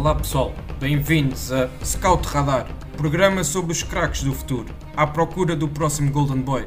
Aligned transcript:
Olá 0.00 0.14
pessoal, 0.14 0.54
bem-vindos 0.78 1.52
a 1.52 1.68
Scout 1.84 2.26
Radar, 2.26 2.66
programa 2.96 3.44
sobre 3.44 3.72
os 3.72 3.82
craques 3.82 4.22
do 4.22 4.32
futuro, 4.32 4.74
à 4.96 5.06
procura 5.06 5.54
do 5.54 5.68
próximo 5.68 6.10
Golden 6.10 6.40
Boy. 6.40 6.66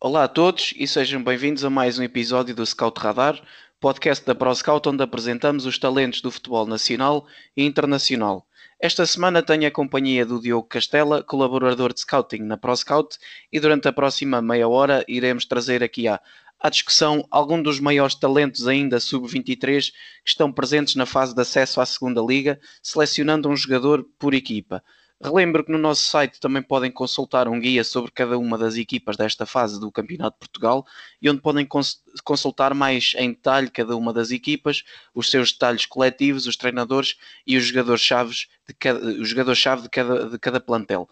Olá 0.00 0.22
a 0.22 0.28
todos 0.28 0.72
e 0.76 0.86
sejam 0.86 1.24
bem-vindos 1.24 1.64
a 1.64 1.70
mais 1.70 1.98
um 1.98 2.04
episódio 2.04 2.54
do 2.54 2.64
Scout 2.64 3.00
Radar, 3.00 3.42
podcast 3.80 4.24
da 4.24 4.32
ProScout 4.32 4.88
onde 4.88 5.02
apresentamos 5.02 5.66
os 5.66 5.76
talentos 5.76 6.20
do 6.20 6.30
futebol 6.30 6.68
nacional 6.68 7.26
e 7.56 7.64
internacional. 7.64 8.46
Esta 8.84 9.06
semana 9.06 9.44
tenho 9.44 9.64
a 9.64 9.70
companhia 9.70 10.26
do 10.26 10.40
Diogo 10.40 10.66
Castela, 10.66 11.22
colaborador 11.22 11.94
de 11.94 12.00
Scouting 12.00 12.42
na 12.42 12.56
ProScout, 12.56 13.16
e 13.52 13.60
durante 13.60 13.86
a 13.86 13.92
próxima 13.92 14.42
meia 14.42 14.66
hora 14.66 15.04
iremos 15.06 15.44
trazer 15.44 15.84
aqui 15.84 16.08
à, 16.08 16.20
à 16.58 16.68
discussão 16.68 17.24
alguns 17.30 17.62
dos 17.62 17.78
maiores 17.78 18.16
talentos 18.16 18.66
ainda 18.66 18.98
sub-23 18.98 19.92
que 19.92 20.30
estão 20.30 20.52
presentes 20.52 20.96
na 20.96 21.06
fase 21.06 21.32
de 21.32 21.40
acesso 21.40 21.80
à 21.80 21.86
segunda 21.86 22.20
liga, 22.20 22.58
selecionando 22.82 23.48
um 23.48 23.54
jogador 23.54 24.04
por 24.18 24.34
equipa. 24.34 24.82
Relembro 25.22 25.62
que 25.64 25.70
no 25.70 25.78
nosso 25.78 26.02
site 26.02 26.40
também 26.40 26.60
podem 26.60 26.90
consultar 26.90 27.46
um 27.46 27.60
guia 27.60 27.84
sobre 27.84 28.10
cada 28.10 28.36
uma 28.36 28.58
das 28.58 28.76
equipas 28.76 29.16
desta 29.16 29.46
fase 29.46 29.78
do 29.78 29.92
Campeonato 29.92 30.34
de 30.34 30.40
Portugal 30.40 30.84
e 31.20 31.30
onde 31.30 31.40
podem 31.40 31.64
cons 31.64 32.02
consultar 32.24 32.74
mais 32.74 33.14
em 33.16 33.30
detalhe 33.30 33.70
cada 33.70 33.96
uma 33.96 34.12
das 34.12 34.32
equipas, 34.32 34.82
os 35.14 35.30
seus 35.30 35.52
detalhes 35.52 35.86
coletivos, 35.86 36.48
os 36.48 36.56
treinadores 36.56 37.16
e 37.46 37.56
os 37.56 37.64
jogadores-chave 37.64 38.34
de, 38.66 38.74
cada, 38.74 38.98
os 38.98 39.28
jogadores 39.28 39.60
-chave 39.60 39.82
de, 39.82 39.88
cada, 39.88 40.28
de 40.28 40.38
cada 40.40 40.58
plantel. 40.58 41.08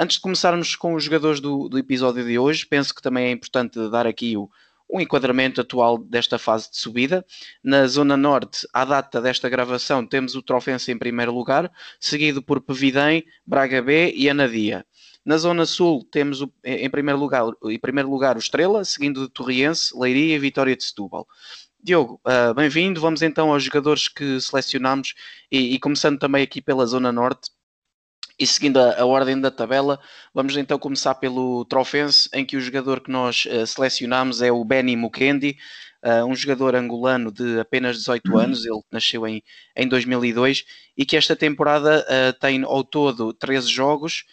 Antes 0.00 0.16
de 0.16 0.22
começarmos 0.22 0.76
com 0.76 0.94
os 0.94 1.02
jogadores 1.02 1.40
do, 1.40 1.68
do 1.68 1.78
episódio 1.78 2.24
de 2.24 2.38
hoje, 2.38 2.64
penso 2.64 2.94
que 2.94 3.02
também 3.02 3.26
é 3.26 3.30
importante 3.32 3.90
dar 3.90 4.06
aqui 4.06 4.36
o, 4.36 4.48
um 4.90 5.00
enquadramento 5.00 5.60
atual 5.60 5.98
desta 5.98 6.38
fase 6.38 6.70
de 6.70 6.78
subida. 6.78 7.24
Na 7.62 7.86
Zona 7.86 8.16
Norte, 8.16 8.66
à 8.72 8.84
data 8.84 9.20
desta 9.20 9.48
gravação, 9.48 10.06
temos 10.06 10.34
o 10.34 10.42
Trofense 10.42 10.90
em 10.90 10.98
primeiro 10.98 11.32
lugar, 11.32 11.70
seguido 12.00 12.42
por 12.42 12.60
Pevidem, 12.60 13.24
Braga 13.46 13.82
B 13.82 14.12
e 14.14 14.28
Anadia. 14.30 14.84
Na 15.24 15.36
Zona 15.36 15.66
Sul, 15.66 16.08
temos 16.10 16.42
em, 16.64 16.88
primeiro 16.88 17.18
lugar, 17.18 17.44
em 17.64 17.78
primeiro 17.78 18.08
lugar 18.08 18.36
o 18.36 18.38
Estrela, 18.38 18.84
seguindo 18.84 19.26
de 19.26 19.28
Torriense, 19.30 19.92
Leiria 19.94 20.36
e 20.36 20.38
Vitória 20.38 20.74
de 20.74 20.82
Setúbal. 20.82 21.26
Diogo, 21.80 22.20
uh, 22.26 22.54
bem-vindo. 22.54 23.00
Vamos 23.00 23.22
então 23.22 23.52
aos 23.52 23.62
jogadores 23.62 24.08
que 24.08 24.40
selecionamos 24.40 25.14
e, 25.50 25.74
e 25.74 25.78
começando 25.78 26.18
também 26.18 26.42
aqui 26.42 26.60
pela 26.60 26.86
Zona 26.86 27.12
Norte, 27.12 27.50
e 28.38 28.46
seguindo 28.46 28.78
a, 28.78 29.00
a, 29.00 29.04
ordem 29.04 29.40
da 29.40 29.50
tabela, 29.50 29.98
vamos 30.32 30.56
então 30.56 30.78
começar 30.78 31.14
pelo 31.16 31.64
Trofense, 31.64 32.28
em 32.32 32.44
que 32.44 32.56
o 32.56 32.60
jogador 32.60 33.00
que 33.00 33.10
nós 33.10 33.46
uh, 33.46 33.66
selecionamos 33.66 34.40
é 34.40 34.52
o 34.52 34.64
Benny 34.64 34.94
Mukendi, 34.94 35.56
uh, 36.04 36.24
um 36.24 36.34
jogador 36.34 36.76
angolano 36.76 37.32
de 37.32 37.58
apenas 37.58 37.96
18 37.96 38.30
uhum. 38.30 38.38
anos, 38.38 38.64
ele 38.64 38.80
nasceu 38.92 39.26
em, 39.26 39.42
em 39.76 39.88
2002, 39.88 40.64
e 40.96 41.04
que 41.04 41.16
esta 41.16 41.34
temporada 41.34 42.06
uh, 42.06 42.38
tem 42.38 42.62
ao 42.62 42.84
todo 42.84 43.32
13 43.32 43.68
jogos, 43.68 44.24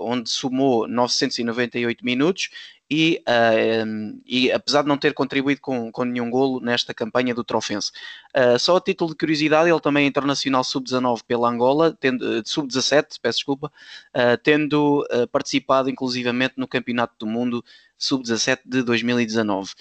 onde 0.00 0.28
somou 0.28 0.86
998 0.86 2.04
minutos 2.04 2.50
e, 2.90 3.22
uh, 3.28 4.20
e, 4.24 4.50
apesar 4.50 4.82
de 4.82 4.88
não 4.88 4.96
ter 4.96 5.12
contribuído 5.12 5.60
com, 5.60 5.92
com 5.92 6.04
nenhum 6.04 6.30
golo 6.30 6.58
nesta 6.60 6.94
campanha 6.94 7.34
do 7.34 7.44
Trofense. 7.44 7.92
Uh, 8.34 8.58
só 8.58 8.76
a 8.76 8.80
título 8.80 9.10
de 9.10 9.16
curiosidade, 9.16 9.68
ele 9.68 9.80
também 9.80 10.04
é 10.04 10.08
internacional 10.08 10.64
sub-19 10.64 11.20
pela 11.26 11.50
Angola, 11.50 11.96
tendo, 12.00 12.42
sub-17, 12.46 13.18
peço 13.20 13.38
desculpa, 13.38 13.70
uh, 14.14 14.38
tendo 14.42 15.06
participado 15.30 15.90
inclusivamente 15.90 16.54
no 16.56 16.66
Campeonato 16.66 17.14
do 17.18 17.26
Mundo 17.26 17.64
sub-17 17.98 18.60
de 18.64 18.82
2019. 18.82 19.72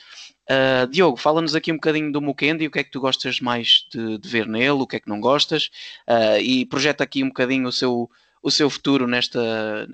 Diogo, 0.90 1.18
fala-nos 1.18 1.56
aqui 1.56 1.72
um 1.72 1.76
bocadinho 1.76 2.12
do 2.12 2.22
Mukendi, 2.22 2.68
o 2.68 2.72
que 2.72 2.80
é 2.80 2.84
que 2.84 2.92
tu 2.92 3.02
gostas 3.02 3.42
mais 3.42 3.86
de, 3.92 4.18
de 4.18 4.30
ver 4.30 4.48
nele, 4.48 4.72
o 4.72 4.88
que 4.88 4.96
é 4.96 5.00
que 5.00 5.10
não 5.10 5.20
gostas, 5.20 5.70
e 6.42 6.66
projeta 6.66 7.04
aqui 7.04 7.22
um 7.22 7.28
bocadinho 7.28 7.68
o 7.68 7.72
seu 7.72 8.10
o 8.48 8.52
seu 8.52 8.70
futuro 8.70 9.06
nesta, 9.06 9.42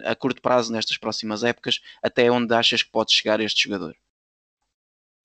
a 0.05 0.15
curto 0.15 0.39
prazo, 0.39 0.71
nestas 0.71 0.95
próximas 0.95 1.43
épocas, 1.43 1.81
até 2.03 2.29
onde 2.29 2.53
achas 2.53 2.83
que 2.83 2.91
pode 2.91 3.11
chegar 3.11 3.39
este 3.39 3.63
jogador? 3.63 3.95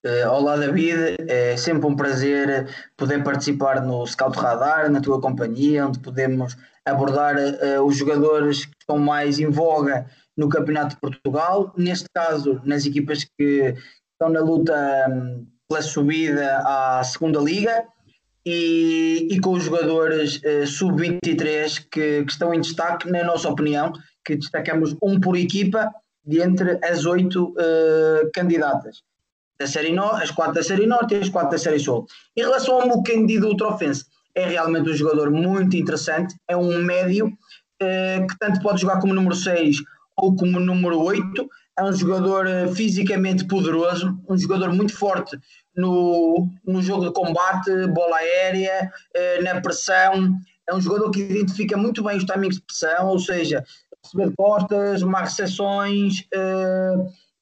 Uh, 0.03 0.27
olá 0.31 0.57
David, 0.57 1.17
é 1.27 1.55
sempre 1.55 1.85
um 1.85 1.95
prazer 1.95 2.67
poder 2.97 3.23
participar 3.23 3.85
no 3.85 4.03
Scout 4.07 4.35
Radar, 4.35 4.89
na 4.89 4.99
tua 4.99 5.21
companhia, 5.21 5.85
onde 5.85 5.99
podemos 5.99 6.57
abordar 6.83 7.35
uh, 7.35 7.83
os 7.85 7.95
jogadores 7.95 8.65
que 8.65 8.75
estão 8.79 8.97
mais 8.97 9.37
em 9.37 9.49
voga 9.51 10.09
no 10.35 10.49
Campeonato 10.49 10.95
de 10.95 11.01
Portugal, 11.01 11.71
neste 11.77 12.07
caso 12.11 12.59
nas 12.63 12.83
equipas 12.87 13.25
que 13.37 13.75
estão 14.13 14.29
na 14.33 14.39
luta 14.39 14.73
um, 15.07 15.45
pela 15.67 15.83
subida 15.83 16.63
à 16.65 17.03
segunda 17.03 17.39
Liga 17.39 17.85
e, 18.51 19.27
e 19.29 19.39
com 19.39 19.51
os 19.51 19.63
jogadores 19.63 20.37
uh, 20.37 20.65
sub-23 20.65 21.85
que, 21.91 22.23
que, 22.23 22.31
estão 22.31 22.51
em 22.51 22.59
destaque, 22.59 23.07
na 23.07 23.23
nossa 23.23 23.47
opinião, 23.47 23.93
que 24.25 24.35
destacamos 24.35 24.95
um 25.03 25.19
por 25.19 25.37
equipa 25.37 25.91
de 26.25 26.41
entre 26.41 26.79
as 26.83 27.05
oito 27.05 27.49
uh, 27.49 28.29
candidatas. 28.33 29.03
Da 29.59 29.67
série 29.67 29.91
no, 29.91 30.05
as 30.05 30.31
quatro 30.31 30.55
da 30.55 30.63
Série 30.63 30.87
Norte 30.87 31.13
e 31.13 31.17
as 31.17 31.29
quatro 31.29 31.51
da 31.51 31.57
Série 31.59 31.79
Sul. 31.79 32.07
Em 32.35 32.41
relação 32.41 32.81
ao 32.81 32.87
Mukendi 32.87 33.37
do 33.39 33.49
Ultrofense, 33.49 34.05
é 34.33 34.47
realmente 34.47 34.89
um 34.89 34.95
jogador 34.95 35.29
muito 35.29 35.77
interessante, 35.77 36.35
é 36.47 36.57
um 36.57 36.81
médio 36.81 37.27
uh, 37.27 38.27
que 38.27 38.39
tanto 38.39 38.61
pode 38.61 38.81
jogar 38.81 38.99
como 38.99 39.13
número 39.13 39.35
6 39.35 39.77
ou 40.17 40.35
como 40.35 40.59
número 40.59 40.99
8, 40.99 41.47
é 41.77 41.83
um 41.83 41.93
jogador 41.93 42.47
fisicamente 42.75 43.45
poderoso, 43.45 44.19
um 44.27 44.37
jogador 44.37 44.73
muito 44.73 44.97
forte 44.97 45.37
no, 45.79 46.49
no 46.65 46.81
jogo 46.81 47.05
de 47.05 47.13
combate, 47.13 47.87
bola 47.87 48.17
aérea, 48.17 48.91
eh, 49.15 49.41
na 49.41 49.61
pressão. 49.61 50.37
É 50.67 50.75
um 50.75 50.81
jogador 50.81 51.09
que 51.09 51.21
identifica 51.21 51.77
muito 51.77 52.03
bem 52.03 52.17
os 52.17 52.25
timings 52.25 52.57
de 52.57 52.61
pressão, 52.61 53.07
ou 53.07 53.17
seja, 53.17 53.63
receber 54.03 54.33
costas, 54.35 54.99
tomar 54.99 55.21
recepções, 55.21 56.25
eh, 56.33 56.95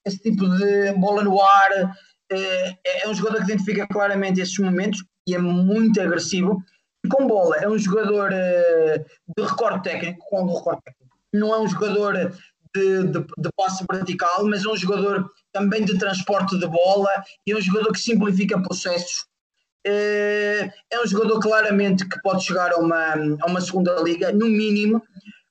esse 0.06 0.20
tipo 0.20 0.48
de 0.58 0.94
bola 0.94 1.24
no 1.24 1.42
ar. 1.42 1.96
Eh, 2.32 2.76
é 3.04 3.10
um 3.10 3.14
jogador 3.14 3.38
que 3.38 3.52
identifica 3.52 3.88
claramente 3.88 4.40
esses 4.40 4.58
momentos 4.60 5.04
e 5.28 5.34
é 5.34 5.40
muito 5.40 6.00
agressivo. 6.00 6.62
E 7.04 7.10
com 7.10 7.26
bola, 7.26 7.58
é 7.58 7.68
um 7.68 7.78
jogador 7.78 8.30
de 8.30 9.44
recorde 9.44 9.84
técnico, 9.84 10.26
com 10.30 10.46
recorde 10.46 10.82
técnico. 10.84 11.18
Não 11.34 11.54
é 11.54 11.60
um 11.60 11.68
jogador 11.68 12.14
de, 12.76 13.04
de, 13.04 13.20
de 13.20 13.50
passe 13.56 13.84
vertical, 13.92 14.46
mas 14.46 14.64
é 14.64 14.70
um 14.70 14.78
jogador 14.78 15.30
também 15.58 15.84
de 15.84 15.98
transporte 15.98 16.58
de 16.58 16.68
bola 16.68 17.10
e 17.46 17.52
é 17.52 17.58
um 17.58 17.62
jogador 17.62 17.92
que 17.92 18.00
simplifica 18.00 18.62
processos. 18.62 19.26
É, 19.86 20.70
é 20.92 21.02
um 21.02 21.08
jogador 21.08 21.40
claramente 21.40 22.08
que 22.08 22.22
pode 22.22 22.44
chegar 22.44 22.72
a 22.74 22.78
uma, 22.78 23.14
a 23.42 23.46
uma 23.48 23.62
segunda 23.62 24.00
liga, 24.02 24.32
no 24.32 24.46
mínimo. 24.46 25.02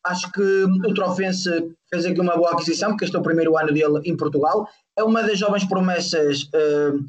Acho 0.05 0.31
que 0.31 0.41
o 0.41 0.95
Trofense 0.95 1.51
fez 1.91 2.07
aqui 2.07 2.21
uma 2.21 2.37
boa 2.37 2.53
aquisição, 2.53 2.91
porque 2.91 3.07
este 3.07 3.17
é 3.17 3.19
o 3.19 3.23
primeiro 3.23 3.57
ano 3.57 3.73
dele 3.73 4.01
em 4.05 4.17
Portugal. 4.17 4.69
É 4.97 5.03
uma 5.03 5.23
das 5.23 5.39
jovens 5.39 5.65
promessas 5.65 6.43
uh, 6.45 7.05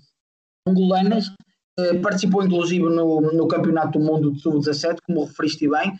angolanas. 0.67 1.27
Uh, 1.79 2.01
participou 2.01 2.43
inclusive 2.43 2.83
no, 2.83 3.21
no 3.21 3.47
Campeonato 3.47 3.99
do 3.99 4.05
Mundo 4.05 4.31
de 4.31 4.41
Sub-17, 4.41 4.97
como 5.05 5.25
referiste 5.25 5.69
bem 5.69 5.93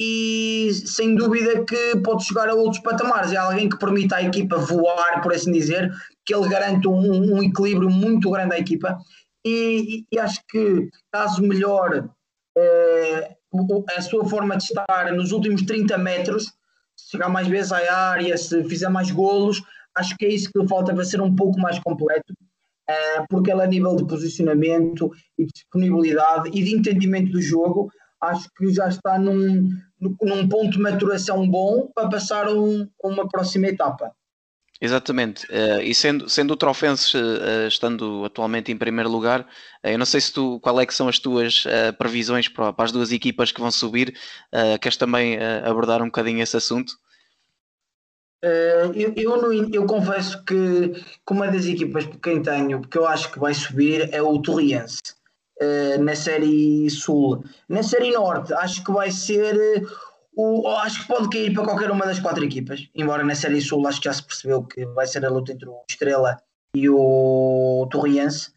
e 0.00 0.72
sem 0.84 1.14
dúvida 1.14 1.64
que 1.64 1.96
pode 2.02 2.24
chegar 2.24 2.48
a 2.48 2.54
outros 2.54 2.82
patamares. 2.82 3.32
É 3.32 3.36
alguém 3.36 3.68
que 3.68 3.78
permite 3.78 4.12
à 4.12 4.22
equipa 4.22 4.56
voar, 4.56 5.22
por 5.22 5.32
assim 5.32 5.52
dizer, 5.52 5.92
que 6.24 6.34
ele 6.34 6.48
garante 6.48 6.88
um, 6.88 7.36
um 7.36 7.42
equilíbrio 7.42 7.90
muito 7.90 8.30
grande 8.30 8.54
à 8.54 8.58
equipa. 8.58 8.98
E, 9.44 10.04
e, 10.12 10.18
acho 10.18 10.40
que 10.48 10.88
caso 11.12 11.42
melhor 11.42 12.08
eh, 12.56 13.36
a 13.96 14.02
sua 14.02 14.24
forma 14.24 14.56
de 14.56 14.64
estar 14.64 15.12
nos 15.12 15.32
últimos 15.32 15.62
30 15.62 15.98
metros, 15.98 16.44
se 16.96 17.10
chegar 17.10 17.28
mais 17.28 17.48
vezes 17.48 17.72
à 17.72 18.10
área, 18.10 18.36
se 18.36 18.62
fizer 18.64 18.88
mais 18.88 19.10
golos, 19.10 19.60
acho 19.96 20.16
que 20.16 20.26
é 20.26 20.28
isso 20.28 20.48
que 20.52 20.60
lhe 20.60 20.68
falta 20.68 20.94
para 20.94 21.04
ser 21.04 21.20
um 21.20 21.34
pouco 21.34 21.58
mais 21.58 21.78
completo. 21.80 22.32
Eh, 22.88 23.24
porque 23.28 23.50
ele 23.50 23.62
a 23.62 23.66
nível 23.66 23.96
de 23.96 24.06
posicionamento 24.06 25.10
e 25.38 25.44
de 25.46 25.52
disponibilidade 25.52 26.50
e 26.52 26.62
de 26.62 26.74
entendimento 26.74 27.32
do 27.32 27.40
jogo 27.40 27.90
acho 28.22 28.48
que 28.56 28.72
já 28.72 28.88
está 28.88 29.18
num, 29.18 29.68
num 30.00 30.48
ponto 30.48 30.70
de 30.70 30.78
maturação 30.78 31.48
bom 31.48 31.90
para 31.92 32.08
passar 32.08 32.48
um, 32.48 32.88
uma 33.02 33.28
próxima 33.28 33.66
etapa. 33.66 34.12
Exatamente, 34.84 35.46
uh, 35.46 35.80
e 35.80 35.94
sendo, 35.94 36.28
sendo 36.28 36.54
o 36.54 36.56
Trofense 36.56 37.16
uh, 37.16 37.68
estando 37.68 38.24
atualmente 38.24 38.72
em 38.72 38.76
primeiro 38.76 39.08
lugar, 39.08 39.42
uh, 39.42 39.86
eu 39.86 39.96
não 39.96 40.04
sei 40.04 40.20
se 40.20 40.32
tu, 40.32 40.58
qual 40.58 40.80
é 40.80 40.84
que 40.84 40.92
são 40.92 41.06
as 41.06 41.20
tuas 41.20 41.64
previsões 41.98 42.48
para, 42.48 42.72
para, 42.72 42.86
as 42.86 42.90
duas 42.90 43.12
equipas 43.12 43.52
que 43.52 43.60
vão 43.60 43.70
subir, 43.70 44.12
queres 44.80 44.96
também 44.96 45.38
abordar 45.64 46.02
um 46.02 46.06
bocadinho 46.06 46.42
esse 46.42 46.56
assunto? 46.56 46.94
Eu, 48.42 49.14
eu, 49.14 49.70
eu, 49.72 49.86
confesso 49.86 50.42
que, 50.44 50.88
que 50.88 51.32
uma 51.32 51.46
das 51.46 51.64
equipas 51.64 52.04
por 52.04 52.18
quem 52.18 52.42
tenho, 52.42 52.80
porque 52.80 52.98
eu 52.98 53.06
acho 53.06 53.30
que 53.30 53.38
vai 53.38 53.54
subir, 53.54 54.12
é 54.12 54.20
o 54.20 54.42
Torriense. 54.42 54.98
Na 56.00 56.16
série 56.16 56.90
Sul. 56.90 57.44
Na 57.68 57.84
série 57.84 58.10
Norte, 58.10 58.52
acho 58.54 58.82
que 58.82 58.90
vai 58.90 59.12
ser 59.12 59.86
o, 60.34 60.66
acho 60.68 61.02
que 61.02 61.08
pode 61.08 61.28
cair 61.28 61.52
para 61.52 61.64
qualquer 61.64 61.90
uma 61.90 62.06
das 62.06 62.18
quatro 62.18 62.44
equipas, 62.44 62.88
embora 62.94 63.22
na 63.22 63.34
Série 63.34 63.60
Sul 63.60 63.86
acho 63.86 64.00
que 64.00 64.06
já 64.06 64.14
se 64.14 64.22
percebeu 64.22 64.62
que 64.64 64.84
vai 64.86 65.06
ser 65.06 65.24
a 65.26 65.30
luta 65.30 65.52
entre 65.52 65.68
o 65.68 65.82
Estrela 65.88 66.38
e 66.74 66.88
o 66.88 67.86
Torriense, 67.90 68.50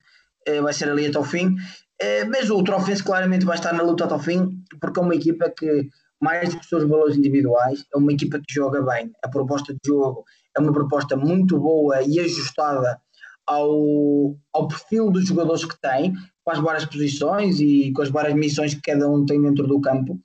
eh, 0.47 0.61
vai 0.61 0.71
ser 0.71 0.89
ali 0.89 1.07
até 1.07 1.19
o 1.19 1.23
fim. 1.23 1.55
Eh, 2.01 2.23
mas 2.25 2.49
o 2.49 2.63
Trofense 2.63 3.03
claramente 3.03 3.45
vai 3.45 3.57
estar 3.57 3.73
na 3.73 3.83
luta 3.83 4.05
até 4.05 4.15
o 4.15 4.19
fim, 4.19 4.63
porque 4.79 4.99
é 4.99 5.03
uma 5.03 5.15
equipa 5.15 5.49
que, 5.49 5.89
mais 6.21 6.49
do 6.49 6.55
que 6.55 6.61
os 6.61 6.69
seus 6.69 6.87
valores 6.87 7.17
individuais, 7.17 7.85
é 7.93 7.97
uma 7.97 8.13
equipa 8.13 8.39
que 8.39 8.53
joga 8.53 8.81
bem. 8.81 9.11
A 9.21 9.27
proposta 9.27 9.73
de 9.73 9.79
jogo 9.85 10.23
é 10.55 10.61
uma 10.61 10.71
proposta 10.71 11.17
muito 11.17 11.59
boa 11.59 12.01
e 12.03 12.19
ajustada 12.21 13.01
ao, 13.45 14.35
ao 14.53 14.67
perfil 14.67 15.11
dos 15.11 15.27
jogadores 15.27 15.65
que 15.65 15.79
tem, 15.81 16.13
com 16.43 16.51
as 16.51 16.59
várias 16.59 16.85
posições 16.85 17.59
e 17.59 17.91
com 17.93 18.01
as 18.01 18.09
várias 18.09 18.33
missões 18.33 18.73
que 18.73 18.81
cada 18.81 19.09
um 19.09 19.25
tem 19.25 19.41
dentro 19.41 19.67
do 19.67 19.81
campo 19.81 20.19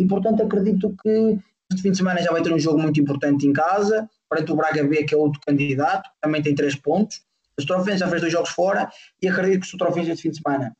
e 0.00 0.06
portanto 0.06 0.42
acredito 0.42 0.96
que 1.02 1.38
este 1.70 1.82
fim 1.82 1.90
de 1.90 1.98
semana 1.98 2.22
já 2.22 2.32
vai 2.32 2.42
ter 2.42 2.52
um 2.52 2.58
jogo 2.58 2.80
muito 2.80 2.98
importante 2.98 3.46
em 3.46 3.52
casa, 3.52 4.08
perante 4.28 4.50
o 4.50 4.56
Braga 4.56 4.82
B, 4.82 5.04
que 5.04 5.14
é 5.14 5.16
outro 5.16 5.40
candidato, 5.46 6.10
também 6.20 6.42
tem 6.42 6.54
três 6.54 6.74
pontos. 6.74 7.22
O 7.60 7.64
Trofense 7.64 7.98
já 7.98 8.08
fez 8.08 8.22
dois 8.22 8.32
jogos 8.32 8.50
fora 8.50 8.90
e 9.22 9.28
acredito 9.28 9.68
que 9.68 9.74
o 9.74 9.78
Trofense 9.78 10.10
este 10.10 10.22
fim 10.22 10.30
de 10.30 10.38
semana 10.42 10.74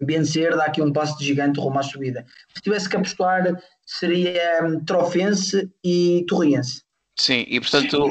vencer 0.00 0.56
dá 0.56 0.66
aqui 0.66 0.80
um 0.80 0.92
passo 0.92 1.18
de 1.18 1.24
gigante 1.24 1.58
rumo 1.58 1.78
à 1.78 1.82
subida. 1.82 2.24
Se 2.54 2.62
tivesse 2.62 2.88
que 2.88 2.96
apostar, 2.96 3.60
seria 3.84 4.64
um, 4.64 4.84
Trofense 4.84 5.68
e 5.82 6.24
Torriense. 6.28 6.82
Sim, 7.18 7.44
e 7.48 7.60
portanto 7.60 8.10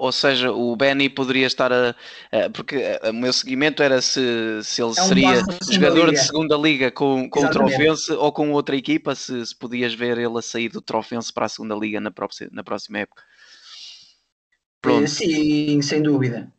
ou 0.00 0.10
seja, 0.10 0.50
o 0.50 0.74
Benny 0.74 1.10
poderia 1.10 1.46
estar 1.46 1.70
a. 1.70 1.90
a 1.90 2.48
porque 2.54 2.82
o 3.04 3.12
meu 3.12 3.34
seguimento 3.34 3.82
era 3.82 4.00
se, 4.00 4.58
se 4.62 4.80
ele 4.80 4.94
é 4.96 5.02
um 5.02 5.06
seria 5.06 5.42
jogador 5.70 6.06
liga. 6.06 6.18
de 6.18 6.26
segunda 6.26 6.56
liga 6.56 6.90
com, 6.90 7.28
com 7.28 7.44
o 7.44 7.50
Trofense 7.50 8.10
ou 8.12 8.32
com 8.32 8.50
outra 8.52 8.74
equipa, 8.74 9.14
se, 9.14 9.44
se 9.44 9.54
podias 9.54 9.92
ver 9.92 10.16
ele 10.16 10.38
a 10.38 10.42
sair 10.42 10.70
do 10.70 10.80
Trofense 10.80 11.30
para 11.30 11.44
a 11.44 11.48
segunda 11.50 11.74
liga 11.74 12.00
na 12.00 12.10
próxima, 12.10 12.48
na 12.50 12.64
próxima 12.64 13.00
época. 13.00 13.22
Pronto. 14.80 15.06
Sim, 15.06 15.82
sem 15.82 16.02
dúvida. 16.02 16.50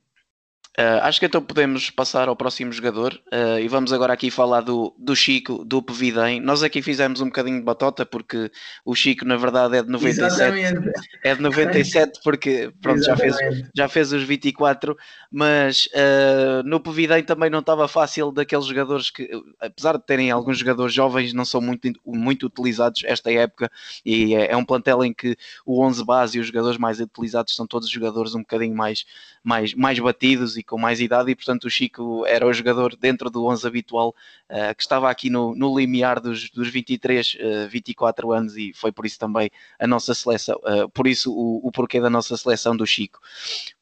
Uh, 0.79 1.03
acho 1.03 1.19
que 1.19 1.25
então 1.25 1.41
podemos 1.41 1.89
passar 1.89 2.29
ao 2.29 2.35
próximo 2.35 2.71
jogador 2.71 3.13
uh, 3.27 3.59
e 3.59 3.67
vamos 3.67 3.91
agora 3.91 4.13
aqui 4.13 4.31
falar 4.31 4.61
do, 4.61 4.95
do 4.97 5.13
Chico, 5.13 5.65
do 5.65 5.81
Pevidem. 5.81 6.39
Nós 6.39 6.63
aqui 6.63 6.81
fizemos 6.81 7.19
um 7.19 7.25
bocadinho 7.25 7.57
de 7.57 7.65
batota 7.65 8.05
porque 8.05 8.49
o 8.85 8.95
Chico 8.95 9.25
na 9.25 9.35
verdade 9.35 9.75
é 9.75 9.83
de 9.83 9.89
97. 9.89 10.33
Exatamente. 10.33 10.91
É 11.25 11.35
de 11.35 11.41
97 11.41 12.21
porque 12.23 12.71
pronto, 12.81 13.03
já 13.03 13.17
fez, 13.17 13.35
já 13.75 13.89
fez 13.89 14.13
os 14.13 14.23
24, 14.23 14.97
mas 15.29 15.87
uh, 15.87 16.63
no 16.63 16.79
Pevidem 16.79 17.21
também 17.21 17.49
não 17.49 17.59
estava 17.59 17.85
fácil 17.89 18.31
daqueles 18.31 18.65
jogadores 18.65 19.09
que, 19.09 19.29
apesar 19.59 19.97
de 19.97 20.05
terem 20.05 20.31
alguns 20.31 20.57
jogadores 20.57 20.93
jovens, 20.93 21.33
não 21.33 21.43
são 21.43 21.59
muito, 21.59 21.91
muito 22.05 22.45
utilizados 22.45 23.01
esta 23.03 23.29
época 23.29 23.69
e 24.05 24.33
é, 24.35 24.53
é 24.53 24.55
um 24.55 24.63
plantel 24.63 25.03
em 25.03 25.13
que 25.13 25.35
o 25.65 25.83
11 25.83 26.05
base 26.05 26.37
e 26.37 26.39
os 26.39 26.47
jogadores 26.47 26.77
mais 26.77 27.01
utilizados 27.01 27.53
são 27.53 27.67
todos 27.67 27.89
jogadores 27.89 28.35
um 28.35 28.39
bocadinho 28.39 28.73
mais, 28.73 29.05
mais, 29.43 29.73
mais 29.73 29.99
batidos 29.99 30.60
e 30.61 30.63
com 30.63 30.77
mais 30.77 31.01
idade, 31.01 31.31
e 31.31 31.35
portanto 31.35 31.65
o 31.65 31.69
Chico 31.69 32.25
era 32.25 32.45
o 32.45 32.53
jogador 32.53 32.95
dentro 32.95 33.29
do 33.29 33.45
11 33.45 33.67
habitual 33.67 34.15
uh, 34.49 34.75
que 34.75 34.81
estava 34.81 35.09
aqui 35.09 35.29
no, 35.29 35.55
no 35.55 35.77
limiar 35.77 36.21
dos, 36.21 36.49
dos 36.51 36.69
23, 36.69 37.35
uh, 37.35 37.69
24 37.69 38.31
anos, 38.31 38.55
e 38.55 38.71
foi 38.73 38.91
por 38.91 39.05
isso 39.05 39.19
também 39.19 39.49
a 39.79 39.87
nossa 39.87 40.13
seleção, 40.13 40.55
uh, 40.57 40.87
por 40.89 41.07
isso 41.07 41.33
o, 41.33 41.67
o 41.67 41.71
porquê 41.71 41.99
da 41.99 42.09
nossa 42.09 42.37
seleção 42.37 42.77
do 42.77 42.85
Chico. 42.85 43.19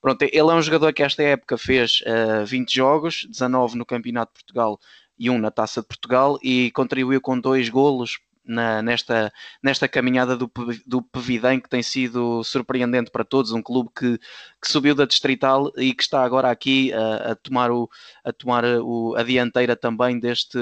Pronto, 0.02 0.24
ele 0.24 0.40
é 0.40 0.54
um 0.54 0.62
jogador 0.62 0.94
que 0.94 1.04
esta 1.04 1.22
época 1.22 1.58
fez 1.58 2.02
20 2.48 2.70
eh, 2.70 2.74
jogos, 2.74 3.28
19 3.30 3.78
no 3.78 3.86
Campeonato 3.86 4.32
de 4.34 4.40
Portugal 4.40 4.80
e 5.18 5.30
um 5.30 5.38
na 5.38 5.52
Taça 5.52 5.82
de 5.82 5.88
Portugal, 5.88 6.40
e 6.42 6.72
contribuiu 6.72 7.20
com 7.20 7.38
dois 7.38 7.68
golos 7.68 8.20
na, 8.44 8.82
nesta, 8.82 9.32
nesta 9.62 9.88
caminhada 9.88 10.36
do, 10.36 10.52
do 10.86 11.02
Pevidem, 11.02 11.60
que 11.60 11.70
tem 11.70 11.84
sido 11.84 12.44
surpreendente 12.44 13.12
para 13.12 13.24
todos, 13.24 13.52
um 13.52 13.62
clube 13.62 13.90
que, 13.96 14.18
que 14.18 14.68
subiu 14.68 14.96
da 14.96 15.06
Distrital 15.06 15.72
e 15.78 15.94
que 15.94 16.04
está 16.04 16.24
agora 16.24 16.50
aqui 16.50 16.92
a, 16.94 17.32
a 17.32 17.36
tomar, 17.36 17.72
o, 17.72 17.90
a, 18.24 18.34
tomar 18.34 18.66
o, 18.66 19.16
a 19.16 19.24
dianteira 19.24 19.76
também 19.76 20.20
deste 20.20 20.58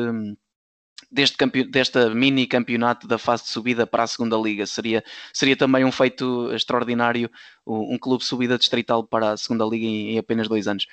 deste, 1.11 1.37
desta 1.69 2.09
mini 2.09 2.45
campeonato 2.45 3.07
da 3.07 3.17
fase 3.17 3.43
de 3.43 3.49
subida 3.49 3.87
para 3.87 4.03
a 4.03 4.07
segunda 4.07 4.35
liga. 4.37 4.65
Seria, 4.65 5.03
seria 5.33 5.55
também 5.55 5.85
um 5.85 5.91
feito 5.91 6.51
extraordinário 6.53 7.29
um 7.65 7.97
clube 7.97 8.23
subida 8.23 8.57
distrital 8.57 9.03
para 9.03 9.31
a 9.31 9.37
segunda 9.37 9.65
liga 9.65 9.85
em, 9.85 10.11
em 10.11 10.17
apenas 10.17 10.47
dois 10.47 10.67
anos. 10.67 10.87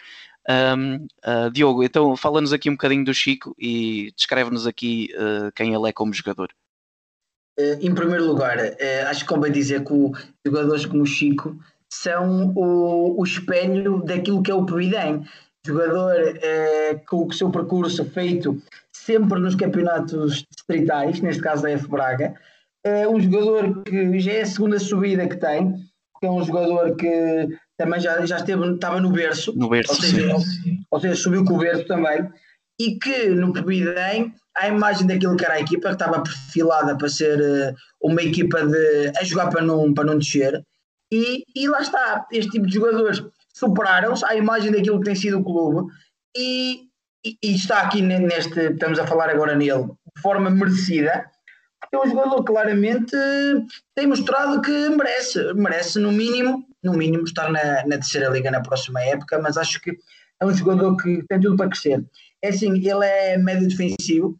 Um, 0.48 1.06
uh, 1.26 1.50
Diogo, 1.50 1.82
então 1.82 2.14
fala-nos 2.16 2.52
aqui 2.52 2.68
um 2.68 2.74
bocadinho 2.74 3.04
do 3.04 3.14
Chico 3.14 3.54
e 3.58 4.12
descreve-nos 4.14 4.66
aqui 4.66 5.08
uh, 5.14 5.50
quem 5.52 5.74
ele 5.74 5.88
é 5.88 5.92
como 5.92 6.12
jogador. 6.12 6.50
Eh, 7.58 7.78
em 7.80 7.94
primeiro 7.94 8.26
lugar, 8.26 8.58
eh, 8.58 9.02
acho 9.02 9.20
que 9.20 9.32
convém 9.32 9.52
dizer 9.52 9.84
que 9.84 9.92
jogadores 10.44 10.86
como 10.86 11.02
o 11.02 11.06
Chico 11.06 11.56
são 11.88 12.52
o, 12.56 13.20
o 13.20 13.24
espelho 13.24 14.02
daquilo 14.02 14.42
que 14.42 14.50
é 14.50 14.54
o 14.54 14.66
Providem. 14.66 15.24
Jogador 15.66 16.14
é, 16.42 16.94
com 17.08 17.26
o 17.26 17.32
seu 17.32 17.50
percurso 17.50 18.04
feito 18.04 18.60
sempre 18.92 19.40
nos 19.40 19.54
campeonatos 19.54 20.44
distritais, 20.50 21.20
neste 21.20 21.42
caso 21.42 21.62
da 21.62 21.70
F 21.70 21.88
Braga, 21.88 22.34
é 22.84 23.08
um 23.08 23.18
jogador 23.18 23.82
que 23.82 24.20
já 24.20 24.32
é 24.32 24.42
a 24.42 24.46
segunda 24.46 24.78
subida 24.78 25.26
que 25.26 25.36
tem, 25.36 25.74
que 26.20 26.26
é 26.26 26.30
um 26.30 26.44
jogador 26.44 26.94
que 26.96 27.48
também 27.78 27.98
já, 27.98 28.26
já 28.26 28.36
esteve, 28.36 28.74
estava 28.74 29.00
no 29.00 29.10
berço, 29.10 29.56
no 29.56 29.70
berço 29.70 29.92
ou, 29.92 30.00
seja, 30.00 30.34
ou, 30.34 30.42
ou 30.90 31.00
seja, 31.00 31.14
subiu 31.14 31.44
com 31.46 31.54
o 31.54 31.58
berço 31.58 31.86
também, 31.86 32.28
e 32.78 32.98
que 32.98 33.28
no 33.28 33.52
Providem 33.52 34.34
a 34.56 34.68
imagem 34.68 35.06
daquilo 35.06 35.36
que 35.36 35.44
era 35.44 35.54
a 35.54 35.60
equipa, 35.60 35.88
que 35.88 35.94
estava 35.94 36.22
perfilada 36.22 36.96
para 36.96 37.08
ser 37.08 37.40
uh, 37.40 37.74
uma 38.00 38.22
equipa 38.22 38.64
de, 38.64 39.12
a 39.18 39.24
jogar 39.24 39.50
para 39.50 39.62
não, 39.62 39.92
para 39.92 40.04
não 40.04 40.18
descer, 40.18 40.64
e, 41.12 41.44
e 41.54 41.68
lá 41.68 41.80
está, 41.80 42.26
este 42.32 42.52
tipo 42.52 42.66
de 42.66 42.74
jogadores 42.74 43.22
superaram-se 43.52 44.24
à 44.24 44.34
imagem 44.34 44.72
daquilo 44.72 44.98
que 44.98 45.06
tem 45.06 45.14
sido 45.14 45.38
o 45.38 45.44
clube, 45.44 45.92
e, 46.36 46.88
e, 47.24 47.36
e, 47.42 47.54
está 47.54 47.80
aqui 47.80 48.02
neste, 48.02 48.58
estamos 48.72 48.98
a 48.98 49.06
falar 49.06 49.30
agora 49.30 49.54
nele, 49.54 49.84
de 50.16 50.22
forma 50.22 50.50
merecida, 50.50 51.30
é 51.92 51.98
um 51.98 52.08
jogador 52.08 52.42
claramente 52.42 53.16
tem 53.94 54.06
mostrado 54.06 54.60
que 54.60 54.88
merece, 54.90 55.54
merece 55.54 55.98
no 55.98 56.10
mínimo, 56.10 56.66
no 56.82 56.92
mínimo 56.92 57.24
estar 57.24 57.50
na, 57.50 57.86
na 57.86 57.96
terceira 57.96 58.28
liga 58.28 58.50
na 58.50 58.60
próxima 58.60 59.00
época, 59.02 59.38
mas 59.40 59.56
acho 59.56 59.80
que 59.80 59.96
é 60.40 60.46
um 60.46 60.52
jogador 60.52 60.96
que 60.96 61.22
tem 61.28 61.40
tudo 61.40 61.56
para 61.56 61.68
crescer. 61.68 62.04
É 62.42 62.48
assim, 62.48 62.72
ele 62.76 63.04
é 63.04 63.38
médio 63.38 63.68
defensivo, 63.68 64.36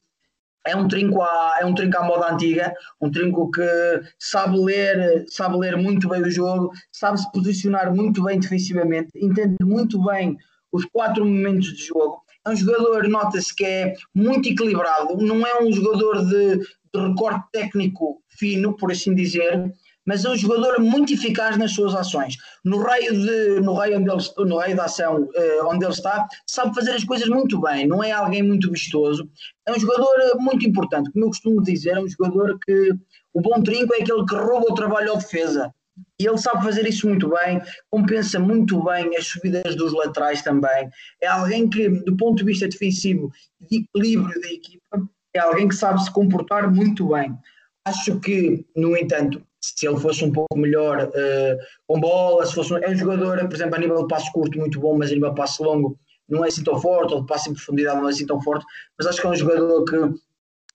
é 0.66 0.74
um 0.74 0.88
trinco 0.88 1.20
à, 1.22 1.56
é 1.60 1.66
um 1.66 1.74
trinco 1.74 1.98
à 1.98 2.04
moda 2.04 2.32
antiga, 2.32 2.72
um 3.00 3.10
trinco 3.10 3.50
que 3.50 4.00
sabe 4.18 4.58
ler, 4.58 5.24
sabe 5.28 5.56
ler 5.58 5.76
muito 5.76 6.08
bem 6.08 6.22
o 6.22 6.30
jogo, 6.30 6.72
sabe 6.90 7.20
se 7.20 7.30
posicionar 7.32 7.94
muito 7.94 8.22
bem 8.22 8.40
defensivamente, 8.40 9.10
entende 9.14 9.56
muito 9.62 10.02
bem 10.02 10.36
os 10.72 10.84
quatro 10.86 11.24
momentos 11.24 11.72
de 11.74 11.86
jogo. 11.86 12.22
É 12.46 12.50
um 12.50 12.56
jogador, 12.56 13.08
nota-se 13.08 13.54
que 13.54 13.64
é 13.64 13.94
muito 14.14 14.48
equilibrado, 14.48 15.16
não 15.16 15.46
é 15.46 15.62
um 15.62 15.72
jogador 15.72 16.24
de, 16.26 16.58
de 16.58 17.08
recorte 17.08 17.44
técnico 17.52 18.22
fino, 18.28 18.76
por 18.76 18.92
assim 18.92 19.14
dizer, 19.14 19.72
mas 20.06 20.24
é 20.24 20.30
um 20.30 20.36
jogador 20.36 20.80
muito 20.80 21.12
eficaz 21.12 21.56
nas 21.56 21.72
suas 21.72 21.94
ações. 21.94 22.36
No 22.64 22.78
raio, 22.78 23.12
de, 23.12 23.60
no 23.60 23.74
raio, 23.74 23.98
onde 23.98 24.10
ele, 24.10 24.48
no 24.48 24.58
raio 24.58 24.76
da 24.76 24.84
ação 24.84 25.22
uh, 25.22 25.66
onde 25.66 25.84
ele 25.84 25.92
está, 25.92 26.26
sabe 26.46 26.74
fazer 26.74 26.92
as 26.92 27.04
coisas 27.04 27.28
muito 27.28 27.60
bem, 27.60 27.86
não 27.86 28.02
é 28.02 28.12
alguém 28.12 28.42
muito 28.42 28.70
vistoso. 28.70 29.28
É 29.66 29.72
um 29.72 29.78
jogador 29.78 30.14
eh, 30.20 30.34
muito 30.36 30.66
importante, 30.68 31.10
como 31.10 31.24
eu 31.24 31.28
costumo 31.30 31.62
dizer, 31.62 31.96
é 31.96 32.00
um 32.00 32.08
jogador 32.08 32.58
que 32.64 32.92
o 33.32 33.40
bom 33.40 33.62
trinco 33.62 33.94
é 33.94 34.02
aquele 34.02 34.24
que 34.26 34.34
rouba 34.34 34.66
o 34.70 34.74
trabalho 34.74 35.12
à 35.12 35.16
defesa. 35.16 35.72
E 36.20 36.26
ele 36.26 36.38
sabe 36.38 36.62
fazer 36.62 36.86
isso 36.88 37.08
muito 37.08 37.28
bem, 37.30 37.60
compensa 37.90 38.38
muito 38.38 38.82
bem 38.82 39.16
as 39.16 39.26
subidas 39.26 39.76
dos 39.76 39.92
laterais 39.92 40.42
também. 40.42 40.88
É 41.20 41.26
alguém 41.28 41.68
que, 41.68 41.88
do 41.88 42.16
ponto 42.16 42.38
de 42.38 42.44
vista 42.44 42.68
defensivo 42.68 43.30
e 43.60 43.66
de 43.66 43.84
equilíbrio 43.84 44.40
da 44.40 44.48
equipa, 44.48 45.08
é 45.34 45.40
alguém 45.40 45.68
que 45.68 45.74
sabe 45.74 46.02
se 46.02 46.10
comportar 46.10 46.70
muito 46.70 47.08
bem. 47.08 47.36
Acho 47.84 48.18
que, 48.20 48.64
no 48.74 48.96
entanto, 48.96 49.44
se 49.76 49.86
ele 49.86 49.96
fosse 49.96 50.24
um 50.24 50.30
pouco 50.30 50.58
melhor 50.58 51.08
uh, 51.08 51.58
com 51.86 51.98
bola, 51.98 52.44
se 52.44 52.54
fosse 52.54 52.72
um, 52.74 52.76
é 52.76 52.90
um 52.90 52.94
jogador, 52.94 53.38
por 53.48 53.54
exemplo, 53.54 53.76
a 53.76 53.78
nível 53.78 54.02
de 54.02 54.08
passo 54.08 54.30
curto 54.32 54.58
muito 54.58 54.78
bom, 54.78 54.96
mas 54.98 55.10
a 55.10 55.14
nível 55.14 55.30
de 55.30 55.36
passo 55.36 55.62
longo 55.62 55.98
não 56.28 56.44
é 56.44 56.48
assim 56.48 56.62
tão 56.62 56.78
forte, 56.78 57.14
ou 57.14 57.20
de 57.20 57.26
passo 57.26 57.50
em 57.50 57.54
profundidade 57.54 57.98
não 57.98 58.08
é 58.08 58.10
assim 58.10 58.26
tão 58.26 58.40
forte, 58.42 58.64
mas 58.98 59.06
acho 59.06 59.20
que 59.20 59.26
é 59.26 59.30
um 59.30 59.34
jogador 59.34 59.84
que 59.84 59.96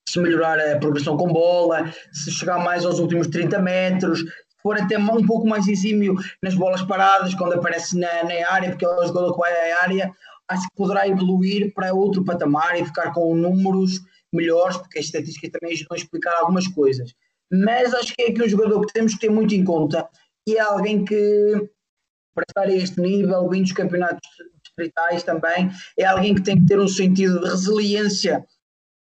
se 0.08 0.20
melhorar 0.20 0.60
a 0.60 0.80
progressão 0.80 1.16
com 1.18 1.32
bola, 1.32 1.94
se 2.12 2.32
chegar 2.32 2.58
mais 2.60 2.84
aos 2.84 3.00
últimos 3.00 3.28
30 3.28 3.60
metros, 3.60 4.22
se 4.22 4.26
for 4.64 4.76
até 4.76 4.98
um 4.98 5.26
pouco 5.26 5.48
mais 5.48 5.68
exímio 5.68 6.16
nas 6.42 6.56
bolas 6.56 6.82
paradas, 6.82 7.36
quando 7.36 7.54
aparece 7.54 7.98
na, 7.98 8.24
na 8.24 8.50
área, 8.50 8.72
porque 8.72 8.86
é 8.86 8.90
um 8.90 9.08
jogador 9.08 9.34
que 9.34 9.40
vai 9.40 9.72
à 9.72 9.84
área, 9.84 10.12
acho 10.48 10.64
que 10.64 10.76
poderá 10.76 11.08
evoluir 11.08 11.74
para 11.76 11.94
outro 11.94 12.26
patamar 12.26 12.80
e 12.80 12.86
ficar 12.86 13.12
com 13.14 13.36
números 13.36 14.00
melhores, 14.34 14.78
porque 14.78 14.98
as 14.98 15.06
estatísticas 15.06 15.52
também 15.52 15.74
ajudam 15.74 15.96
a 15.96 15.98
explicar 15.98 16.34
algumas 16.40 16.68
coisas 16.68 17.14
mas 17.52 17.94
acho 17.94 18.14
que 18.14 18.22
é 18.24 18.28
aqui 18.30 18.44
um 18.44 18.50
jogador 18.50 18.86
que 18.86 18.94
temos 18.94 19.14
que 19.14 19.20
ter 19.20 19.30
muito 19.30 19.54
em 19.54 19.64
conta 19.64 20.08
e 20.48 20.58
é 20.58 20.62
alguém 20.62 21.04
que, 21.06 21.70
para 22.34 22.46
estar 22.48 22.64
a 22.64 22.76
este 22.76 23.00
nível, 23.02 23.50
vindo 23.50 23.64
dos 23.64 23.74
campeonatos 23.74 24.28
distritais 24.64 25.24
também, 25.24 25.70
é 25.98 26.06
alguém 26.06 26.36
que 26.36 26.44
tem 26.44 26.60
que 26.60 26.66
ter 26.66 26.80
um 26.80 26.88
sentido 26.88 27.42
de 27.42 27.50
resiliência 27.50 28.46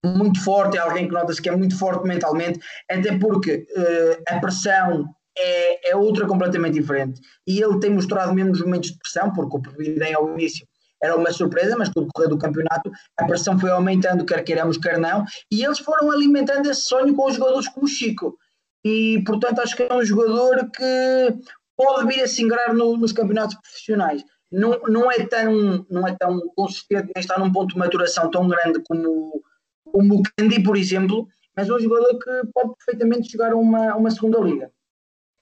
muito 0.05 0.43
forte, 0.43 0.77
é 0.77 0.81
alguém 0.81 1.07
que 1.07 1.15
nota-se 1.15 1.43
que 1.43 1.49
é 1.49 1.57
muito 1.57 1.79
forte 1.79 2.07
mentalmente, 2.07 2.61
até 2.91 3.17
porque 3.19 3.67
uh, 3.77 4.23
a 4.29 4.39
pressão 4.41 5.05
é, 5.37 5.91
é 5.91 5.97
outra 5.97 6.27
completamente 6.27 6.75
diferente. 6.75 7.21
E 7.47 7.61
ele 7.61 7.79
tem 7.81 7.91
mostrado 7.91 8.33
menos 8.33 8.61
momentos 8.61 8.91
de 8.91 8.99
pressão, 8.99 9.33
porque 9.33 9.57
o 9.57 9.61
Providem 9.63 10.15
ao 10.15 10.33
início 10.33 10.67
era 11.03 11.17
uma 11.17 11.33
surpresa, 11.33 11.77
mas 11.77 11.89
com 11.89 12.01
o 12.01 12.05
decorrer 12.05 12.29
do 12.29 12.39
campeonato 12.39 12.91
a 13.17 13.25
pressão 13.25 13.59
foi 13.59 13.71
aumentando, 13.71 14.25
quer 14.25 14.43
queiramos, 14.43 14.79
quer 14.79 14.99
não, 14.99 15.25
e 15.51 15.65
eles 15.65 15.79
foram 15.79 16.11
alimentando 16.11 16.71
esse 16.71 16.83
sonho 16.83 17.15
com 17.15 17.27
os 17.27 17.37
jogadores 17.37 17.69
como 17.69 17.87
o 17.87 17.89
Chico. 17.89 18.37
E 18.85 19.23
portanto 19.25 19.61
acho 19.61 19.77
que 19.77 19.83
é 19.83 19.95
um 19.95 20.05
jogador 20.05 20.71
que 20.71 21.39
pode 21.77 22.09
vir 22.09 22.23
a 22.23 22.29
se 22.29 22.43
ingrar 22.43 22.75
no, 22.75 22.97
nos 22.97 23.13
campeonatos 23.13 23.57
profissionais. 23.57 24.25
Não, 24.51 24.81
não, 24.89 25.13
é 25.13 25.27
tão, 25.27 25.87
não 25.91 26.07
é 26.07 26.17
tão 26.17 26.41
consistente, 26.57 27.13
nem 27.15 27.21
está 27.21 27.39
num 27.39 27.53
ponto 27.53 27.75
de 27.75 27.79
maturação 27.79 28.31
tão 28.31 28.49
grande 28.49 28.83
como, 28.89 29.43
como 29.85 30.21
o 30.21 30.23
Candy, 30.37 30.63
por 30.63 30.77
exemplo, 30.77 31.29
mas 31.55 31.69
é 31.69 31.75
um 31.75 31.79
jogador 31.79 32.19
que 32.19 32.53
pode 32.55 32.75
perfeitamente 32.77 33.31
chegar 33.31 33.53
a 33.53 33.57
uma, 33.57 33.95
uma 33.95 34.11
segunda 34.11 34.39
liga. 34.39 34.71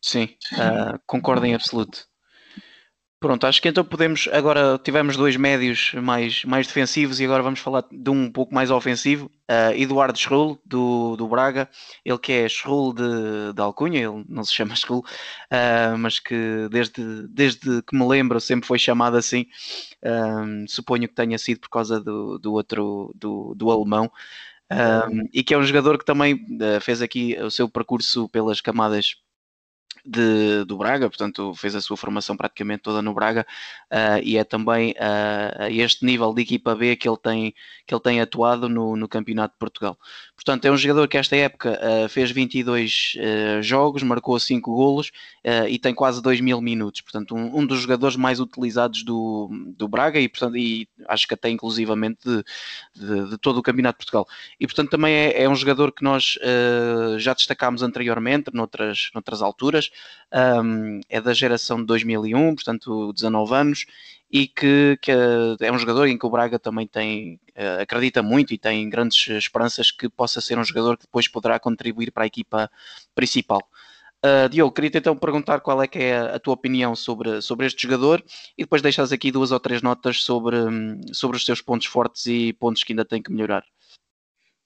Sim, 0.03 0.25
uh, 0.53 0.99
concordo 1.07 1.47
em 1.47 1.55
absoluto. 1.55 2.07
Pronto, 3.19 3.47
acho 3.47 3.63
que 3.63 3.69
então 3.69 3.83
podemos. 3.83 4.29
Agora 4.31 4.79
tivemos 4.79 5.17
dois 5.17 5.37
médios 5.37 5.95
mais, 5.95 6.45
mais 6.45 6.67
defensivos 6.67 7.19
e 7.19 7.25
agora 7.25 7.43
vamos 7.43 7.61
falar 7.61 7.83
de 7.91 8.11
um, 8.11 8.31
pouco 8.31 8.55
mais 8.55 8.71
ofensivo. 8.71 9.31
Uh, 9.51 9.73
Eduardo 9.75 10.19
Schrull, 10.19 10.61
do, 10.67 11.17
do 11.17 11.27
Braga, 11.27 11.67
ele 12.05 12.19
que 12.19 12.33
é 12.33 12.49
Schrull 12.49 12.93
de, 12.93 13.55
de 13.55 13.63
Alcunha, 13.63 14.01
ele 14.01 14.25
não 14.29 14.45
se 14.45 14.53
chama 14.53 14.75
Schrull, 14.77 15.01
uh, 15.01 15.97
mas 15.99 16.19
que 16.19 16.69
desde, 16.71 17.27
desde 17.29 17.83
que 17.83 17.97
me 17.97 18.07
lembro 18.07 18.39
sempre 18.39 18.67
foi 18.67 18.79
chamado 18.79 19.17
assim. 19.17 19.47
Uh, 20.05 20.69
suponho 20.69 21.09
que 21.09 21.15
tenha 21.15 21.39
sido 21.39 21.61
por 21.61 21.71
causa 21.71 21.99
do, 21.99 22.39
do 22.39 22.53
outro, 22.53 23.13
do, 23.15 23.55
do 23.55 23.71
alemão. 23.71 24.11
E 25.33 25.43
que 25.43 25.55
é 25.55 25.59
um 25.59 25.65
jogador 25.65 25.97
que 25.97 26.05
também 26.05 26.45
fez 26.83 27.01
aqui 27.01 27.37
o 27.41 27.51
seu 27.51 27.69
percurso 27.69 28.29
pelas 28.29 28.61
camadas 28.61 29.17
de, 30.07 30.65
do 30.65 30.79
Braga, 30.79 31.09
portanto 31.09 31.53
fez 31.55 31.75
a 31.75 31.81
sua 31.81 31.97
formação 31.97 32.37
praticamente 32.37 32.83
toda 32.83 33.03
no 33.03 33.13
Braga 33.13 33.45
uh, 33.91 34.23
e 34.23 34.37
é 34.37 34.45
também 34.45 34.93
uh, 34.93 35.65
este 35.69 36.05
nível 36.05 36.33
de 36.33 36.43
equipa 36.43 36.75
B 36.75 36.95
que 36.95 37.09
ele 37.09 37.17
tem, 37.17 37.55
que 37.87 37.93
ele 37.93 38.01
tem 38.01 38.21
atuado 38.21 38.69
no, 38.69 38.97
no 38.97 39.09
Campeonato 39.09 39.55
de 39.55 39.59
Portugal. 39.59 39.99
Portanto, 40.35 40.65
é 40.65 40.71
um 40.71 40.77
jogador 40.77 41.09
que 41.09 41.19
esta 41.19 41.35
época 41.35 41.81
uh, 41.81 42.09
fez 42.09 42.31
22 42.31 43.17
jogos, 43.63 44.03
marcou 44.03 44.39
5 44.39 44.73
golos 44.73 45.11
e 45.69 45.79
tem 45.79 45.95
quase 45.95 46.23
2 46.23 46.41
mil 46.41 46.61
minutos. 46.61 47.01
Portanto, 47.01 47.35
um, 47.35 47.59
um, 47.59 47.67
dos 47.67 47.81
jogadores 47.81 48.17
mais 48.17 48.39
utilizados 48.39 49.03
do, 49.03 49.49
do 49.77 49.89
Braga 49.89 50.21
e, 50.21 50.29
portanto, 50.29 50.57
e 50.57 50.89
acho 51.09 51.27
que 51.27 51.35
até 51.35 51.49
inclusivamente 51.49 52.19
de, 52.25 52.45
de, 52.95 53.31
de, 53.31 53.39
todo 53.39 53.59
o 53.59 53.63
Campeonato 53.63 53.99
de 53.99 54.05
Portugal. 54.05 54.27
E, 54.61 54.67
portanto, 54.67 54.91
também 54.91 55.15
é, 55.15 55.43
é 55.43 55.49
um 55.49 55.55
jogador 55.55 55.93
que 55.93 56.05
nós 56.05 56.39
já 57.19 57.33
destacámos 57.33 57.83
anteriormente, 57.83 58.51
noutras, 58.53 59.11
noutras 59.15 59.43
alturas, 59.43 59.91
um, 60.63 61.01
é 61.09 61.21
da 61.21 61.33
geração 61.33 61.79
de 61.79 61.87
2001, 61.87 62.55
portanto 62.55 63.13
19 63.13 63.55
anos, 63.55 63.87
e 64.31 64.47
que, 64.49 64.99
que, 65.01 65.13
é 65.61 65.73
um 65.73 65.79
jogador 65.79 66.07
em 66.09 66.19
que 66.19 66.27
o 66.27 66.31
Braga 66.31 66.59
também 66.59 66.87
tem, 66.87 67.41
uh, 67.57 67.83
acredita 67.83 68.23
muito 68.23 68.53
e 68.53 68.59
tem 68.59 68.89
grandes 68.91 69.29
esperanças 69.29 69.91
que 69.91 70.09
possa 70.09 70.41
ser 70.41 70.59
um 70.59 70.65
jogador 70.65 70.97
que 70.97 71.05
depois 71.05 71.29
poderá 71.29 71.59
contribuir 71.59 72.11
para 72.11 72.25
a 72.25 72.27
equipa 72.27 72.71
principal. 73.15 73.61
Uh, 74.25 74.49
Diogo, 74.49 74.73
queria 74.73 74.91
então 74.93 75.17
perguntar 75.17 75.61
qual 75.61 75.81
é 75.83 75.87
que 75.87 75.99
é 75.99 76.19
a, 76.19 76.39
tua 76.39 76.55
opinião 76.55 76.97
sobre, 76.97 77.41
sobre 77.41 77.67
este 77.67 77.83
jogador 77.83 78.25
e 78.59 78.65
depois 78.65 78.83
deixas 78.83 79.13
aqui 79.13 79.31
duas 79.31 79.53
ou 79.53 79.61
três 79.61 79.83
notas 79.83 80.23
sobre, 80.25 80.57
sobre 81.13 81.37
os 81.37 81.45
seus 81.45 81.61
pontos 81.61 81.87
fortes 81.87 82.27
e 82.27 82.53
pontos 82.55 82.83
que 82.83 82.93
ainda 82.93 83.05
tem 83.05 83.23
que 83.23 83.31
melhorar. 83.31 83.65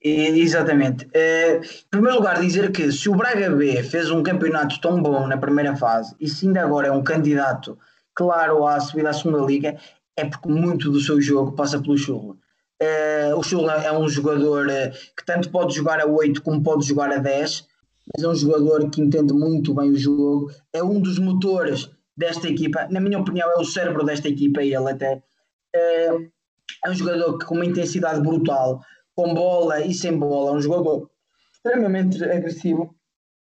Exatamente. 0.02 1.04
Uh, 1.06 1.62
em 1.62 1.90
primeiro 1.90 2.16
lugar, 2.16 2.40
dizer 2.40 2.72
que 2.72 2.90
se 2.90 3.08
o 3.10 3.14
Braga 3.14 3.50
B 3.50 3.82
fez 3.82 4.10
um 4.10 4.22
campeonato 4.22 4.80
tão 4.80 5.02
bom 5.02 5.26
na 5.26 5.36
primeira 5.36 5.76
fase 5.76 6.14
e 6.18 6.26
se 6.26 6.46
ainda 6.46 6.62
agora 6.62 6.88
é 6.88 6.92
um 6.92 7.02
candidato 7.02 7.78
claro 8.14 8.66
à 8.66 8.80
subida 8.80 9.10
à 9.10 9.12
segunda 9.12 9.44
liga, 9.44 9.76
é 10.16 10.24
porque 10.24 10.48
muito 10.48 10.90
do 10.90 11.00
seu 11.00 11.20
jogo 11.20 11.52
passa 11.52 11.80
pelo 11.80 11.98
Chula. 11.98 12.34
Uh, 12.82 13.36
o 13.36 13.42
Chula 13.42 13.74
é 13.74 13.92
um 13.92 14.08
jogador 14.08 14.68
uh, 14.68 14.90
que 15.14 15.24
tanto 15.26 15.50
pode 15.50 15.74
jogar 15.74 16.00
a 16.00 16.06
8 16.06 16.40
como 16.42 16.62
pode 16.62 16.86
jogar 16.86 17.12
a 17.12 17.18
10, 17.18 17.66
mas 18.14 18.24
é 18.24 18.28
um 18.28 18.34
jogador 18.34 18.88
que 18.88 19.02
entende 19.02 19.34
muito 19.34 19.74
bem 19.74 19.90
o 19.90 19.98
jogo, 19.98 20.50
é 20.72 20.82
um 20.82 20.98
dos 20.98 21.18
motores 21.18 21.90
desta 22.16 22.48
equipa, 22.48 22.88
na 22.90 23.00
minha 23.00 23.18
opinião, 23.18 23.50
é 23.50 23.60
o 23.60 23.64
cérebro 23.64 24.04
desta 24.04 24.28
equipa, 24.28 24.62
e 24.62 24.74
ele 24.74 24.90
até 24.90 25.22
é 26.84 26.90
um 26.90 26.94
jogador 26.94 27.38
que 27.38 27.44
com 27.44 27.54
uma 27.54 27.66
intensidade 27.66 28.20
brutal 28.20 28.82
com 29.14 29.34
bola 29.34 29.80
e 29.80 29.92
sem 29.94 30.16
bola, 30.16 30.52
um 30.52 30.60
jogador 30.60 31.10
extremamente 31.52 32.22
agressivo, 32.24 32.94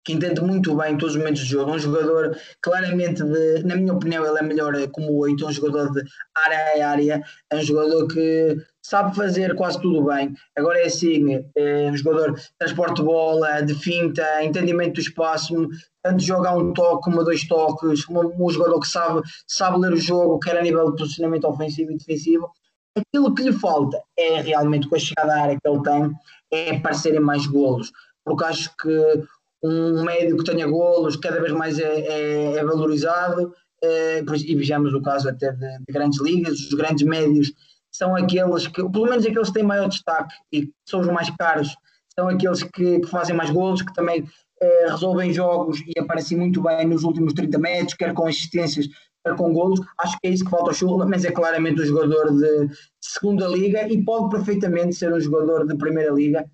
que 0.04 0.14
entende 0.14 0.42
muito 0.42 0.76
bem 0.76 0.98
todos 0.98 1.16
os 1.16 1.20
momentos 1.22 1.42
de 1.42 1.48
jogo, 1.48 1.72
um 1.72 1.80
jogador 1.80 2.38
claramente, 2.62 3.24
de, 3.24 3.64
na 3.64 3.76
minha 3.76 3.94
opinião, 3.94 4.26
ele 4.26 4.38
é 4.38 4.42
melhor 4.42 4.74
como 4.92 5.14
oito, 5.20 5.48
um 5.48 5.52
jogador 5.52 5.92
de 5.94 6.04
área 6.36 6.86
a 6.86 6.90
área, 6.90 7.24
é 7.50 7.56
um 7.56 7.62
jogador 7.62 8.08
que 8.08 8.58
sabe 8.82 9.16
fazer 9.16 9.56
quase 9.56 9.82
tudo 9.82 10.04
bem. 10.04 10.34
Agora 10.58 10.80
é 10.80 10.88
assim, 10.88 11.46
é 11.56 11.90
um 11.90 11.96
jogador 11.96 12.38
transporte 12.60 12.98
de 12.98 13.04
bola, 13.04 13.62
de 13.62 13.74
finta, 13.76 14.44
entendimento 14.44 14.96
do 14.96 15.00
espaço, 15.00 15.70
tanto 16.04 16.22
joga 16.22 16.54
um 16.54 16.74
toque 16.74 17.04
como 17.06 17.24
dois 17.24 17.48
toques, 17.48 18.08
um, 18.10 18.46
um 18.46 18.50
jogador 18.50 18.82
que 18.82 18.88
sabe, 18.88 19.22
sabe 19.48 19.80
ler 19.80 19.94
o 19.94 19.98
jogo, 19.98 20.40
quer 20.40 20.58
a 20.58 20.62
nível 20.62 20.92
de 20.92 20.98
posicionamento 20.98 21.46
ofensivo 21.46 21.94
e 21.94 21.98
defensivo, 21.98 22.52
Aquilo 22.96 23.34
que 23.34 23.44
lhe 23.44 23.54
falta 23.54 24.02
é 24.18 24.42
realmente 24.42 24.88
com 24.88 24.96
a 24.96 25.00
chegada 25.00 25.34
à 25.34 25.42
área 25.42 25.60
que 25.60 25.68
ele 25.68 25.82
tem, 25.82 26.12
é 26.52 26.76
aparecerem 26.76 27.20
mais 27.20 27.46
golos, 27.48 27.92
porque 28.24 28.44
acho 28.44 28.70
que 28.78 29.24
um 29.64 30.04
médio 30.04 30.38
que 30.38 30.44
tenha 30.44 30.68
golos 30.68 31.16
cada 31.16 31.42
vez 31.42 31.54
mais 31.54 31.80
é, 31.80 32.02
é, 32.02 32.58
é 32.58 32.64
valorizado, 32.64 33.54
é, 33.84 34.20
e 34.20 34.56
vejamos 34.56 34.94
o 34.94 35.02
caso 35.02 35.30
até 35.30 35.52
de, 35.52 35.78
de, 35.80 35.92
grandes 35.94 36.22
ligas, 36.22 36.60
os 36.60 36.74
grandes 36.74 37.06
médios 37.06 37.52
são 37.92 38.16
aqueles 38.16 38.68
que, 38.68 38.90
pelo 38.90 39.06
menos 39.06 39.26
aqueles 39.26 39.48
que 39.48 39.54
têm 39.54 39.64
maior 39.64 39.88
destaque 39.88 40.34
e 40.52 40.72
são 40.88 41.02
os 41.02 41.08
mais 41.08 41.30
caros, 41.32 41.76
são 42.18 42.28
aqueles 42.28 42.64
que, 42.64 43.00
que 43.00 43.08
fazem 43.08 43.36
mais 43.36 43.50
golos, 43.50 43.82
que 43.82 43.94
também 43.94 44.28
é, 44.62 44.88
resolvem 44.90 45.34
jogos 45.34 45.82
e 45.86 46.00
aparecem 46.00 46.38
muito 46.38 46.62
bem 46.62 46.88
nos 46.88 47.04
últimos 47.04 47.34
30 47.34 47.58
metros, 47.60 47.94
quer 47.94 48.14
com 48.14 48.26
assistências, 48.26 48.88
com 49.38 49.54
golos, 49.54 49.80
acho 50.00 50.18
que 50.20 50.28
é 50.28 50.32
isso 50.32 50.44
que 50.44 50.52
falta 50.52 50.72
ao 50.72 50.74
Chula, 50.74 51.06
mas 51.06 51.24
é 51.24 51.32
claramente 51.32 51.82
um 51.82 51.86
jogador 51.86 52.32
de 52.36 52.70
segunda 53.00 53.48
liga 53.48 53.88
e 53.88 54.04
pode 54.04 54.36
perfeitamente 54.36 54.96
ser 54.96 55.14
um 55.14 55.20
jogador 55.20 55.66
de 55.66 55.78
primeira 55.78 56.12
liga. 56.12 56.46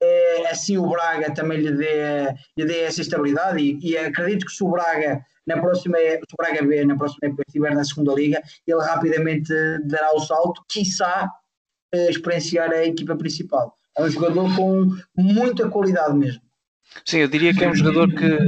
É, 0.00 0.50
assim 0.50 0.76
o 0.76 0.88
Braga 0.88 1.32
também 1.32 1.58
lhe 1.58 1.72
dê, 1.72 2.34
lhe 2.56 2.64
dê 2.64 2.80
essa 2.80 3.00
estabilidade 3.00 3.60
e, 3.60 3.78
e, 3.82 3.96
acredito 3.96 4.46
que 4.46 4.52
se 4.52 4.64
o 4.64 4.68
Braga 4.68 5.24
na 5.46 5.60
próxima 5.60 5.98
se 5.98 6.34
o 6.34 6.36
Braga 6.36 6.64
B 6.64 6.84
na 6.84 6.96
próxima 6.96 7.28
época 7.28 7.44
estiver 7.46 7.74
na 7.74 7.84
segunda 7.84 8.12
liga, 8.14 8.42
ele 8.66 8.80
rapidamente 8.80 9.52
dará 9.84 10.12
o 10.14 10.20
salto, 10.20 10.62
quiçá 10.68 11.30
eh, 11.92 12.10
experienciar 12.10 12.70
a 12.70 12.84
equipa 12.84 13.14
principal. 13.16 13.76
É 13.96 14.02
um 14.02 14.10
jogador 14.10 14.56
com 14.56 14.88
muita 15.16 15.68
qualidade 15.68 16.16
mesmo. 16.16 16.42
Sim, 17.04 17.18
eu 17.18 17.28
diria 17.28 17.54
que 17.54 17.64
é 17.64 17.68
um 17.68 17.74
jogador 17.74 18.08
que, 18.08 18.38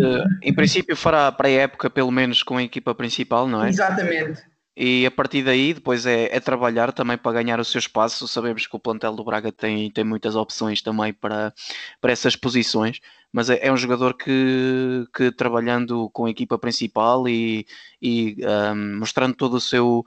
em 0.43 0.55
princípio, 0.55 0.97
fará 0.97 1.31
para 1.33 1.49
a 1.49 1.53
época, 1.53 1.91
pelo 1.91 2.11
menos 2.11 2.43
com 2.43 2.57
a 2.57 2.63
equipa 2.63 2.95
principal, 2.95 3.47
não 3.49 3.65
é? 3.65 3.69
Exatamente. 3.69 4.43
E 4.77 5.07
a 5.07 5.11
partir 5.11 5.43
daí, 5.45 5.73
depois 5.73 6.05
é, 6.05 6.35
é, 6.35 6.41
trabalhar 6.41 6.93
também 6.93 7.17
para 7.17 7.33
ganhar 7.33 7.61
o 7.61 7.65
seu 7.65 7.79
espaço. 7.79 8.27
Sabemos 8.27 8.67
que 8.67 8.75
o 8.75 8.81
plantel 8.81 9.15
do 9.15 9.25
Braga 9.25 9.53
tem, 9.53 9.91
tem 9.91 10.05
muitas 10.05 10.35
opções 10.35 10.83
também 10.83 11.13
para, 11.13 11.53
para 12.01 12.13
essas 12.13 12.35
posições 12.35 13.01
mas 13.35 13.51
é, 13.51 13.59
é, 13.67 13.73
um 13.73 13.77
jogador 13.77 14.15
que, 14.15 15.05
que 15.13 15.33
trabalhando 15.33 16.09
com 16.11 16.27
a 16.27 16.31
equipa 16.31 16.57
principal 16.57 17.29
e, 17.29 17.67
e 18.01 18.37
um, 18.73 18.99
mostrando 19.01 19.35
todo 19.35 19.55
o 19.55 19.61
seu 19.61 20.05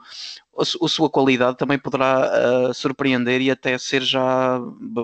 a, 0.58 0.64
sua 0.64 1.10
qualidade 1.10 1.58
também 1.58 1.78
poderá 1.78 2.70
uh, 2.70 2.72
surpreender 2.72 3.42
e 3.42 3.50
até 3.50 3.76
ser 3.76 4.00
já 4.00 4.58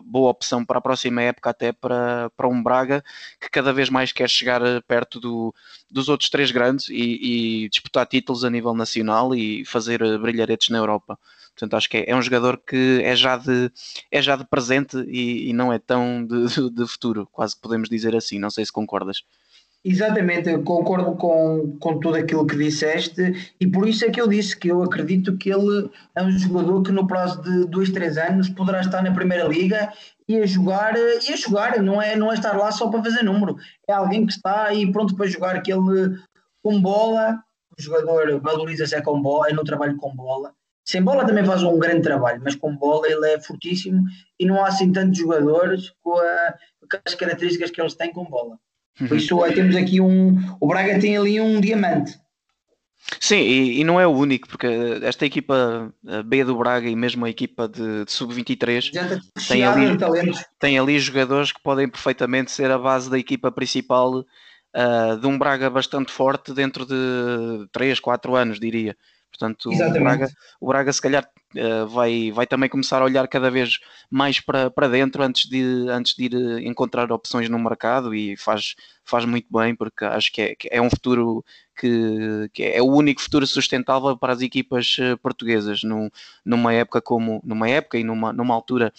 boa 0.06 0.30
opção 0.30 0.64
para 0.64 0.78
a 0.78 0.80
próxima 0.80 1.20
época 1.20 1.50
até 1.50 1.70
para, 1.70 2.30
para 2.30 2.48
um 2.48 2.62
Braga 2.62 3.04
que 3.38 3.50
cada 3.50 3.74
vez 3.74 3.90
mais 3.90 4.10
quer 4.10 4.30
chegar 4.30 4.62
perto 4.88 5.20
do, 5.20 5.54
dos 5.90 6.08
outros 6.08 6.30
três 6.30 6.50
grandes 6.50 6.88
e, 6.88 7.64
e 7.64 7.68
disputar 7.68 8.06
títulos 8.06 8.42
a 8.42 8.48
nível 8.48 8.72
nacional 8.72 9.34
e 9.34 9.66
fazer 9.66 10.00
brilharetes 10.18 10.70
na 10.70 10.78
Europa. 10.78 11.18
Portanto, 11.54 11.76
acho 11.76 11.88
que 11.88 11.98
é, 11.98 12.10
é, 12.10 12.16
um 12.16 12.22
jogador 12.22 12.58
que 12.58 13.00
é 13.02 13.14
já 13.14 13.36
de, 13.36 13.70
é 14.10 14.20
já 14.20 14.34
de 14.34 14.44
presente 14.44 14.98
e, 15.06 15.50
e 15.50 15.52
não 15.52 15.72
é 15.72 15.78
tão 15.78 16.26
de, 16.26 16.46
de, 16.70 16.86
futuro, 16.86 17.28
quase 17.30 17.58
podemos 17.58 17.88
dizer 17.88 18.14
assim. 18.14 18.38
Não 18.38 18.50
sei 18.50 18.66
se 18.66 18.72
concordas. 18.72 19.22
Exatamente, 19.86 20.48
eu 20.48 20.62
concordo 20.62 21.14
com, 21.14 21.76
com 21.78 22.00
tudo 22.00 22.16
aquilo 22.16 22.46
que 22.46 22.56
disseste 22.56 23.54
e 23.60 23.66
por 23.66 23.86
isso 23.86 24.02
é 24.06 24.10
que 24.10 24.18
eu 24.18 24.26
disse 24.26 24.58
que 24.58 24.68
eu 24.68 24.82
acredito 24.82 25.36
que 25.36 25.52
ele 25.52 25.90
é 26.16 26.22
um 26.22 26.30
jogador 26.30 26.82
que 26.82 26.90
no 26.90 27.06
prazo 27.06 27.42
de 27.42 27.66
dois, 27.66 27.90
três 27.90 28.16
anos 28.16 28.48
poderá 28.48 28.80
estar 28.80 29.02
na 29.02 29.12
Primeira 29.12 29.46
Liga 29.46 29.92
e 30.26 30.38
a 30.38 30.46
jogar, 30.46 30.94
e 30.96 31.30
a 31.30 31.36
jogar, 31.36 31.82
não 31.82 32.00
é, 32.00 32.16
não 32.16 32.32
é 32.32 32.34
estar 32.34 32.56
lá 32.56 32.72
só 32.72 32.88
para 32.88 33.04
fazer 33.04 33.22
número, 33.22 33.58
é 33.86 33.92
alguém 33.92 34.24
que 34.24 34.32
está 34.32 34.68
aí 34.68 34.90
pronto 34.90 35.14
para 35.14 35.26
jogar, 35.26 35.60
que 35.60 35.70
ele 35.70 36.18
com 36.62 36.80
bola, 36.80 37.38
o 37.78 37.82
jogador 37.82 38.40
valoriza-se 38.40 38.94
é 38.94 39.02
com 39.02 39.20
bola, 39.20 39.50
é 39.50 39.52
no 39.52 39.64
trabalho 39.64 39.98
com 39.98 40.16
bola 40.16 40.54
Sem 40.84 41.02
bola 41.02 41.26
também 41.26 41.44
faz 41.44 41.62
um 41.62 41.78
grande 41.78 42.02
trabalho, 42.02 42.40
mas 42.44 42.54
com 42.54 42.76
bola 42.76 43.06
ele 43.08 43.26
é 43.30 43.40
fortíssimo 43.40 44.04
e 44.38 44.44
não 44.44 44.62
há 44.62 44.68
assim 44.68 44.92
tantos 44.92 45.18
jogadores 45.18 45.92
com, 46.02 46.18
a, 46.18 46.54
com 46.90 46.98
as 47.04 47.14
características 47.14 47.70
que 47.70 47.80
eles 47.80 47.94
têm 47.94 48.12
com 48.12 48.24
bola. 48.24 48.58
Por 48.98 49.12
uhum. 49.12 49.16
isso 49.16 49.38
temos 49.54 49.74
aqui 49.74 50.00
um. 50.00 50.36
O 50.60 50.68
Braga 50.68 51.00
tem 51.00 51.16
ali 51.16 51.40
um 51.40 51.60
diamante. 51.60 52.18
Sim, 53.20 53.36
e, 53.36 53.80
e, 53.80 53.84
não 53.84 54.00
é 54.00 54.06
o 54.06 54.10
único, 54.10 54.48
porque 54.48 54.66
esta 55.02 55.26
equipa 55.26 55.92
B 56.24 56.44
do 56.44 56.56
Braga 56.56 56.88
e 56.88 56.96
mesmo 56.96 57.24
a 57.24 57.30
equipa 57.30 57.68
de, 57.68 58.04
de 58.04 58.12
sub-23 58.12 58.90
tem 59.46 59.62
ali, 59.62 59.98
tem 60.58 60.78
ali 60.78 60.98
jogadores 60.98 61.52
que 61.52 61.62
podem 61.62 61.88
perfeitamente 61.88 62.50
ser 62.50 62.70
a 62.70 62.78
base 62.78 63.10
da 63.10 63.18
equipa 63.18 63.52
principal 63.52 64.20
uh, 64.20 65.18
de 65.20 65.26
um 65.26 65.38
Braga 65.38 65.68
bastante 65.68 66.10
forte 66.10 66.54
dentro 66.54 66.86
de 66.86 67.68
3, 67.72 68.00
4 68.00 68.34
anos, 68.36 68.58
diria. 68.58 68.96
Portanto, 69.36 69.68
o 69.68 69.92
Braga, 69.92 70.28
o 70.60 70.68
Braga 70.68 70.92
se 70.92 71.02
calhar 71.02 71.28
uh, 71.56 71.88
vai, 71.88 72.30
vai 72.30 72.46
também 72.46 72.68
começar 72.68 73.02
a 73.02 73.04
olhar 73.04 73.26
cada 73.26 73.50
vez 73.50 73.80
mais 74.08 74.38
para, 74.38 74.70
para 74.70 74.88
dentro 74.88 75.24
antes 75.24 75.48
de, 75.48 75.88
antes 75.90 76.14
de 76.14 76.26
ir 76.26 76.34
eh, 76.34 76.68
encontrar 76.68 77.10
opções 77.10 77.48
no 77.48 77.58
mercado 77.58 78.14
e 78.14 78.36
faz, 78.36 78.76
faz 79.04 79.24
muito 79.24 79.48
bem 79.50 79.74
porque 79.74 80.04
acho 80.04 80.32
que 80.32 80.40
é, 80.40 80.54
que 80.54 80.68
é 80.70 80.80
um 80.80 80.88
futuro 80.88 81.44
que, 81.76 82.48
que, 82.52 82.62
é 82.62 82.80
o 82.80 82.86
único 82.86 83.20
futuro 83.20 83.44
sustentável 83.44 84.16
para 84.16 84.32
as 84.32 84.40
equipas 84.40 84.96
uh, 84.98 85.18
portuguesas 85.18 85.82
num, 85.82 86.08
numa 86.44 86.72
época 86.72 87.02
como 87.02 87.40
numa 87.44 87.68
época 87.68 87.98
e 87.98 88.04
numa, 88.04 88.32
numa 88.32 88.54
altura 88.54 88.92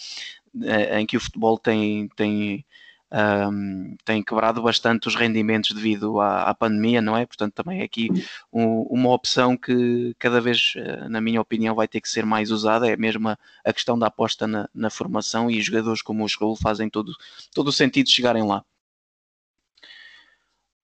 em 0.92 1.04
que 1.04 1.18
o 1.18 1.20
futebol 1.20 1.58
tem, 1.58 2.08
tem 2.16 2.64
um, 3.12 3.96
tem 4.04 4.22
quebrado 4.22 4.60
bastante 4.62 5.06
os 5.06 5.14
rendimentos 5.14 5.72
devido 5.72 6.20
à, 6.20 6.42
à 6.44 6.54
pandemia, 6.54 7.00
não 7.00 7.16
é? 7.16 7.24
Portanto, 7.24 7.54
também 7.54 7.80
é 7.80 7.84
aqui 7.84 8.08
um, 8.52 8.82
uma 8.82 9.10
opção 9.10 9.56
que 9.56 10.14
cada 10.18 10.40
vez, 10.40 10.74
eh, 10.76 11.08
na 11.08 11.20
minha 11.20 11.40
opinião, 11.40 11.74
vai 11.74 11.86
ter 11.86 12.00
que 12.00 12.08
ser 12.08 12.26
mais 12.26 12.50
usada, 12.50 12.88
é 12.88 12.96
mesmo 12.96 13.28
a, 13.28 13.38
a 13.64 13.72
questão 13.72 13.98
da 13.98 14.08
aposta 14.08 14.46
na, 14.46 14.68
na, 14.74 14.90
formação 14.90 15.50
e 15.50 15.60
jogadores 15.62 16.02
como 16.02 16.24
o 16.24 16.28
School 16.28 16.56
fazem 16.56 16.90
todo, 16.90 17.12
todo 17.54 17.68
o 17.68 17.72
sentido 17.72 18.10
chegarem 18.10 18.44
lá. 18.44 18.64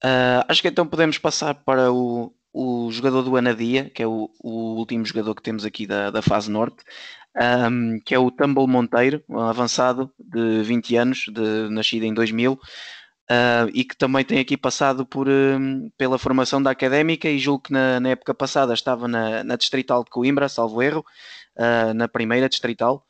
Uh, 0.05 0.43
acho 0.49 0.63
que 0.63 0.69
então 0.69 0.87
podemos 0.87 1.19
passar 1.19 1.55
para 1.55 1.93
o, 1.93 2.33
o 2.53 2.91
jogador 2.91 3.23
do 3.23 3.37
Anadia, 3.37 3.91
que 3.91 4.03
é 4.03 4.07
o, 4.07 4.31
o 4.43 4.75
último 4.77 5.05
jogador 5.05 5.35
que 5.35 5.43
temos 5.43 5.65
aqui 5.65 5.87
da, 5.87 6.11
da 6.11 6.23
fase 6.23 6.51
norte 6.51 6.85
um, 7.37 7.99
que 8.01 8.15
é 8.15 8.19
o 8.19 8.31
Tumble 8.31 8.67
Monteiro, 8.67 9.23
um 9.29 9.41
avançado 9.41 10.11
de 10.19 10.63
20 10.63 10.97
anos, 10.97 11.25
de, 11.29 11.69
nascido 11.71 12.05
em 12.05 12.13
2000, 12.15 12.53
uh, 12.53 12.59
e 13.73 13.85
que 13.85 13.97
também 13.97 14.25
tem 14.25 14.39
aqui 14.39 14.57
passado 14.57 15.07
por, 15.07 15.29
um, 15.29 15.91
pela 15.97 16.19
formação 16.19 16.63
da 16.63 16.71
académica 16.71 17.29
e 17.29 17.39
julgo 17.39 17.65
que 17.65 17.73
na, 17.73 18.01
na 18.01 18.11
época 18.11 18.35
passada 18.35 18.75
estava 18.75 19.09
na, 19.09 19.43
na, 19.45 19.57
Distrital 19.57 20.05
de 20.05 20.11
Coimbra, 20.11 20.49
salvo 20.49 20.83
erro, 20.83 21.05
uh, 21.57 21.95
na 21.95 22.09
primeira 22.09 22.49
Distrital, 22.49 23.07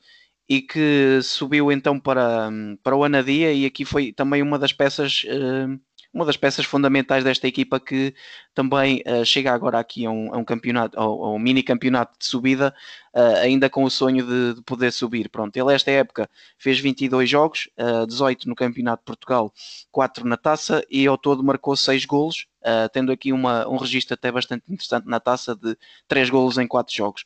e 0.49 0.61
que 0.61 1.21
subiu 1.23 1.73
então 1.73 1.99
para, 1.99 2.51
para 2.83 2.97
o 2.97 3.05
Anadia 3.05 3.53
e 3.53 3.65
aqui 3.67 3.85
foi 3.85 4.13
também 4.13 4.43
uma 4.43 4.59
das 4.59 4.73
peças 4.73 5.25
uh, 5.25 5.81
uma 6.13 6.27
das 6.27 6.37
peças 6.37 6.67
fundamentais 6.67 7.25
desta 7.25 7.49
equipa 7.49 7.81
que 7.81 8.15
também 8.55 9.03
uh, 9.07 9.25
chega 9.25 9.53
agora 9.53 9.79
aqui 9.79 10.05
a 10.05 10.11
um, 10.11 10.35
a 10.35 10.37
um 10.37 10.45
campeonato, 10.45 10.99
a 10.99 11.33
um 11.33 11.39
mini 11.39 11.63
campeonato 11.63 12.19
de 12.19 12.27
subida, 12.27 12.75
uh, 13.15 13.39
ainda 13.41 13.71
com 13.71 13.85
o 13.85 13.91
sonho 13.91 14.27
de, 14.27 14.55
de, 14.55 14.63
poder 14.63 14.93
subir. 14.93 15.29
Pronto, 15.31 15.57
ele 15.57 15.73
esta 15.73 15.91
época 15.91 16.29
fez 16.59 16.79
22 16.79 17.29
jogos, 17.29 17.69
uh, 17.79 18.03
eh, 18.03 18.07
18 18.07 18.49
no 18.49 18.55
Campeonato 18.55 19.03
de 19.03 19.07
Portugal, 19.07 19.53
4 19.91 20.27
na 20.27 20.37
taça 20.37 20.85
e 20.91 21.07
ao 21.07 21.17
todo 21.17 21.43
marcou 21.43 21.77
6 21.77 22.05
golos, 22.05 22.47
tendo 22.93 23.11
aqui 23.11 23.33
uma, 23.33 23.67
um 23.69 23.77
registro 23.77 24.15
até 24.15 24.31
bastante 24.31 24.63
interessante 24.69 25.09
na 25.09 25.19
taça 25.19 25.57
de 25.57 25.77
3 26.07 26.31
golos 26.31 26.59
em 26.59 26.67
4 26.67 26.95
jogos. 26.95 27.25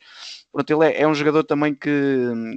Pronto, 0.56 0.70
ele 0.70 0.90
é, 0.90 1.02
é 1.02 1.06
um 1.06 1.14
jogador 1.14 1.44
também 1.44 1.74
que 1.74 1.90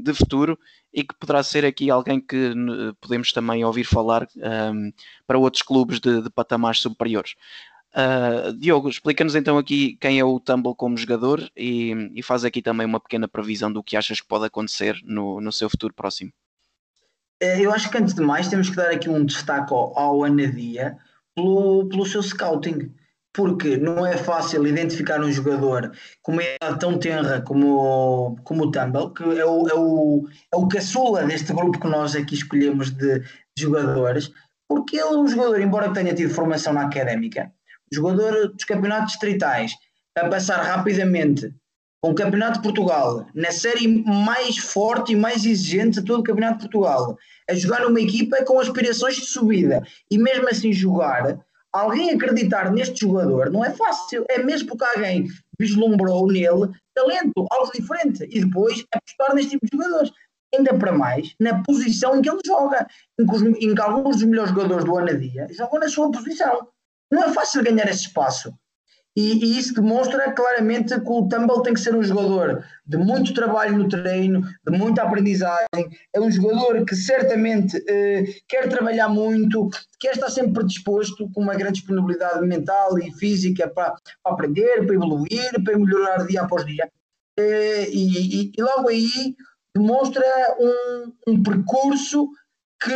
de 0.02 0.14
futuro 0.14 0.58
e 0.94 1.04
que 1.04 1.14
poderá 1.16 1.44
ser 1.44 1.66
aqui 1.66 1.92
alguém 1.92 2.22
que 2.22 2.54
podemos 3.02 3.34
também 3.34 3.66
ouvir 3.66 3.84
falar 3.84 4.26
um, 4.38 4.94
para 5.28 5.38
outros 5.38 5.62
clubes 5.62 6.00
de, 6.00 6.22
de 6.22 6.30
patamares 6.30 6.80
superiores. 6.80 7.36
Uh, 7.94 8.54
Diogo, 8.54 8.88
explica-nos 8.88 9.36
então 9.36 9.58
aqui 9.58 9.98
quem 10.00 10.18
é 10.18 10.24
o 10.24 10.40
Tumble 10.40 10.76
como 10.78 10.96
jogador 10.96 11.42
e, 11.58 11.92
e, 12.16 12.24
faz 12.24 12.46
aqui 12.46 12.62
também 12.62 12.88
uma 12.88 13.02
pequena 13.02 13.28
previsão 13.28 13.70
do 13.70 13.84
que 13.84 13.98
achas 13.98 14.22
que 14.22 14.28
pode 14.30 14.46
acontecer 14.46 14.98
no, 15.04 15.42
no 15.42 15.52
seu 15.52 15.70
futuro 15.70 15.94
próximo. 15.94 16.32
Eh, 17.42 17.60
eu 17.60 17.74
acho 17.74 17.92
que 17.92 17.98
antes 17.98 18.14
de 18.14 18.22
mais 18.22 18.48
temos 18.48 18.70
que 18.70 18.78
dar 18.78 18.92
aqui 18.92 19.10
um 19.10 19.26
destaque 19.26 19.74
ao, 19.74 20.00
ao 20.00 20.24
Anadia 20.24 20.98
pelo, 21.36 21.90
pelo 21.90 22.06
seu 22.06 22.24
scouting 22.24 22.94
porque 23.34 23.78
não 23.78 24.06
é 24.06 24.18
fácil 24.18 24.66
identificar 24.66 25.22
um 25.22 25.32
jogador 25.32 25.92
com 26.22 26.34
uma 26.34 26.44
idade 26.44 26.80
tão 26.80 26.98
tenra 26.98 27.42
como, 27.42 28.38
como 28.44 28.64
o 28.64 28.72
Tumble, 28.72 29.14
que 29.14 29.24
é 29.24 29.46
o, 29.46 29.68
é, 29.68 29.76
o, 29.76 30.28
é 30.52 30.56
o 30.58 30.68
caçula 30.68 31.24
deste 31.24 31.54
grupo 31.54 31.80
que 31.80 31.88
nós 31.88 32.16
aqui 32.16 32.36
escolhemos 32.36 32.90
de, 32.92 33.20
de 33.20 33.26
jogadores, 33.58 34.32
porque 34.68 34.98
ele 34.98 35.16
é 35.16 35.18
um 35.18 35.28
jogador, 35.28 35.62
embora 35.62 35.94
tenha 35.94 36.14
tido 36.14 36.34
formação 36.34 36.74
na 36.74 36.84
académica, 36.84 37.52
jogador 37.92 38.50
dos 38.50 38.66
campeonatos 38.66 39.14
distritais, 39.14 39.74
a 40.18 40.28
passar 40.28 40.62
rapidamente 40.62 41.54
com 42.02 42.12
o 42.12 42.16
Campeonato 42.16 42.60
de 42.60 42.64
Portugal, 42.64 43.26
na 43.34 43.52
série 43.52 43.88
mais 44.06 44.58
forte 44.58 45.12
e 45.12 45.16
mais 45.16 45.46
exigente 45.46 46.00
de 46.00 46.06
todo 46.06 46.22
o 46.22 46.24
Campeonato 46.24 46.60
de 46.60 46.70
Portugal, 46.70 47.18
a 47.50 47.54
jogar 47.54 47.82
numa 47.82 48.00
equipa 48.00 48.44
com 48.46 48.60
aspirações 48.60 49.16
de 49.16 49.26
subida 49.26 49.84
e 50.10 50.18
mesmo 50.18 50.48
assim 50.48 50.72
jogar 50.72 51.40
alguém 51.74 52.12
acreditar 52.12 52.72
neste 52.72 53.02
jogador 53.02 53.52
não 53.52 53.64
é 53.64 53.72
fácil, 53.72 54.26
é 54.30 54.42
mesmo 54.42 54.70
porque 54.70 54.86
alguém 54.86 55.28
vislumbrou 55.60 56.28
nele 56.28 56.72
talento, 56.96 57.46
algo 57.52 57.72
diferente, 57.74 58.28
e 58.30 58.44
depois 58.44 58.86
apostar 58.94 59.36
neste 59.36 59.52
tipo 59.52 59.66
de 59.66 59.78
jogadores. 59.78 60.12
Ainda 60.56 60.74
para 60.74 60.92
mais, 60.92 61.36
na 61.40 61.62
posição 61.64 62.18
em 62.18 62.22
que 62.24 62.30
ele 62.30 62.40
joga, 62.44 62.88
em 63.20 63.26
que, 63.26 63.36
os, 63.36 63.42
em 63.44 63.76
que 63.76 63.82
alguns 63.82 64.18
dos 64.18 64.26
melhores 64.26 64.50
jogadores 64.50 64.84
do 64.84 64.98
Anadia 64.98 65.48
jogam 65.52 65.80
na 65.80 65.88
sua 65.88 66.12
posição. 66.12 66.68
Não 67.12 67.24
é 67.24 67.32
fácil 67.32 67.64
ganhar 67.64 67.88
esse 67.88 68.08
espaço. 68.08 68.52
E, 69.16 69.34
e, 69.44 69.60
isso 69.60 69.74
demonstra 69.74 70.32
claramente 70.32 71.00
que 71.00 71.12
o 71.12 71.28
Tumble 71.28 71.64
tem 71.64 71.74
que 71.74 71.80
ser 71.80 71.96
um 71.96 72.04
jogador 72.04 72.64
de 72.86 72.98
muito 72.98 73.34
trabalho 73.34 73.78
no 73.78 73.90
treino, 73.90 74.42
de 74.42 74.78
muita 74.78 75.04
aprendizagem. 75.04 75.90
É 76.14 76.20
um 76.20 76.32
jogador 76.32 76.86
que 76.86 76.96
certamente 76.96 77.84
eh, 77.88 78.24
quer 78.48 78.70
trabalhar 78.70 79.10
muito, 79.10 79.70
quer 80.00 80.14
estar 80.14 80.30
sempre 80.30 80.54
predisposto, 80.54 81.30
com 81.32 81.42
uma 81.42 81.56
grande 81.56 81.80
disponibilidade 81.80 82.46
mental 82.46 82.98
e 83.00 83.12
física 83.14 83.68
para, 83.68 83.96
para 84.24 84.34
aprender, 84.34 84.86
para 84.86 84.96
evoluir, 84.96 85.64
para 85.64 85.78
melhorar 85.78 86.26
dia 86.26 86.42
após 86.42 86.66
dia. 86.66 86.90
Eh, 87.38 87.90
e, 87.92 88.52
e, 88.56 88.62
logo 88.62 88.90
aí 88.90 89.36
demonstra 89.76 90.24
um, 90.60 91.14
um 91.28 91.44
percurso 91.44 92.30
que 92.82 92.94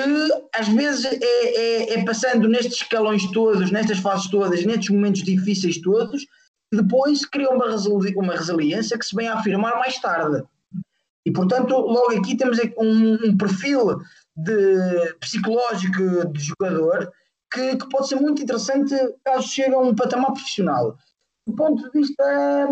às 0.54 0.68
vezes 0.70 1.06
é, 1.06 1.18
é, 1.22 1.94
é, 1.94 2.06
passando 2.06 2.48
nestes 2.48 2.78
escalões 2.78 3.30
todos, 3.32 3.70
nestas 3.70 4.00
fases 4.00 4.30
todas, 4.30 4.66
nestes 4.66 4.90
momentos 4.90 5.24
difíceis 5.24 5.80
todos, 5.82 6.26
depois 6.72 7.26
cria 7.26 7.50
uma, 7.50 7.70
resili 7.70 8.16
uma 8.16 8.34
resiliência 8.34 8.98
que 8.98 9.06
se 9.06 9.16
vem 9.16 9.28
a 9.28 9.36
afirmar 9.36 9.78
mais 9.78 10.00
tarde. 10.00 10.44
E 11.26 11.32
portanto, 11.32 11.74
logo 11.76 12.18
aqui 12.18 12.36
temos 12.36 12.58
um, 12.78 13.30
um 13.30 13.38
perfil 13.38 14.00
de, 14.36 15.16
psicológico 15.20 16.28
de 16.32 16.40
jogador 16.40 17.12
que, 17.52 17.78
que, 17.78 17.90
pode 17.90 18.08
ser 18.08 18.16
muito 18.16 18.42
interessante 18.42 18.96
caso 19.24 19.48
chegue 19.48 19.76
a 19.76 19.80
um 19.80 19.94
patamar 19.94 20.34
profissional. 20.34 20.98
Do 21.46 21.56
ponto 21.56 21.84
de 21.84 22.00
vista 22.00 22.68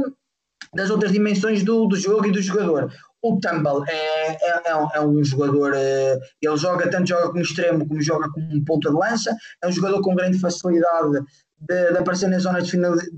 das 0.73 0.89
outras 0.89 1.11
dimensões 1.11 1.63
do, 1.63 1.85
do 1.85 1.95
jogo 1.95 2.27
e 2.27 2.31
do 2.31 2.41
jogador 2.41 2.91
o 3.21 3.39
Tumble 3.39 3.83
é, 3.87 4.31
é, 4.31 4.61
é, 4.65 4.75
um, 4.75 4.89
é, 4.93 5.01
um, 5.01 5.23
jogador, 5.23 5.73
eh, 5.75 6.19
ele 6.41 6.57
joga 6.57 6.89
tanto 6.89 7.09
joga 7.09 7.27
como 7.27 7.41
extremo 7.41 7.87
como 7.87 8.01
joga 8.01 8.29
como 8.31 8.65
ponta 8.65 8.89
de 8.89 8.95
lança, 8.95 9.35
é 9.63 9.67
um 9.67 9.71
jogador 9.71 10.01
com 10.01 10.15
grande 10.15 10.39
facilidade 10.39 11.23
de, 11.59 11.91
de 11.91 11.97
aparecer 11.97 12.27
na 12.27 12.39
zona 12.39 12.61
de, 12.61 12.71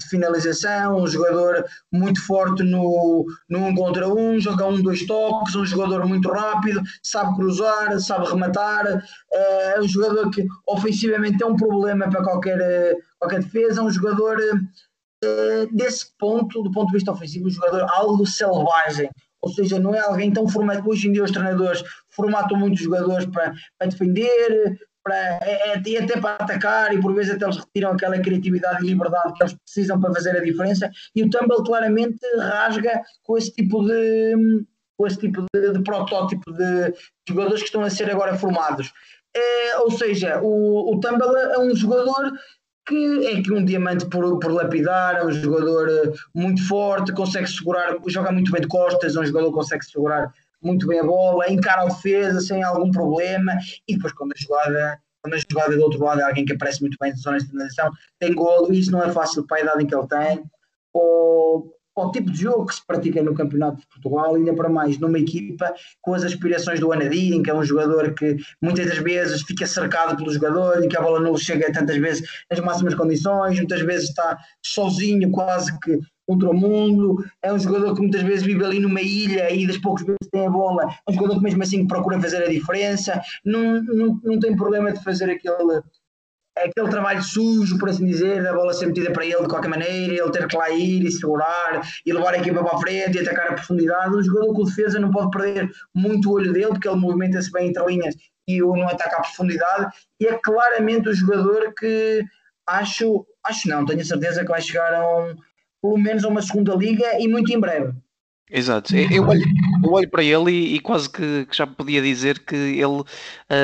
finalização, 0.09 0.97
um 0.97 1.07
jogador 1.07 1.63
muito 1.91 2.21
forte 2.25 2.63
no, 2.63 3.25
no 3.49 3.59
um 3.59 3.75
contra 3.75 4.07
um, 4.09 4.37
joga 4.39 4.67
um, 4.67 4.81
dois 4.81 5.05
toques, 5.05 5.55
um 5.55 5.65
jogador 5.65 6.05
muito 6.05 6.29
rápido, 6.29 6.81
sabe 7.01 7.35
cruzar, 7.35 7.97
sabe 8.01 8.27
rematar, 8.27 8.85
eh, 9.31 9.73
é 9.77 9.79
um 9.79 9.87
jogador 9.87 10.29
que 10.31 10.45
ofensivamente 10.67 11.41
é 11.41 11.47
um 11.47 11.55
problema 11.55 12.09
para 12.09 12.23
qualquer, 12.23 12.59
eh, 12.59 12.95
qualquer 13.17 13.41
defesa, 13.41 13.79
é 13.79 13.83
um 13.83 13.89
jogador 13.89 14.37
desse 15.71 16.07
ponto, 16.19 16.61
do 16.61 16.69
ponto 16.69 16.87
de 16.87 16.95
vista 16.95 17.13
ofensivo, 17.13 17.47
um 17.47 17.49
jogador 17.49 17.87
algo 17.93 18.25
selvagem, 18.27 19.09
ou 19.43 19.49
seja, 19.49 19.77
não 19.77 19.93
é 19.93 19.99
alguém 19.99 20.31
tão 20.31 20.47
formado. 20.47 20.89
Hoje 20.89 21.09
em 21.09 21.11
dia, 21.11 21.23
os 21.23 21.31
treinadores 21.31 21.83
formatam 22.09 22.57
muitos 22.57 22.79
jogadores 22.79 23.25
para, 23.25 23.53
para 23.77 23.89
defender, 23.89 24.79
para, 25.03 25.15
é, 25.43 25.73
é, 25.73 25.81
e 25.85 25.97
até 25.97 26.17
para 26.17 26.35
atacar, 26.35 26.95
e 26.95 27.01
por 27.01 27.13
vezes 27.13 27.35
até 27.35 27.43
eles 27.43 27.57
retiram 27.57 27.91
aquela 27.91 28.17
criatividade 28.19 28.85
e 28.85 28.87
liberdade 28.87 29.33
que 29.33 29.43
eles 29.43 29.53
precisam 29.53 29.99
para 29.99 30.13
fazer 30.13 30.37
a 30.37 30.41
diferença. 30.41 30.89
E 31.13 31.23
o 31.23 31.29
Tumble 31.29 31.61
claramente 31.65 32.25
rasga 32.39 33.01
com 33.21 33.37
esse 33.37 33.51
tipo 33.51 33.85
de, 33.85 34.65
com 34.97 35.05
esse 35.05 35.17
tipo 35.17 35.45
de, 35.53 35.73
de 35.73 35.83
protótipo 35.83 36.49
de 36.53 36.93
jogadores 37.27 37.59
que 37.59 37.67
estão 37.67 37.83
a 37.83 37.89
ser 37.89 38.09
agora 38.09 38.37
formados. 38.37 38.93
É, 39.35 39.77
ou 39.79 39.91
seja, 39.91 40.39
o, 40.41 40.93
o 40.93 40.99
Tumble 41.01 41.35
é 41.51 41.59
um 41.59 41.75
jogador 41.75 42.31
que 42.85 43.27
é 43.27 43.41
que 43.41 43.51
um 43.51 43.63
diamante 43.63 44.05
por, 44.07 44.39
por 44.39 44.51
lapidar, 44.51 45.15
é 45.15 45.25
um 45.25 45.31
jogador 45.31 45.89
eh, 45.89 46.11
muito 46.33 46.67
forte, 46.67 47.13
consegue 47.13 47.47
segurar, 47.47 47.95
joga 48.07 48.31
muito 48.31 48.51
bem 48.51 48.61
de 48.61 48.67
costas, 48.67 49.15
é 49.15 49.19
um 49.19 49.25
jogador 49.25 49.47
que 49.47 49.55
consegue 49.55 49.85
segurar 49.85 50.33
muito 50.61 50.87
bem 50.87 50.99
a 50.99 51.03
bola, 51.03 51.51
encara 51.51 51.81
a 51.81 51.85
defesa 51.85 52.39
sem 52.41 52.63
algum 52.63 52.91
problema, 52.91 53.53
e 53.87 53.95
depois 53.95 54.13
quando 54.13 54.33
a 54.33 54.41
jogada, 54.41 54.99
quando 55.21 55.33
a 55.33 55.37
jogada 55.37 55.75
do 55.75 55.81
outro 55.83 56.03
lado 56.03 56.21
é 56.21 56.23
alguém 56.23 56.45
que 56.45 56.53
aparece 56.53 56.81
muito 56.81 56.97
bem 56.99 57.11
na 57.11 57.17
zona 57.17 57.39
de 57.39 57.47
finalização, 57.47 57.91
tem 58.19 58.33
golo, 58.33 58.73
isso 58.73 58.91
não 58.91 59.03
é 59.03 59.11
fácil 59.11 59.45
para 59.45 59.57
a 59.57 59.61
idade 59.61 59.83
em 59.83 59.87
que 59.87 59.95
ele 59.95 60.07
tem, 60.07 60.43
ou 60.93 61.73
ao 61.95 62.11
tipo 62.11 62.31
de 62.31 62.41
jogo 62.41 62.65
que 62.65 62.75
se 62.75 62.85
pratica 62.85 63.21
no 63.21 63.33
Campeonato 63.33 63.77
de 63.77 63.87
Portugal, 63.87 64.35
ainda 64.35 64.53
para 64.53 64.69
mais 64.69 64.97
numa 64.97 65.19
equipa 65.19 65.73
com 66.01 66.13
as 66.13 66.23
aspirações 66.23 66.79
do 66.79 66.91
Anadin, 66.91 67.43
que 67.43 67.49
é 67.49 67.53
um 67.53 67.63
jogador 67.63 68.13
que 68.13 68.37
muitas 68.61 68.87
das 68.87 68.97
vezes 68.97 69.43
fica 69.43 69.65
cercado 69.65 70.15
pelo 70.17 70.31
jogador 70.31 70.83
e 70.83 70.87
que 70.87 70.97
a 70.97 71.01
bola 71.01 71.19
não 71.19 71.37
chega 71.37 71.71
tantas 71.71 71.97
vezes 71.97 72.27
nas 72.49 72.59
máximas 72.59 72.95
condições, 72.95 73.57
muitas 73.57 73.81
vezes 73.81 74.09
está 74.09 74.37
sozinho, 74.61 75.29
quase 75.31 75.77
que 75.79 75.99
contra 76.27 76.49
o 76.49 76.53
mundo. 76.53 77.23
É 77.41 77.53
um 77.53 77.59
jogador 77.59 77.93
que 77.93 78.01
muitas 78.01 78.21
vezes 78.21 78.43
vive 78.43 78.63
ali 78.63 78.79
numa 78.79 79.01
ilha 79.01 79.51
e 79.53 79.67
das 79.67 79.77
poucas 79.77 80.05
vezes 80.05 80.29
tem 80.31 80.45
a 80.45 80.49
bola. 80.49 80.83
É 81.07 81.11
um 81.11 81.13
jogador 81.13 81.35
que 81.35 81.43
mesmo 81.43 81.63
assim 81.63 81.87
procura 81.87 82.19
fazer 82.19 82.43
a 82.43 82.49
diferença, 82.49 83.21
não, 83.45 83.81
não, 83.83 84.19
não 84.23 84.39
tem 84.39 84.55
problema 84.55 84.91
de 84.91 85.03
fazer 85.03 85.29
aquele 85.29 85.81
é 86.57 86.67
aquele 86.67 86.89
trabalho 86.89 87.21
sujo, 87.21 87.77
por 87.79 87.89
assim 87.89 88.05
dizer, 88.05 88.43
da 88.43 88.53
bola 88.53 88.73
ser 88.73 88.85
metida 88.85 89.11
para 89.11 89.25
ele 89.25 89.41
de 89.41 89.47
qualquer 89.47 89.69
maneira, 89.69 90.13
ele 90.13 90.31
ter 90.31 90.47
que 90.47 90.55
lá 90.55 90.69
ir 90.69 91.03
e 91.03 91.11
segurar 91.11 91.81
e 92.05 92.13
levar 92.13 92.33
a 92.33 92.37
equipa 92.37 92.63
para 92.63 92.77
a 92.77 92.79
frente 92.79 93.17
e 93.17 93.21
atacar 93.21 93.49
a 93.49 93.53
profundidade. 93.53 94.15
Um 94.15 94.23
jogador 94.23 94.53
com 94.53 94.63
defesa 94.63 94.99
não 94.99 95.11
pode 95.11 95.31
perder 95.31 95.69
muito 95.93 96.29
o 96.29 96.33
olho 96.33 96.53
dele, 96.53 96.67
porque 96.67 96.87
ele 96.87 96.97
movimenta-se 96.97 97.51
bem 97.51 97.69
entre 97.69 97.85
linhas 97.85 98.15
e 98.47 98.61
o 98.61 98.75
não 98.75 98.87
ataca 98.87 99.17
a 99.17 99.21
profundidade. 99.21 99.93
E 100.19 100.27
é 100.27 100.37
claramente 100.37 101.09
o 101.09 101.13
jogador 101.13 101.73
que 101.73 102.23
acho, 102.67 103.25
acho 103.43 103.67
não, 103.67 103.85
tenho 103.85 104.05
certeza 104.05 104.41
que 104.41 104.51
vai 104.51 104.61
chegar 104.61 104.93
a 104.93 105.17
um, 105.17 105.35
pelo 105.81 105.97
menos 105.97 106.23
a 106.23 106.27
uma 106.27 106.41
segunda 106.41 106.75
liga 106.75 107.19
e 107.19 107.27
muito 107.27 107.51
em 107.51 107.59
breve. 107.59 107.93
Exato. 108.55 108.95
Eu 108.95 109.27
olho, 109.27 109.43
eu 109.83 109.91
olho 109.91 110.07
para 110.07 110.23
ele 110.23 110.51
e, 110.51 110.75
e 110.75 110.79
quase 110.79 111.09
que, 111.09 111.47
que, 111.47 111.57
já 111.57 111.65
podia 111.65 111.99
dizer 112.03 112.37
que 112.37 112.55
ele 112.55 112.85
uh, 112.85 113.05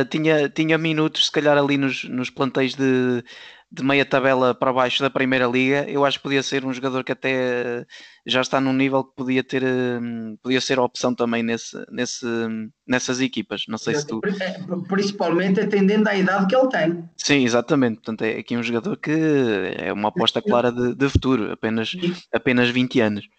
tinha, 0.09 0.49
tinha 0.49 0.79
minutos, 0.79 1.27
se 1.27 1.31
calhar, 1.31 1.55
ali 1.55 1.77
nos, 1.77 2.05
nos 2.05 2.31
plantéis 2.31 2.73
de, 2.73 3.23
de 3.71 3.83
meia 3.83 4.03
tabela 4.03 4.55
para 4.55 4.73
baixo 4.73 5.03
da 5.03 5.09
Primeira 5.11 5.45
Liga. 5.45 5.87
Eu 5.87 6.03
acho 6.03 6.17
que 6.17 6.23
podia 6.23 6.41
ser 6.41 6.65
um 6.65 6.73
jogador 6.73 7.03
que 7.03 7.11
até 7.11 7.85
já 8.25 8.41
está 8.41 8.59
num 8.59 8.73
nível 8.73 9.03
que 9.03 9.15
podia 9.15 9.43
ter, 9.43 9.63
um, 9.63 10.35
podia 10.41 10.59
ser 10.59 10.79
a 10.79 10.83
opção 10.83 11.13
também 11.13 11.43
nesse, 11.43 11.77
nesse, 11.91 12.25
nessas 12.87 13.21
equipas. 13.21 13.65
Não 13.67 13.77
sei 13.77 13.93
se 13.93 14.07
tu. 14.07 14.21
É, 14.41 14.57
principalmente 14.87 15.59
atendendo 15.59 16.09
à 16.09 16.15
idade 16.15 16.47
que 16.47 16.55
ele 16.55 16.67
tem. 16.67 17.03
Sim, 17.15 17.43
exatamente. 17.43 17.97
Portanto, 17.97 18.23
é 18.23 18.39
aqui 18.39 18.57
um 18.57 18.63
jogador 18.63 18.97
que 18.97 19.11
é 19.77 19.93
uma 19.93 20.09
aposta 20.09 20.41
clara 20.41 20.71
de, 20.71 20.95
de 20.95 21.09
futuro, 21.09 21.51
apenas, 21.51 21.91
apenas 22.33 22.69
20 22.71 23.01
anos 23.01 23.29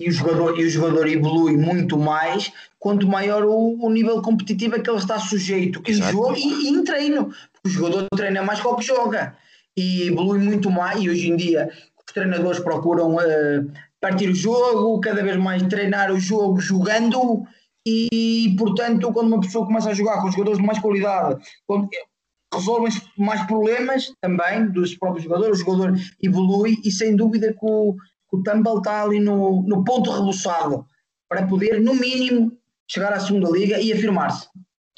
e 0.00 0.08
o 0.08 0.12
jogador, 0.12 0.58
e 0.58 0.64
o 0.64 0.70
jogador 0.70 1.08
evolui 1.08 1.56
muito 1.56 1.98
mais 1.98 2.52
quanto 2.78 3.08
maior 3.08 3.44
o, 3.44 3.78
o 3.80 3.90
nível 3.90 4.20
competitivo 4.22 4.76
a 4.76 4.80
que 4.80 4.88
ele 4.88 4.98
está 4.98 5.18
sujeito 5.18 5.82
em 5.86 5.94
jogo 5.94 6.36
e, 6.36 6.66
e, 6.66 6.68
em 6.68 6.84
treino. 6.84 7.32
O 7.64 7.68
jogador 7.68 8.06
treina 8.14 8.42
mais 8.42 8.60
que 8.60 8.66
o 8.66 8.76
que 8.76 8.84
joga 8.84 9.36
e 9.76 10.08
evolui 10.08 10.38
muito 10.38 10.70
mais. 10.70 11.02
E 11.02 11.10
hoje 11.10 11.30
em 11.30 11.36
dia 11.36 11.70
os 12.06 12.12
treinadores 12.12 12.60
procuram 12.60 13.16
uh, 13.16 13.72
partir 14.00 14.28
o 14.28 14.34
jogo, 14.34 15.00
cada 15.00 15.22
vez 15.22 15.36
mais 15.36 15.62
treinar 15.64 16.12
o 16.12 16.20
jogo 16.20 16.60
jogando. 16.60 17.44
E 17.86 18.54
portanto, 18.58 19.12
quando 19.12 19.28
uma 19.28 19.40
pessoa 19.40 19.66
começa 19.66 19.90
a 19.90 19.94
jogar 19.94 20.20
com 20.20 20.30
jogadores 20.30 20.58
de 20.58 20.66
mais 20.66 20.78
qualidade, 20.78 21.40
resolvem 22.52 22.92
mais 23.16 23.42
problemas 23.46 24.12
também 24.20 24.66
dos 24.70 24.96
próprios 24.96 25.24
jogadores, 25.24 25.60
o 25.60 25.64
jogador 25.64 25.94
evolui 26.22 26.76
e 26.84 26.90
sem 26.90 27.14
dúvida 27.14 27.52
que 27.52 27.58
o, 27.62 27.96
o 28.32 28.42
Tumble 28.42 28.78
está 28.78 29.02
ali 29.02 29.20
no, 29.20 29.62
no 29.62 29.84
ponto 29.84 30.10
rebuçado 30.10 30.86
para 31.28 31.46
poder, 31.46 31.80
no 31.80 31.94
mínimo, 31.94 32.52
chegar 32.88 33.12
à 33.12 33.20
segunda 33.20 33.50
liga 33.50 33.80
e 33.80 33.92
afirmar-se. 33.92 34.48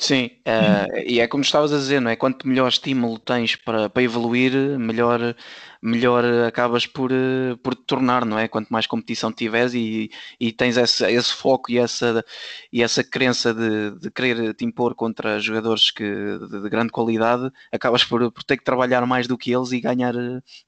Sim, 0.00 0.30
uh, 0.46 0.96
e 1.04 1.18
é 1.18 1.26
como 1.26 1.42
estavas 1.42 1.72
a 1.72 1.76
dizer, 1.76 2.00
não 2.00 2.08
é? 2.08 2.14
Quanto 2.14 2.46
melhor 2.46 2.68
estímulo 2.68 3.18
tens 3.18 3.56
para, 3.56 3.90
para 3.90 4.00
evoluir, 4.00 4.52
melhor, 4.78 5.34
melhor 5.82 6.24
acabas 6.46 6.86
por, 6.86 7.10
eh, 7.10 7.56
por 7.64 7.74
te 7.74 7.82
tornar, 7.82 8.24
não 8.24 8.38
é? 8.38 8.46
Quanto 8.46 8.68
mais 8.68 8.86
competição 8.86 9.32
tiveres 9.32 9.74
e, 9.74 10.08
e 10.38 10.52
tens 10.52 10.76
esse, 10.76 11.04
esse 11.04 11.32
foco 11.32 11.72
e 11.72 11.78
essa, 11.78 12.24
e 12.72 12.80
essa 12.80 13.02
crença 13.02 13.52
de, 13.52 13.98
de 13.98 14.08
querer 14.12 14.54
te 14.54 14.64
impor 14.64 14.94
contra 14.94 15.40
jogadores 15.40 15.90
que, 15.90 16.04
de, 16.04 16.62
de 16.62 16.68
grande 16.70 16.92
qualidade, 16.92 17.50
acabas 17.72 18.04
por, 18.04 18.30
por 18.30 18.44
ter 18.44 18.56
que 18.56 18.64
trabalhar 18.64 19.04
mais 19.04 19.26
do 19.26 19.36
que 19.36 19.52
eles 19.52 19.72
e 19.72 19.80
ganhar, 19.80 20.14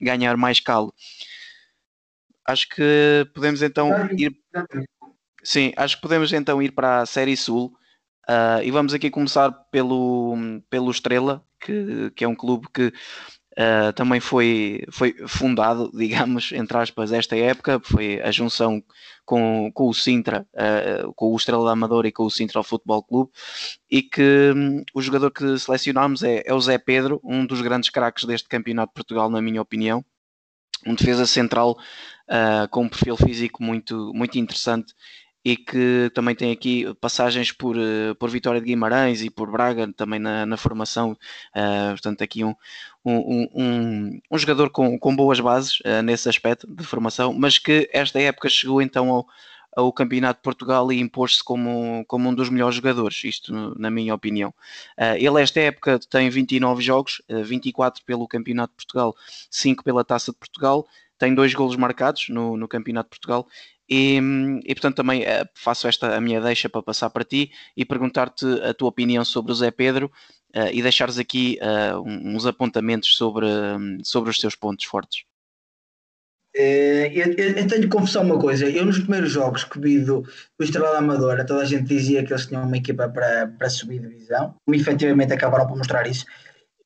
ganhar 0.00 0.36
mais 0.36 0.58
calo. 0.58 0.92
Acho 2.50 2.68
que 2.68 3.30
podemos 3.32 3.62
então 3.62 3.90
ir. 4.10 4.36
Sim, 5.42 5.72
acho 5.76 5.96
que 5.96 6.02
podemos 6.02 6.32
então 6.32 6.60
ir 6.60 6.72
para 6.72 7.02
a 7.02 7.06
Série 7.06 7.36
Sul. 7.36 7.72
Uh, 8.28 8.62
e 8.62 8.70
vamos 8.72 8.92
aqui 8.92 9.08
começar 9.08 9.50
pelo, 9.70 10.36
pelo 10.68 10.90
Estrela, 10.90 11.44
que, 11.60 12.10
que 12.14 12.24
é 12.24 12.28
um 12.28 12.34
clube 12.34 12.66
que 12.74 12.88
uh, 12.88 13.92
também 13.94 14.18
foi, 14.18 14.84
foi 14.90 15.14
fundado, 15.28 15.90
digamos, 15.94 16.50
entre 16.52 16.76
aspas, 16.76 17.12
esta 17.12 17.36
época. 17.36 17.80
Foi 17.84 18.20
a 18.20 18.32
junção 18.32 18.82
com, 19.24 19.70
com 19.72 19.88
o 19.88 19.94
Sintra, 19.94 20.44
uh, 20.54 21.14
com 21.14 21.32
o 21.32 21.36
Estrela 21.36 21.64
da 21.64 21.70
Amadora 21.70 22.08
e 22.08 22.12
com 22.12 22.24
o 22.24 22.30
Sintra 22.30 22.64
Futebol 22.64 23.04
Clube. 23.04 23.30
E 23.88 24.02
que 24.02 24.52
um, 24.56 24.82
o 24.92 25.00
jogador 25.00 25.30
que 25.30 25.56
selecionámos 25.56 26.24
é, 26.24 26.42
é 26.44 26.52
o 26.52 26.60
Zé 26.60 26.78
Pedro, 26.78 27.20
um 27.22 27.46
dos 27.46 27.62
grandes 27.62 27.90
craques 27.90 28.24
deste 28.24 28.48
Campeonato 28.48 28.90
de 28.90 28.94
Portugal, 28.94 29.30
na 29.30 29.40
minha 29.40 29.62
opinião 29.62 30.04
um 30.86 30.94
defesa 30.94 31.26
central 31.26 31.78
uh, 32.28 32.68
com 32.70 32.82
um 32.84 32.88
perfil 32.88 33.16
físico 33.16 33.62
muito, 33.62 34.12
muito 34.14 34.38
interessante 34.38 34.94
e 35.42 35.56
que 35.56 36.10
também 36.14 36.34
tem 36.34 36.52
aqui 36.52 36.92
passagens 37.00 37.50
por, 37.50 37.76
uh, 37.76 38.14
por 38.18 38.30
Vitória 38.30 38.60
de 38.60 38.66
Guimarães 38.66 39.22
e 39.22 39.30
por 39.30 39.50
Braga 39.50 39.92
também 39.94 40.18
na, 40.18 40.44
na 40.44 40.56
formação, 40.56 41.12
uh, 41.12 41.90
portanto 41.90 42.22
aqui 42.22 42.44
um, 42.44 42.54
um, 43.04 43.48
um, 43.54 44.20
um, 44.30 44.38
jogador 44.38 44.70
com, 44.70 44.98
com 44.98 45.16
boas 45.16 45.40
bases 45.40 45.78
nesse 46.04 46.28
aspecto 46.28 46.66
de 46.66 46.84
formação, 46.84 47.32
mas 47.32 47.58
que 47.58 47.88
esta 47.92 48.20
época 48.20 48.48
chegou 48.48 48.82
então 48.82 49.08
ao, 49.08 49.26
ao 49.76 49.92
Campeonato 49.92 50.38
de 50.38 50.42
Portugal 50.42 50.90
e 50.92 51.00
impôs-se 51.00 51.42
como, 51.42 52.04
como 52.06 52.28
um 52.28 52.34
dos 52.34 52.48
melhores 52.48 52.76
jogadores, 52.76 53.22
isto 53.24 53.52
na 53.78 53.90
minha 53.90 54.14
opinião. 54.14 54.50
Uh, 54.98 55.16
ele 55.16 55.40
esta 55.40 55.60
época 55.60 55.98
tem 56.10 56.28
29 56.28 56.82
jogos, 56.82 57.22
uh, 57.30 57.44
24 57.44 58.04
pelo 58.04 58.26
Campeonato 58.26 58.72
de 58.72 58.76
Portugal, 58.76 59.14
5 59.50 59.84
pela 59.84 60.04
Taça 60.04 60.32
de 60.32 60.38
Portugal, 60.38 60.86
tem 61.18 61.34
dois 61.34 61.54
golos 61.54 61.76
marcados 61.76 62.28
no, 62.28 62.56
no 62.56 62.66
Campeonato 62.66 63.08
de 63.08 63.20
Portugal 63.20 63.46
e, 63.88 64.20
e, 64.64 64.74
portanto 64.74 64.96
também 64.96 65.22
uh, 65.22 65.48
faço 65.54 65.88
esta 65.88 66.16
a 66.16 66.20
minha 66.20 66.40
deixa 66.40 66.68
para 66.68 66.82
passar 66.82 67.10
para 67.10 67.24
ti 67.24 67.50
e 67.76 67.84
perguntar-te 67.84 68.46
a 68.62 68.72
tua 68.72 68.88
opinião 68.88 69.24
sobre 69.24 69.52
o 69.52 69.54
Zé 69.54 69.70
Pedro 69.70 70.10
uh, 70.54 70.70
e 70.72 70.80
deixares 70.80 71.18
aqui 71.18 71.58
uh, 71.60 72.00
uns 72.00 72.46
apontamentos 72.46 73.16
sobre, 73.16 73.46
um, 73.46 73.98
sobre 74.02 74.30
os 74.30 74.38
teus 74.38 74.54
pontos 74.54 74.84
fortes. 74.86 75.24
Eh, 76.54 77.12
eu, 77.14 77.32
eu, 77.32 77.66
tenho 77.68 77.82
que 77.82 77.88
confessar 77.88 78.22
uma 78.22 78.38
coisa. 78.38 78.68
Eu, 78.68 78.84
nos 78.84 78.98
primeiros 78.98 79.30
jogos 79.30 79.64
que 79.64 79.78
vi 79.78 80.00
do, 80.00 80.22
do 80.22 80.64
Estrela 80.64 80.98
Amadora, 80.98 81.46
toda 81.46 81.62
a 81.62 81.64
gente 81.64 81.84
dizia 81.84 82.24
que 82.24 82.32
eles 82.32 82.46
tinham 82.46 82.64
uma 82.64 82.76
equipa 82.76 83.08
para, 83.08 83.46
para 83.46 83.70
subir 83.70 84.00
divisão, 84.00 84.54
e 84.68 84.76
efetivamente 84.76 85.32
acabaram 85.32 85.66
por 85.66 85.76
mostrar 85.76 86.06
isso. 86.06 86.24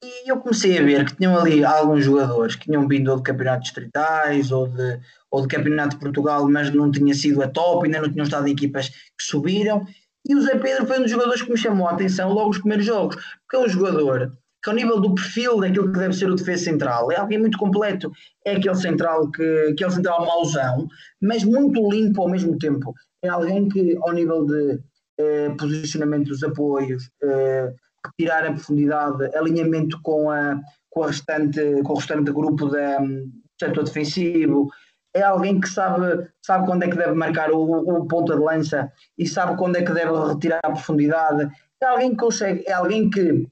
E 0.03 0.31
eu 0.31 0.37
comecei 0.37 0.79
a 0.79 0.83
ver 0.83 1.07
que 1.07 1.17
tinham 1.17 1.39
ali 1.39 1.65
alguns 1.65 2.05
jogadores 2.05 2.57
que 2.57 2.67
tinham 2.67 2.87
vindo 2.87 3.11
ou 3.11 3.17
de 3.17 3.23
campeonatos 3.23 3.65
distritais 3.65 4.53
ou 4.53 4.69
de, 4.69 5.01
ou 5.31 5.41
de 5.41 5.49
campeonato 5.49 5.97
de 5.97 6.01
Portugal, 6.03 6.47
mas 6.49 6.71
não 6.71 6.91
tinha 6.91 7.15
sido 7.15 7.43
a 7.43 7.49
top, 7.49 7.87
ainda 7.87 8.03
não 8.03 8.13
tinham 8.13 8.25
estado 8.25 8.47
em 8.47 8.53
equipas 8.53 8.91
que 8.91 9.25
subiram. 9.25 9.87
E 10.27 10.35
o 10.35 10.43
Zé 10.43 10.59
Pedro 10.59 10.87
foi 10.87 10.99
um 10.99 11.03
dos 11.03 11.11
jogadores 11.11 11.41
que 11.41 11.51
me 11.51 11.57
chamou 11.57 11.89
a 11.89 11.93
atenção 11.93 12.31
logo 12.33 12.49
nos 12.49 12.59
primeiros 12.59 12.85
jogos, 12.85 13.17
porque 13.17 13.57
é 13.57 13.59
um 13.61 13.69
jogador 13.69 14.37
que 14.65 14.71
ao 14.71 14.77
nível 14.77 14.99
do 14.99 15.15
perfil 15.15 15.61
daquilo 15.61 15.93
que 15.93 15.99
deve 15.99 16.15
ser 16.15 16.31
o 16.31 16.35
defesa 16.35 16.65
central, 16.65 17.13
é 17.13 17.17
alguém 17.17 17.39
muito 17.39 17.59
completo. 17.59 18.11
É 18.47 18.57
aquele 18.57 18.75
central 18.75 19.31
que 19.31 19.69
aquele 19.71 19.91
central 19.91 20.25
mauzão, 20.25 20.89
mas 21.21 21.45
muito 21.45 21.87
limpo 21.91 22.23
ao 22.23 22.31
mesmo 22.31 22.57
tempo. 22.59 22.95
É 23.23 23.29
alguém 23.29 23.69
que 23.69 23.97
ao 24.01 24.13
nível 24.13 24.47
de 24.47 24.81
eh, 25.19 25.51
posicionamento 25.59 26.29
dos 26.29 26.43
apoios, 26.43 27.11
eh, 27.23 27.75
tirar 28.19 28.47
a 28.47 28.53
profundidade, 28.53 29.37
alinhamento 29.37 30.01
com, 30.03 30.31
a, 30.31 30.59
com, 30.89 31.03
a 31.03 31.09
restante, 31.09 31.61
com 31.83 31.93
o 31.93 31.97
restante 31.97 32.33
grupo 32.33 32.67
da, 32.69 32.99
do 32.99 33.31
setor 33.61 33.85
defensivo, 33.85 34.71
é 35.15 35.23
alguém 35.23 35.61
que 35.61 35.69
sabe, 35.69 36.27
sabe 36.43 36.67
quando 36.67 36.85
é 36.85 36.89
que 36.89 36.97
deve 36.97 37.13
marcar 37.13 37.53
o, 37.53 37.61
o 37.61 38.25
de 38.25 38.33
lança 38.33 38.91
e 39.17 39.27
sabe 39.27 39.57
quando 39.59 39.77
é 39.77 39.83
que 39.83 39.93
deve 39.93 40.13
retirar 40.27 40.61
a 40.65 40.73
profundidade. 40.73 41.51
É 41.83 41.87
alguém 41.87 42.11
que 42.11 42.17
consegue, 42.17 42.65
é 42.67 42.73
alguém 42.73 43.11
que 43.11 43.47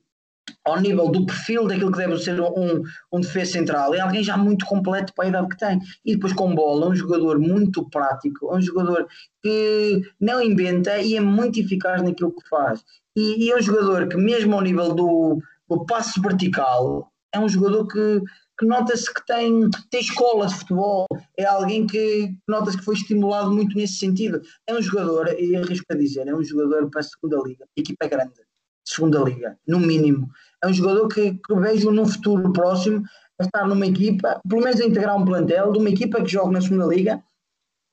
ao 0.64 0.80
nível 0.80 1.08
do 1.08 1.26
perfil 1.26 1.66
daquilo 1.66 1.90
que 1.92 1.98
deve 1.98 2.18
ser 2.18 2.40
um, 2.40 2.82
um 3.12 3.20
defesa 3.20 3.52
central, 3.52 3.94
é 3.94 4.00
alguém 4.00 4.22
já 4.22 4.36
muito 4.36 4.64
completo 4.66 5.12
para 5.14 5.26
a 5.26 5.28
idade 5.28 5.48
que 5.48 5.58
tem. 5.58 5.78
E 6.04 6.14
depois 6.14 6.32
com 6.32 6.54
bola, 6.54 6.88
um 6.88 6.94
jogador 6.94 7.38
muito 7.38 7.88
prático, 7.90 8.54
um 8.54 8.60
jogador 8.60 9.06
que 9.42 10.02
não 10.20 10.40
inventa 10.40 10.98
e 10.98 11.16
é 11.16 11.20
muito 11.20 11.58
eficaz 11.58 12.02
naquilo 12.02 12.32
que 12.32 12.48
faz. 12.48 12.84
E, 13.16 13.44
e 13.44 13.50
é 13.50 13.56
um 13.56 13.62
jogador 13.62 14.08
que, 14.08 14.16
mesmo 14.16 14.54
ao 14.54 14.62
nível 14.62 14.94
do, 14.94 15.42
do 15.68 15.84
passo 15.84 16.20
vertical, 16.20 17.10
é 17.32 17.40
um 17.40 17.48
jogador 17.48 17.86
que, 17.88 18.20
que 18.58 18.66
nota-se 18.66 19.12
que 19.12 19.24
tem, 19.26 19.68
tem 19.90 20.00
escola 20.00 20.46
de 20.46 20.54
futebol, 20.54 21.06
é 21.36 21.44
alguém 21.44 21.86
que 21.86 22.34
nota-se 22.46 22.78
que 22.78 22.84
foi 22.84 22.94
estimulado 22.94 23.50
muito 23.50 23.76
nesse 23.76 23.94
sentido. 23.94 24.40
É 24.66 24.74
um 24.74 24.82
jogador, 24.82 25.28
e 25.38 25.56
arrisco 25.56 25.86
a 25.90 25.96
dizer, 25.96 26.28
é 26.28 26.34
um 26.34 26.42
jogador 26.42 26.88
para 26.90 27.00
a 27.00 27.04
segunda 27.04 27.42
liga, 27.44 27.66
equipa 27.76 28.06
grande, 28.06 28.34
segunda 28.84 29.20
liga, 29.20 29.58
no 29.66 29.78
mínimo. 29.80 30.28
É 30.62 30.66
um 30.66 30.72
jogador 30.72 31.08
que, 31.08 31.32
que 31.32 31.54
vejo 31.54 31.90
num 31.90 32.06
futuro 32.06 32.52
próximo 32.52 33.02
a 33.38 33.44
estar 33.44 33.66
numa 33.66 33.86
equipa, 33.86 34.40
pelo 34.48 34.62
menos 34.62 34.80
a 34.80 34.84
integrar 34.84 35.16
um 35.16 35.24
plantel 35.24 35.72
de 35.72 35.78
uma 35.78 35.90
equipa 35.90 36.22
que 36.22 36.30
joga 36.30 36.52
na 36.52 36.60
segunda 36.60 36.86
liga 36.86 37.22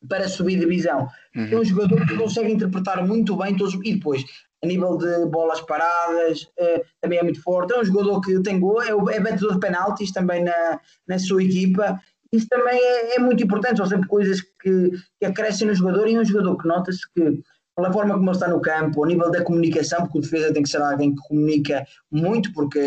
para 0.07 0.27
subir 0.27 0.59
divisão. 0.59 1.09
Uhum. 1.35 1.47
É 1.51 1.55
um 1.55 1.65
jogador 1.65 2.05
que 2.05 2.15
consegue 2.15 2.51
interpretar 2.51 3.05
muito 3.05 3.35
bem 3.35 3.55
todos 3.57 3.73
e 3.83 3.95
depois 3.95 4.23
a 4.63 4.67
nível 4.67 4.97
de 4.97 5.25
bolas 5.27 5.61
paradas, 5.61 6.47
eh, 6.57 6.83
também 7.01 7.19
é 7.19 7.23
muito 7.23 7.41
forte. 7.41 7.73
É 7.73 7.79
um 7.79 7.85
jogador 7.85 8.19
que 8.21 8.41
tem 8.41 8.59
gol, 8.59 8.81
é, 8.81 8.89
é 8.89 9.19
batedor 9.19 9.53
de 9.53 9.59
penaltis 9.59 10.11
também 10.11 10.43
na, 10.43 10.79
na 11.07 11.17
sua 11.17 11.43
equipa. 11.43 11.99
Isso 12.31 12.47
também 12.49 12.77
é, 12.77 13.15
é 13.15 13.19
muito 13.19 13.43
importante, 13.43 13.77
são 13.77 13.85
sempre 13.85 14.07
coisas 14.07 14.41
que, 14.41 14.91
que 15.19 15.25
acrescem 15.25 15.67
no 15.67 15.73
jogador 15.73 16.07
e 16.07 16.15
é 16.15 16.19
um 16.19 16.25
jogador 16.25 16.57
que 16.57 16.67
nota-se 16.67 17.01
que, 17.13 17.41
pela 17.79 17.93
forma 17.93 18.13
como 18.15 18.29
ele 18.29 18.35
está 18.35 18.47
no 18.47 18.61
campo, 18.61 19.03
a 19.03 19.07
nível 19.07 19.31
da 19.31 19.43
comunicação, 19.43 20.01
porque 20.03 20.19
o 20.19 20.21
defesa 20.21 20.53
tem 20.53 20.63
que 20.63 20.69
ser 20.69 20.81
alguém 20.81 21.15
que 21.15 21.21
comunica 21.27 21.85
muito, 22.11 22.51
porque 22.53 22.79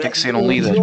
tem 0.00 0.10
que 0.10 0.18
ser 0.18 0.34
um 0.34 0.48
líder. 0.48 0.74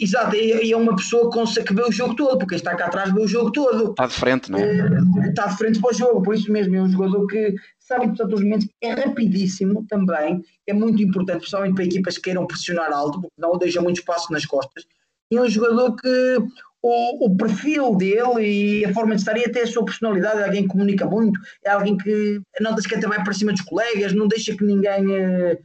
Exato, 0.00 0.34
e 0.34 0.72
é 0.72 0.76
uma 0.76 0.96
pessoa 0.96 1.30
que, 1.30 1.62
que 1.62 1.74
vê 1.74 1.82
o 1.82 1.92
jogo 1.92 2.14
todo, 2.14 2.38
porque 2.38 2.54
está 2.54 2.74
cá 2.74 2.86
atrás 2.86 3.12
vê 3.12 3.20
o 3.20 3.28
jogo 3.28 3.52
todo. 3.52 3.90
Está 3.90 4.06
de 4.06 4.14
frente, 4.14 4.50
não 4.50 4.58
é? 4.58 5.28
Está 5.28 5.46
de 5.46 5.56
frente 5.56 5.80
para 5.80 5.90
o 5.90 5.94
jogo, 5.94 6.22
por 6.22 6.34
isso 6.34 6.50
mesmo 6.50 6.74
é 6.74 6.82
um 6.82 6.88
jogador 6.88 7.26
que 7.26 7.54
sabe 7.78 8.06
portanto 8.06 8.34
os 8.34 8.42
momentos, 8.42 8.68
é 8.82 8.92
rapidíssimo 8.92 9.86
também, 9.88 10.42
é 10.66 10.72
muito 10.72 11.02
importante, 11.02 11.38
principalmente 11.38 11.74
para 11.74 11.84
equipas 11.84 12.16
que 12.16 12.22
queiram 12.22 12.46
pressionar 12.46 12.92
alto, 12.92 13.20
porque 13.20 13.34
não 13.38 13.56
deixa 13.58 13.80
muito 13.80 13.98
espaço 13.98 14.32
nas 14.32 14.44
costas. 14.44 14.84
E 15.30 15.36
é 15.36 15.42
um 15.42 15.48
jogador 15.48 15.94
que 15.96 16.38
o, 16.82 17.26
o, 17.26 17.36
perfil 17.36 17.96
dele 17.96 18.40
e 18.42 18.84
a 18.84 18.92
forma 18.92 19.14
de 19.14 19.20
estar 19.20 19.36
e 19.36 19.44
até 19.44 19.62
a 19.62 19.66
sua 19.66 19.84
personalidade 19.84 20.40
é 20.40 20.44
alguém 20.44 20.62
que 20.62 20.68
comunica 20.68 21.06
muito, 21.06 21.40
é 21.64 21.70
alguém 21.70 21.96
que 21.96 22.40
não 22.60 22.74
deixa 22.74 22.88
que 22.88 23.06
vai 23.06 23.22
para 23.22 23.32
cima 23.32 23.52
dos 23.52 23.62
colegas, 23.62 24.12
não 24.14 24.28
deixa 24.28 24.56
que 24.56 24.64
ninguém. 24.64 25.06
Uh, 25.06 25.58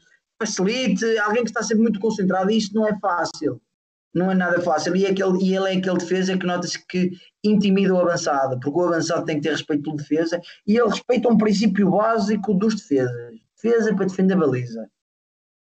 facilite, 0.46 1.06
alguém 1.20 1.44
que 1.44 1.50
está 1.50 1.64
sempre 1.64 1.84
muito 1.84 2.00
concentrado, 2.00 2.52
e 2.52 2.58
isto 2.58 2.76
não 2.76 2.88
é 2.88 2.98
fácil. 3.00 3.62
Não 4.14 4.32
é 4.32 4.36
nada 4.36 4.62
fácil. 4.62 4.96
E, 4.96 5.06
é 5.06 5.10
aquele, 5.10 5.44
e 5.44 5.56
ele 5.56 5.74
é 5.74 5.78
aquele 5.78 5.98
defesa 5.98 6.38
que 6.38 6.46
nota-se 6.46 6.86
que 6.88 7.12
intimida 7.44 7.94
o 7.94 8.00
avançado, 8.00 8.60
porque 8.60 8.78
o 8.78 8.88
avançado 8.88 9.26
tem 9.26 9.38
que 9.38 9.44
ter 9.44 9.52
respeito 9.52 9.84
pelo 9.84 9.96
defesa 9.96 10.40
e 10.68 10.78
ele 10.78 10.90
respeita 10.90 11.30
um 11.30 11.38
princípio 11.38 11.90
básico 11.90 12.54
dos 12.54 12.76
defesas: 12.76 13.36
defesa 13.56 13.96
para 13.96 14.06
defender 14.06 14.36
a 14.36 14.38
baliza. 14.38 14.88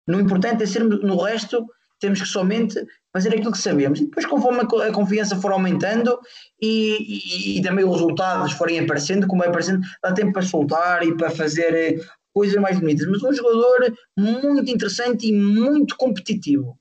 No 0.07 0.19
importante 0.19 0.63
é 0.63 0.65
sermos, 0.65 1.03
no 1.03 1.17
resto, 1.17 1.67
temos 1.99 2.21
que 2.21 2.27
somente 2.27 2.83
fazer 3.13 3.29
aquilo 3.29 3.51
que 3.51 3.57
sabemos. 3.57 3.99
E 3.99 4.05
depois, 4.05 4.25
conforme 4.25 4.62
a 4.62 4.91
confiança 4.91 5.35
for 5.35 5.51
aumentando 5.51 6.19
e, 6.62 7.55
e, 7.55 7.59
e 7.59 7.62
também 7.62 7.85
os 7.85 7.93
resultados 7.93 8.53
forem 8.53 8.79
aparecendo, 8.79 9.27
como 9.27 9.43
é 9.43 9.47
aparecendo, 9.47 9.81
dá 10.01 10.13
tempo 10.13 10.33
para 10.33 10.41
soltar 10.41 11.03
e 11.05 11.15
para 11.15 11.29
fazer 11.29 11.73
eh, 11.73 11.99
coisas 12.33 12.62
mais 12.62 12.79
bonitas, 12.79 13.07
mas 13.07 13.23
um 13.23 13.33
jogador 13.33 13.93
muito 14.17 14.71
interessante 14.71 15.27
e 15.27 15.33
muito 15.33 15.95
competitivo. 15.97 16.77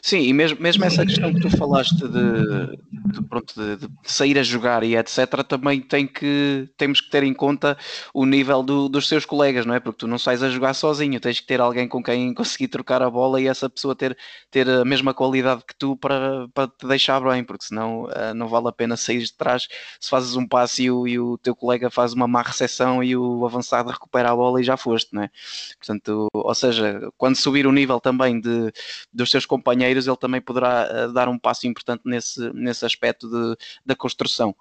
Sim, 0.00 0.20
e 0.20 0.32
mesmo, 0.32 0.60
mesmo 0.60 0.84
essa 0.84 1.04
questão 1.04 1.32
que 1.34 1.40
tu 1.40 1.50
falaste 1.56 1.96
de, 1.96 2.76
de 3.12 3.22
pronto, 3.28 3.52
de, 3.54 3.76
de, 3.76 3.88
sair 4.04 4.38
a 4.38 4.42
jogar 4.42 4.84
e 4.84 4.96
etc., 4.96 5.42
também 5.46 5.80
tem 5.80 6.06
que, 6.06 6.68
temos 6.76 7.00
que 7.00 7.10
ter 7.10 7.24
em 7.24 7.34
conta 7.34 7.76
o 8.14 8.24
nível 8.24 8.62
do, 8.62 8.88
dos 8.88 9.08
seus 9.08 9.24
colegas, 9.24 9.66
não 9.66 9.74
é? 9.74 9.80
Porque 9.80 9.98
tu 9.98 10.06
não 10.06 10.18
sais 10.18 10.42
a 10.42 10.50
jogar 10.50 10.74
sozinho, 10.74 11.18
tens 11.18 11.40
que 11.40 11.46
ter 11.46 11.60
alguém 11.60 11.88
com 11.88 12.02
quem 12.02 12.32
conseguir 12.32 12.68
trocar 12.68 13.02
a 13.02 13.10
bola 13.10 13.40
e 13.40 13.48
essa 13.48 13.68
pessoa 13.68 13.94
ter, 13.94 14.16
ter 14.50 14.68
a 14.68 14.84
mesma 14.84 15.12
qualidade 15.12 15.62
que 15.66 15.74
tu 15.74 15.96
para, 15.96 16.48
para 16.54 16.68
te 16.68 16.86
deixar 16.86 17.20
bem, 17.20 17.42
porque 17.42 17.64
senão 17.64 18.04
uh, 18.04 18.34
não 18.34 18.48
vale 18.48 18.68
a 18.68 18.72
pena 18.72 18.96
sair 18.96 19.22
de 19.22 19.32
trás 19.32 19.66
se 19.98 20.08
fazes 20.08 20.36
um 20.36 20.46
passe 20.46 20.84
e 20.84 20.90
o, 20.90 21.08
e 21.08 21.18
o 21.18 21.38
teu 21.38 21.56
colega 21.56 21.90
faz 21.90 22.12
uma 22.12 22.28
má 22.28 22.42
recepção 22.42 23.02
e 23.02 23.16
o 23.16 23.44
avançado 23.44 23.90
recupera 23.90 24.30
a 24.30 24.36
bola 24.36 24.60
e 24.60 24.64
já 24.64 24.76
foste, 24.76 25.12
não 25.12 25.22
é? 25.22 25.30
Portanto, 25.76 26.28
ou 26.32 26.54
seja, 26.54 27.00
quando 27.16 27.36
subir 27.36 27.66
o 27.66 27.72
nível 27.72 28.00
também 28.00 28.40
de, 28.40 28.72
dos 29.12 29.30
seus 29.30 29.44
companheiros 29.44 29.71
companheiros, 29.72 30.06
ele 30.06 30.16
também 30.16 30.40
poderá 30.40 30.88
eh, 30.90 31.08
dar 31.08 31.28
um 31.28 31.38
passo 31.38 31.66
importante 31.66 32.02
nesse, 32.04 32.52
nesse 32.52 32.84
aspecto 32.84 33.28
de, 33.28 33.56
da 33.84 33.96
construção. 33.96 34.54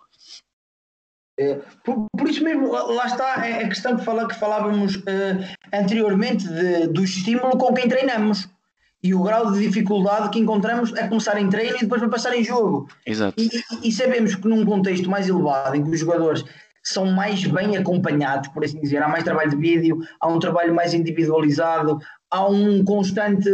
É, 1.39 1.59
por, 1.83 2.07
por, 2.17 2.29
isso 2.29 2.43
mesmo, 2.43 2.71
lá 2.71 3.05
está 3.05 3.45
é 3.45 3.63
a 3.63 3.67
questão 3.67 3.95
que, 3.95 4.03
fala, 4.03 4.27
que 4.27 4.35
falávamos 4.35 4.97
uh, 4.97 5.01
anteriormente 5.73 6.47
de, 6.47 6.87
do 6.87 7.03
estímulo 7.03 7.57
com 7.57 7.73
quem 7.73 7.87
treinamos 7.87 8.47
e 9.01 9.13
o 9.15 9.23
grau 9.23 9.51
de 9.51 9.59
dificuldade 9.59 10.29
que 10.29 10.39
encontramos 10.39 10.93
é 10.93 11.07
começar 11.07 11.39
em 11.39 11.49
treino 11.49 11.77
e 11.77 11.81
depois 11.81 12.01
para 12.01 12.09
passar 12.09 12.35
em 12.35 12.43
jogo. 12.43 12.87
Exato. 13.05 13.41
E, 13.41 13.49
e, 13.81 13.91
sabemos 13.91 14.35
que 14.35 14.47
num 14.47 14.63
contexto 14.63 15.09
mais 15.09 15.27
elevado, 15.27 15.75
em 15.75 15.83
que 15.83 15.89
os 15.89 15.99
jogadores 15.99 16.43
são 16.83 17.05
mais 17.05 17.43
bem 17.45 17.77
acompanhados, 17.77 18.49
por 18.49 18.63
assim 18.63 18.79
dizer, 18.79 19.01
há 19.01 19.07
mais 19.07 19.23
trabalho 19.23 19.49
de 19.49 19.55
vídeo, 19.55 19.99
há 20.19 20.27
um 20.27 20.37
trabalho 20.37 20.75
mais 20.75 20.93
individualizado, 20.93 21.97
há 22.29 22.47
um 22.47 22.83
constante 22.83 23.49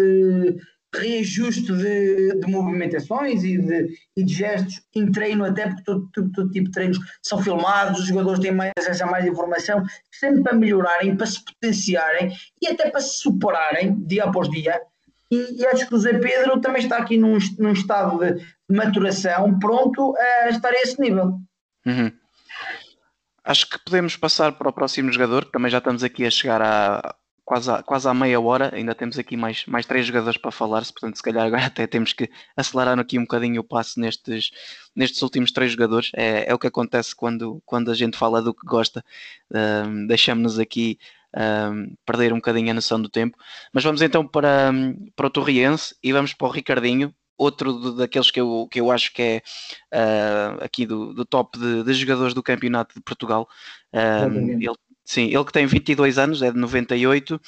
reajuste 0.95 1.71
de, 1.73 2.39
de 2.39 2.51
movimentações 2.51 3.43
e 3.43 3.57
de, 3.57 3.87
e 4.15 4.23
de, 4.23 4.33
gestos 4.33 4.81
em 4.95 5.11
treino, 5.11 5.45
até 5.45 5.67
porque 5.67 5.83
todo, 5.83 6.09
todo, 6.13 6.31
todo, 6.31 6.51
tipo 6.51 6.67
de 6.67 6.71
treinos 6.71 6.97
são 7.21 7.41
filmados, 7.41 7.99
os 7.99 8.07
jogadores 8.07 8.39
têm 8.39 8.51
mais 8.51 8.71
a 9.01 9.05
mais 9.05 9.25
informação, 9.25 9.83
sempre 10.11 10.43
para 10.43 10.55
melhorarem, 10.55 11.15
para 11.15 11.27
se 11.27 11.43
potenciarem 11.43 12.31
e 12.61 12.67
até 12.67 12.89
para 12.89 13.01
se 13.01 13.19
superarem 13.19 13.95
dia 14.05 14.23
após 14.23 14.49
dia. 14.49 14.79
E, 15.29 15.61
e 15.61 15.65
acho 15.67 15.87
que 15.87 15.95
o 15.95 15.99
Zé 15.99 16.17
Pedro 16.19 16.61
também 16.61 16.81
está 16.81 16.97
aqui 16.97 17.17
num, 17.17 17.37
num 17.59 17.73
estado 17.73 18.17
de 18.19 18.45
maturação, 18.69 19.59
pronto 19.59 20.15
a 20.17 20.49
estar 20.49 20.69
a 20.69 20.81
esse 20.81 20.99
nível. 21.01 21.39
Uhum. 21.85 22.11
Acho 23.43 23.69
que 23.69 23.79
podemos 23.79 24.15
passar 24.15 24.53
para 24.53 24.69
o 24.69 24.73
próximo 24.73 25.11
jogador, 25.11 25.45
que 25.45 25.51
também 25.51 25.71
já 25.71 25.77
estamos 25.77 26.03
aqui 26.03 26.25
a 26.25 26.31
chegar 26.31 26.61
a, 26.61 27.15
quase 27.47 27.71
à, 27.71 27.81
quase 27.81 28.09
à 28.09 28.13
meia 28.13 28.41
hora, 28.41 28.75
ainda 28.75 28.93
temos 28.93 29.17
aqui 29.17 29.37
mais, 29.37 29.65
mais 29.67 29.85
três 29.85 30.05
jogadores 30.05 30.37
para 30.37 30.51
falar, 30.51 30.83
-se, 30.83 30.91
portanto 30.91 31.15
se 31.15 31.23
calhar 31.23 31.45
agora 31.45 31.63
até 31.67 31.87
temos 31.87 32.11
que 32.11 32.29
acelerar 32.57 32.99
aqui 32.99 33.17
um 33.17 33.21
bocadinho 33.21 33.61
o 33.61 33.63
passo 33.63 34.01
nestes, 34.01 34.51
nestes 34.93 35.21
últimos 35.21 35.49
três 35.53 35.71
jogadores, 35.71 36.11
é, 36.13 36.51
é 36.51 36.53
o 36.53 36.59
que 36.59 36.67
acontece 36.67 37.15
quando, 37.15 37.61
quando 37.65 37.89
a 37.89 37.93
gente 37.93 38.17
fala 38.17 38.41
do 38.41 38.53
que 38.53 38.67
gosta, 38.67 39.01
um, 39.49 40.05
deixamos-nos 40.07 40.59
aqui 40.59 40.99
um, 41.33 41.95
perder 42.05 42.33
um 42.33 42.35
bocadinho 42.35 42.69
a 42.69 42.73
noção 42.73 43.01
do 43.01 43.07
tempo, 43.07 43.37
mas 43.71 43.81
vamos 43.81 44.01
então 44.01 44.27
para, 44.27 44.73
para 45.15 45.27
o 45.27 45.29
Torriense 45.29 45.95
e 46.03 46.11
vamos 46.11 46.33
para 46.33 46.47
o 46.49 46.51
Ricardinho, 46.51 47.15
outro 47.37 47.93
daqueles 47.93 48.29
que 48.29 48.41
eu, 48.41 48.67
que 48.69 48.81
eu 48.81 48.91
acho 48.91 49.13
que 49.13 49.21
é 49.21 49.41
uh, 49.93 50.63
aqui 50.65 50.85
do, 50.85 51.13
do 51.13 51.23
top 51.23 51.57
de, 51.57 51.83
de, 51.83 51.93
jogadores 51.93 52.33
do 52.33 52.43
campeonato 52.43 52.93
de 52.95 53.01
Portugal. 53.01 53.47
Um, 53.93 54.49
ele 54.49 54.75
Sim, 55.07 55.27
ele 55.27 55.45
que 55.45 55.53
tem 55.53 55.65
22 55.65 56.17
anos, 56.17 56.41
é 56.41 56.51
de 56.51 56.59
98 56.59 57.39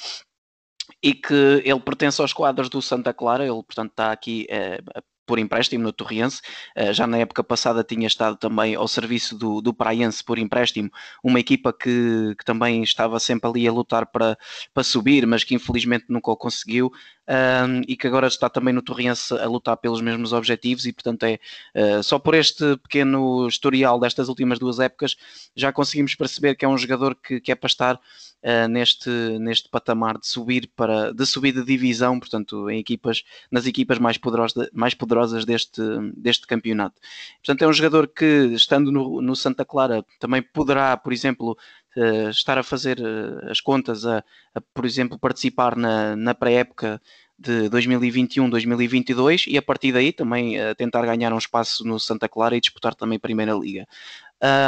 e 1.02 1.12
que 1.14 1.62
ele 1.62 1.80
pertence 1.80 2.20
aos 2.20 2.32
quadros 2.32 2.70
do 2.70 2.80
Santa 2.80 3.12
Clara, 3.12 3.44
ele 3.44 3.62
portanto 3.62 3.90
está 3.90 4.10
aqui 4.10 4.46
é, 4.48 4.80
por 5.26 5.38
empréstimo 5.38 5.84
no 5.84 5.92
Torriense, 5.92 6.40
eh, 6.74 6.92
já 6.92 7.06
na 7.06 7.18
época 7.18 7.44
passada 7.44 7.84
tinha 7.84 8.06
estado 8.06 8.36
também 8.36 8.74
ao 8.74 8.88
serviço 8.88 9.38
do, 9.38 9.60
do 9.60 9.72
Praiense 9.72 10.24
por 10.24 10.38
empréstimo, 10.38 10.90
uma 11.22 11.38
equipa 11.38 11.72
que, 11.72 12.34
que 12.36 12.44
também 12.44 12.82
estava 12.82 13.20
sempre 13.20 13.48
ali 13.48 13.68
a 13.68 13.72
lutar 13.72 14.06
para, 14.06 14.36
para 14.74 14.82
subir, 14.82 15.24
mas 15.28 15.44
que 15.44 15.54
infelizmente 15.54 16.06
nunca 16.08 16.32
o 16.32 16.36
conseguiu, 16.36 16.90
um, 17.30 17.82
e 17.86 17.96
que 17.96 18.08
agora 18.08 18.26
está 18.26 18.48
também 18.48 18.74
no 18.74 18.82
Torriense 18.82 19.32
a 19.34 19.46
lutar 19.46 19.76
pelos 19.76 20.00
mesmos 20.00 20.32
objetivos 20.32 20.84
e 20.84 20.92
portanto 20.92 21.22
é 21.22 21.38
uh, 21.76 22.02
só 22.02 22.18
por 22.18 22.34
este 22.34 22.76
pequeno 22.78 23.46
historial 23.46 24.00
destas 24.00 24.28
últimas 24.28 24.58
duas 24.58 24.80
épocas 24.80 25.16
já 25.54 25.72
conseguimos 25.72 26.16
perceber 26.16 26.56
que 26.56 26.64
é 26.64 26.68
um 26.68 26.76
jogador 26.76 27.14
que, 27.14 27.40
que 27.40 27.52
é 27.52 27.54
para 27.54 27.68
estar 27.68 27.94
uh, 27.94 28.68
neste, 28.68 29.08
neste 29.38 29.68
patamar 29.68 30.18
de 30.18 30.26
subir 30.26 30.68
para 30.74 31.12
de 31.12 31.24
subir 31.24 31.52
de 31.52 31.64
divisão, 31.64 32.18
portanto 32.18 32.68
em 32.68 32.80
equipas 32.80 33.22
nas 33.50 33.64
equipas 33.64 34.00
mais 34.00 34.18
poderosas, 34.18 34.68
mais 34.72 34.94
poderosas 34.94 35.44
deste, 35.44 35.80
deste 36.16 36.48
campeonato. 36.48 37.00
Portanto 37.36 37.62
é 37.62 37.68
um 37.68 37.72
jogador 37.72 38.08
que 38.08 38.24
estando 38.54 38.90
no, 38.90 39.22
no 39.22 39.36
Santa 39.36 39.64
Clara 39.64 40.04
também 40.18 40.42
poderá, 40.42 40.96
por 40.96 41.12
exemplo, 41.12 41.56
uh, 41.96 42.30
estar 42.30 42.58
a 42.58 42.62
fazer 42.62 42.98
uh, 43.00 43.50
as 43.50 43.60
contas, 43.60 44.04
a, 44.04 44.18
a, 44.54 44.60
por 44.74 44.84
exemplo, 44.84 45.18
participar 45.18 45.76
na, 45.76 46.16
na 46.16 46.34
pré-época 46.34 47.00
de 47.38 47.70
2021-2022 47.70 49.46
e 49.48 49.56
a 49.56 49.62
partir 49.62 49.92
daí 49.92 50.12
também 50.12 50.60
uh, 50.60 50.74
tentar 50.74 51.04
ganhar 51.06 51.32
um 51.32 51.38
espaço 51.38 51.86
no 51.86 51.98
Santa 51.98 52.28
Clara 52.28 52.56
e 52.56 52.60
disputar 52.60 52.94
também 52.94 53.16
a 53.16 53.20
Primeira 53.20 53.52
Liga. 53.52 53.86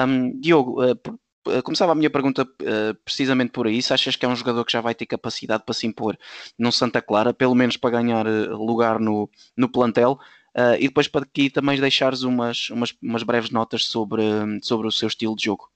Um, 0.06 0.38
Diogo, 0.40 0.76
começava 1.64 1.92
a 1.92 1.94
minha 1.94 2.10
pergunta 2.10 2.46
precisamente 3.04 3.50
por 3.52 3.66
aí. 3.66 3.82
Se 3.82 3.92
achas 3.92 4.16
que 4.16 4.24
é 4.24 4.28
um 4.28 4.36
jogador 4.36 4.64
que 4.64 4.72
já 4.72 4.80
vai 4.80 4.94
ter 4.94 5.06
capacidade 5.06 5.64
para 5.64 5.74
se 5.74 5.86
impor 5.86 6.16
no 6.58 6.70
Santa 6.70 7.00
Clara, 7.00 7.32
pelo 7.32 7.54
menos 7.54 7.76
para 7.76 7.90
ganhar 7.90 8.26
lugar 8.26 9.00
no, 9.00 9.30
no 9.56 9.68
plantel? 9.68 10.18
Uh, 10.56 10.76
e 10.78 10.88
depois 10.88 11.08
para 11.08 11.24
aqui 11.24 11.48
também 11.48 11.80
deixares 11.80 12.22
umas, 12.22 12.68
umas, 12.68 12.94
umas 13.02 13.22
breves 13.22 13.50
notas 13.50 13.86
sobre, 13.86 14.22
sobre 14.62 14.86
o 14.86 14.92
seu 14.92 15.08
estilo 15.08 15.34
de 15.34 15.44
jogo. 15.44 15.70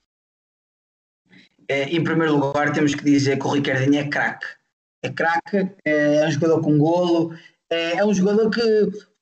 Eh, 1.68 1.96
em 1.96 2.02
primeiro 2.02 2.36
lugar, 2.36 2.72
temos 2.72 2.94
que 2.94 3.04
dizer 3.04 3.38
que 3.38 3.46
o 3.46 3.50
Ricardinho 3.50 3.98
é 3.98 4.08
craque. 4.08 4.46
É 5.02 5.10
craque, 5.10 5.70
é 5.84 6.26
um 6.26 6.30
jogador 6.30 6.60
com 6.60 6.78
golo, 6.78 7.34
é, 7.70 7.98
é 7.98 8.04
um 8.04 8.14
jogador 8.14 8.50
que 8.50 8.60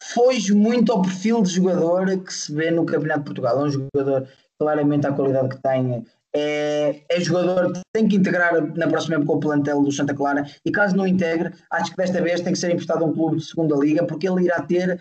foge 0.03 0.53
muito 0.53 0.93
ao 0.93 1.03
perfil 1.03 1.43
de 1.43 1.51
jogador 1.51 2.07
que 2.19 2.33
se 2.33 2.55
vê 2.55 2.71
no 2.71 2.87
Campeonato 2.87 3.21
de 3.21 3.27
Portugal. 3.27 3.61
É 3.61 3.65
um 3.65 3.71
jogador 3.71 4.29
claramente 4.59 5.07
a 5.07 5.13
qualidade 5.13 5.49
que 5.51 5.63
tem. 5.63 6.05
É, 6.37 7.03
é 7.09 7.21
jogador 7.21 7.73
que 7.73 7.81
tem 7.93 8.09
que 8.09 8.17
integrar 8.17 8.61
na 8.77 8.89
próxima 8.89 9.17
época 9.17 9.33
o 9.33 9.41
plantel 9.41 9.83
do 9.83 9.93
Santa 9.93 10.15
Clara 10.15 10.45
e 10.65 10.73
caso 10.73 10.97
não 10.97 11.07
integre, 11.07 11.53
acho 11.71 11.93
que 11.93 11.97
desta 11.97 12.21
vez 12.21 12.41
tem 12.41 12.53
que 12.53 12.59
ser 12.59 12.73
emprestado 12.73 13.05
a 13.05 13.07
um 13.07 13.13
clube 13.13 13.37
de 13.37 13.45
segunda 13.45 13.77
liga 13.77 14.05
porque 14.05 14.29
ele 14.29 14.45
irá 14.45 14.61
ter 14.61 15.01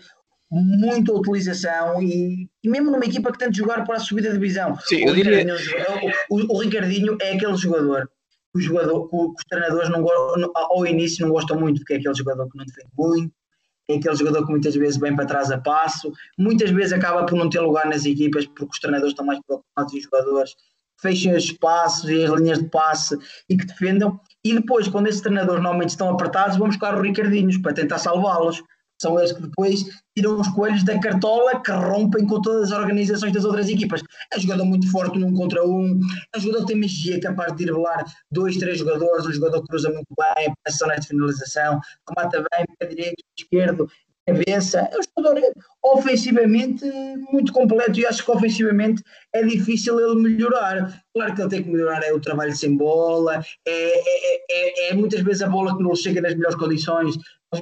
muita 0.50 1.12
utilização 1.12 2.02
e, 2.02 2.48
e, 2.62 2.68
mesmo 2.68 2.90
numa 2.90 3.04
equipa 3.04 3.32
que 3.32 3.38
tenta 3.38 3.52
jogar 3.52 3.84
para 3.84 3.96
a 3.96 4.00
subida 4.00 4.28
de 4.28 4.34
divisão. 4.34 4.78
Sim, 4.80 5.08
o, 5.08 5.12
Ricardinho, 5.12 5.56
o, 6.30 6.36
o, 6.36 6.56
o, 6.56 6.58
Ricardinho 6.60 7.16
é 7.20 7.32
aquele 7.32 7.56
jogador 7.56 8.08
que, 8.52 8.58
o 8.58 8.60
jogador, 8.60 9.08
que 9.08 9.16
os 9.16 9.44
treinadores 9.48 9.90
não, 9.90 10.04
ao 10.54 10.86
início 10.86 11.26
não 11.26 11.32
gostam 11.32 11.58
muito, 11.58 11.78
porque 11.78 11.94
é 11.94 11.96
aquele 11.96 12.14
jogador 12.14 12.48
que 12.48 12.58
não 12.58 12.64
defende 12.64 12.88
muito, 12.96 13.32
é 13.88 13.96
aquele 13.96 14.14
jogador 14.14 14.46
que 14.46 14.50
muitas 14.50 14.74
vezes 14.74 14.98
vem 14.98 15.14
para 15.14 15.26
trás 15.26 15.50
a 15.50 15.58
passo, 15.58 16.12
muitas 16.38 16.70
vezes 16.70 16.92
acaba 16.92 17.26
por 17.26 17.36
não 17.36 17.50
ter 17.50 17.60
lugar 17.60 17.86
nas 17.86 18.04
equipas 18.04 18.46
porque 18.46 18.72
os 18.72 18.78
treinadores 18.78 19.12
estão 19.12 19.26
mais 19.26 19.40
preocupados 19.46 19.94
em 19.94 20.00
jogadores 20.00 20.54
fechem 21.00 21.34
os 21.34 21.44
espaços 21.44 22.08
e 22.08 22.24
as 22.24 22.30
linhas 22.30 22.58
de 22.58 22.68
passe 22.68 23.18
e 23.48 23.56
que 23.56 23.66
defendam. 23.66 24.18
E 24.42 24.54
depois, 24.54 24.88
quando 24.88 25.06
esses 25.06 25.20
treinadores 25.20 25.62
normalmente 25.62 25.90
estão 25.90 26.08
apertados, 26.08 26.56
vamos 26.56 26.76
buscar 26.76 26.94
os 26.94 27.02
Ricardinhos 27.02 27.58
para 27.58 27.74
tentar 27.74 27.98
salvá-los 27.98 28.62
são 29.04 29.18
eles 29.18 29.32
que 29.32 29.42
depois 29.42 29.84
tiram 30.16 30.40
os 30.40 30.48
coelhos 30.48 30.82
da 30.82 30.98
cartola 30.98 31.60
que 31.60 31.70
rompem 31.70 32.26
com 32.26 32.40
todas 32.40 32.72
as 32.72 32.78
organizações 32.78 33.32
das 33.32 33.44
outras 33.44 33.68
equipas. 33.68 34.00
É 34.32 34.38
um 34.38 34.40
jogador 34.40 34.64
muito 34.64 34.90
forte 34.90 35.18
num 35.18 35.34
contra 35.34 35.62
um, 35.64 36.00
é 36.34 36.38
um 36.38 36.40
jogador 36.40 36.60
que 36.62 36.72
tem 36.72 36.80
magia, 36.80 37.20
capaz 37.20 37.54
de 37.54 37.64
driblar 37.64 38.04
dois, 38.30 38.56
três 38.56 38.78
jogadores, 38.78 39.26
um 39.26 39.32
jogador 39.32 39.60
que 39.60 39.68
cruza 39.68 39.90
muito 39.90 40.08
bem, 40.16 40.52
pressão 40.62 40.88
na 40.88 41.02
finalização, 41.02 41.80
remata 42.08 42.44
bem, 42.50 42.64
pé 42.78 42.86
direito, 42.86 43.22
esquerdo, 43.38 43.88
cabeça. 44.26 44.88
É 44.90 44.96
um 44.96 45.22
jogador 45.22 45.52
ofensivamente 45.82 46.84
muito 47.30 47.52
completo 47.52 48.00
e 48.00 48.06
acho 48.06 48.24
que 48.24 48.30
ofensivamente 48.30 49.02
é 49.34 49.42
difícil 49.42 50.00
ele 50.00 50.22
melhorar. 50.22 51.02
Claro 51.14 51.34
que 51.34 51.42
ele 51.42 51.50
tem 51.50 51.62
que 51.62 51.70
melhorar 51.70 52.02
é 52.02 52.12
o 52.12 52.20
trabalho 52.20 52.56
sem 52.56 52.74
bola, 52.74 53.44
é, 53.66 53.70
é, 53.70 54.44
é, 54.50 54.90
é 54.90 54.94
muitas 54.94 55.20
vezes 55.20 55.42
a 55.42 55.48
bola 55.48 55.76
que 55.76 55.82
não 55.82 55.94
chega 55.94 56.22
nas 56.22 56.34
melhores 56.34 56.56
condições 56.56 57.16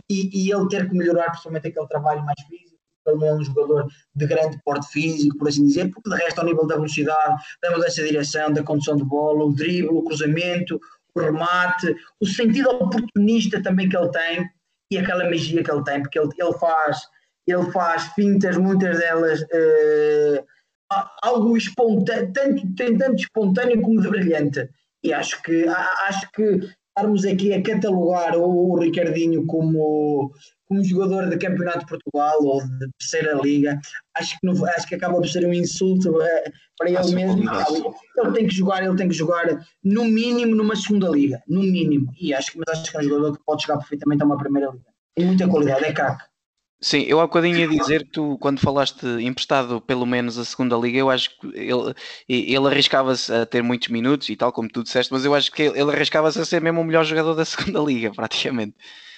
e, 0.08 0.46
e 0.46 0.52
ele 0.52 0.68
ter 0.68 0.88
que 0.88 0.96
melhorar 0.96 1.30
principalmente 1.30 1.68
aquele 1.68 1.86
trabalho 1.88 2.24
mais 2.24 2.40
físico. 2.48 2.72
Ele 3.06 3.16
não 3.16 3.26
é 3.26 3.34
um 3.34 3.42
jogador 3.42 3.88
de 4.14 4.26
grande 4.26 4.60
porte 4.64 4.86
físico, 4.88 5.36
por 5.36 5.48
assim 5.48 5.66
dizer, 5.66 5.90
porque 5.90 6.08
de 6.08 6.16
resto, 6.16 6.38
ao 6.38 6.46
nível 6.46 6.66
da 6.66 6.76
velocidade, 6.76 7.42
da 7.60 7.70
mudança 7.72 8.00
de 8.02 8.08
direção, 8.08 8.52
da 8.52 8.62
condução 8.62 8.96
de 8.96 9.04
bola, 9.04 9.44
o 9.44 9.52
drible, 9.52 9.88
o 9.88 10.02
cruzamento, 10.02 10.80
o 11.14 11.20
remate, 11.20 11.94
o 12.20 12.26
sentido 12.26 12.70
oportunista 12.70 13.60
também 13.62 13.88
que 13.88 13.96
ele 13.96 14.10
tem, 14.10 14.48
e 14.90 14.98
aquela 14.98 15.24
magia 15.24 15.64
que 15.64 15.70
ele 15.70 15.84
tem, 15.84 16.02
porque 16.02 16.18
ele, 16.18 16.28
ele 16.38 16.52
faz 16.54 16.98
ele 17.46 17.70
faz 17.72 18.04
fintas, 18.14 18.56
muitas 18.56 18.98
delas 18.98 19.42
uh, 19.42 20.46
algo 21.22 21.56
espontâneo, 21.56 22.32
tanto, 22.32 22.74
tanto 22.76 23.16
espontâneo 23.16 23.80
como 23.82 24.00
de 24.00 24.08
brilhante. 24.08 24.68
E 25.02 25.12
acho 25.12 25.42
que 25.42 25.66
acho 25.66 26.30
que 26.32 26.60
estarmos 26.96 27.24
aqui 27.24 27.52
a 27.52 27.62
catalogar 27.62 28.36
o, 28.36 28.78
Ricardinho 28.78 29.46
como, 29.46 30.32
como 30.68 30.84
jogador 30.84 31.28
de 31.28 31.38
campeonato 31.38 31.80
de 31.80 31.86
Portugal 31.86 32.38
ou 32.42 32.62
de 32.62 32.90
terceira 32.98 33.40
liga, 33.42 33.80
acho 34.16 34.38
que, 34.38 34.46
não, 34.46 34.66
acho 34.66 34.86
que 34.86 34.94
acaba 34.94 35.14
por 35.14 35.28
ser 35.28 35.46
um 35.46 35.52
insulto 35.52 36.10
uh, 36.10 36.52
para 36.78 36.90
ele 36.90 37.14
mesmo. 37.14 37.42
Ele 38.18 38.32
tem 38.32 38.46
que 38.46 38.54
jogar, 38.54 38.84
ele 38.84 38.96
tem 38.96 39.08
que 39.08 39.14
jogar 39.14 39.46
no 39.82 40.04
mínimo 40.04 40.54
numa 40.54 40.76
segunda 40.76 41.08
liga, 41.08 41.42
no 41.48 41.62
mínimo. 41.62 42.12
E 42.20 42.34
acho 42.34 42.52
que, 42.52 42.58
mas 42.58 42.78
acho 42.78 42.90
que 42.90 42.96
é 42.96 43.00
um 43.00 43.04
jogador 43.04 43.36
que 43.36 43.44
pode 43.44 43.62
jogar 43.62 43.78
perfeitamente 43.78 44.22
a 44.22 44.26
uma 44.26 44.38
primeira 44.38 44.70
liga. 44.70 44.84
Tem 45.14 45.26
muita 45.26 45.48
qualidade, 45.48 45.84
é 45.84 45.92
craque. 45.92 46.31
Sim, 46.82 47.02
eu 47.02 47.20
há 47.20 47.22
bocadinho 47.22 47.56
ia 47.56 47.68
dizer 47.68 48.02
que 48.02 48.10
tu, 48.10 48.36
quando 48.40 48.58
falaste 48.58 49.06
emprestado 49.20 49.80
pelo 49.80 50.04
menos 50.04 50.36
a 50.36 50.44
segunda 50.44 50.76
liga, 50.76 50.98
eu 50.98 51.08
acho 51.10 51.30
que 51.38 51.46
ele, 51.54 51.94
ele 52.28 52.66
arriscava-se 52.66 53.32
a 53.32 53.46
ter 53.46 53.62
muitos 53.62 53.86
minutos 53.86 54.28
e 54.28 54.34
tal, 54.34 54.50
como 54.50 54.68
tu 54.68 54.82
disseste, 54.82 55.12
mas 55.12 55.24
eu 55.24 55.32
acho 55.32 55.52
que 55.52 55.62
ele 55.62 55.92
arriscava-se 55.92 56.40
a 56.40 56.44
ser 56.44 56.60
mesmo 56.60 56.80
o 56.80 56.84
melhor 56.84 57.04
jogador 57.04 57.34
da 57.34 57.44
segunda 57.46 57.78
liga, 57.78 58.10
praticamente. 58.12 58.74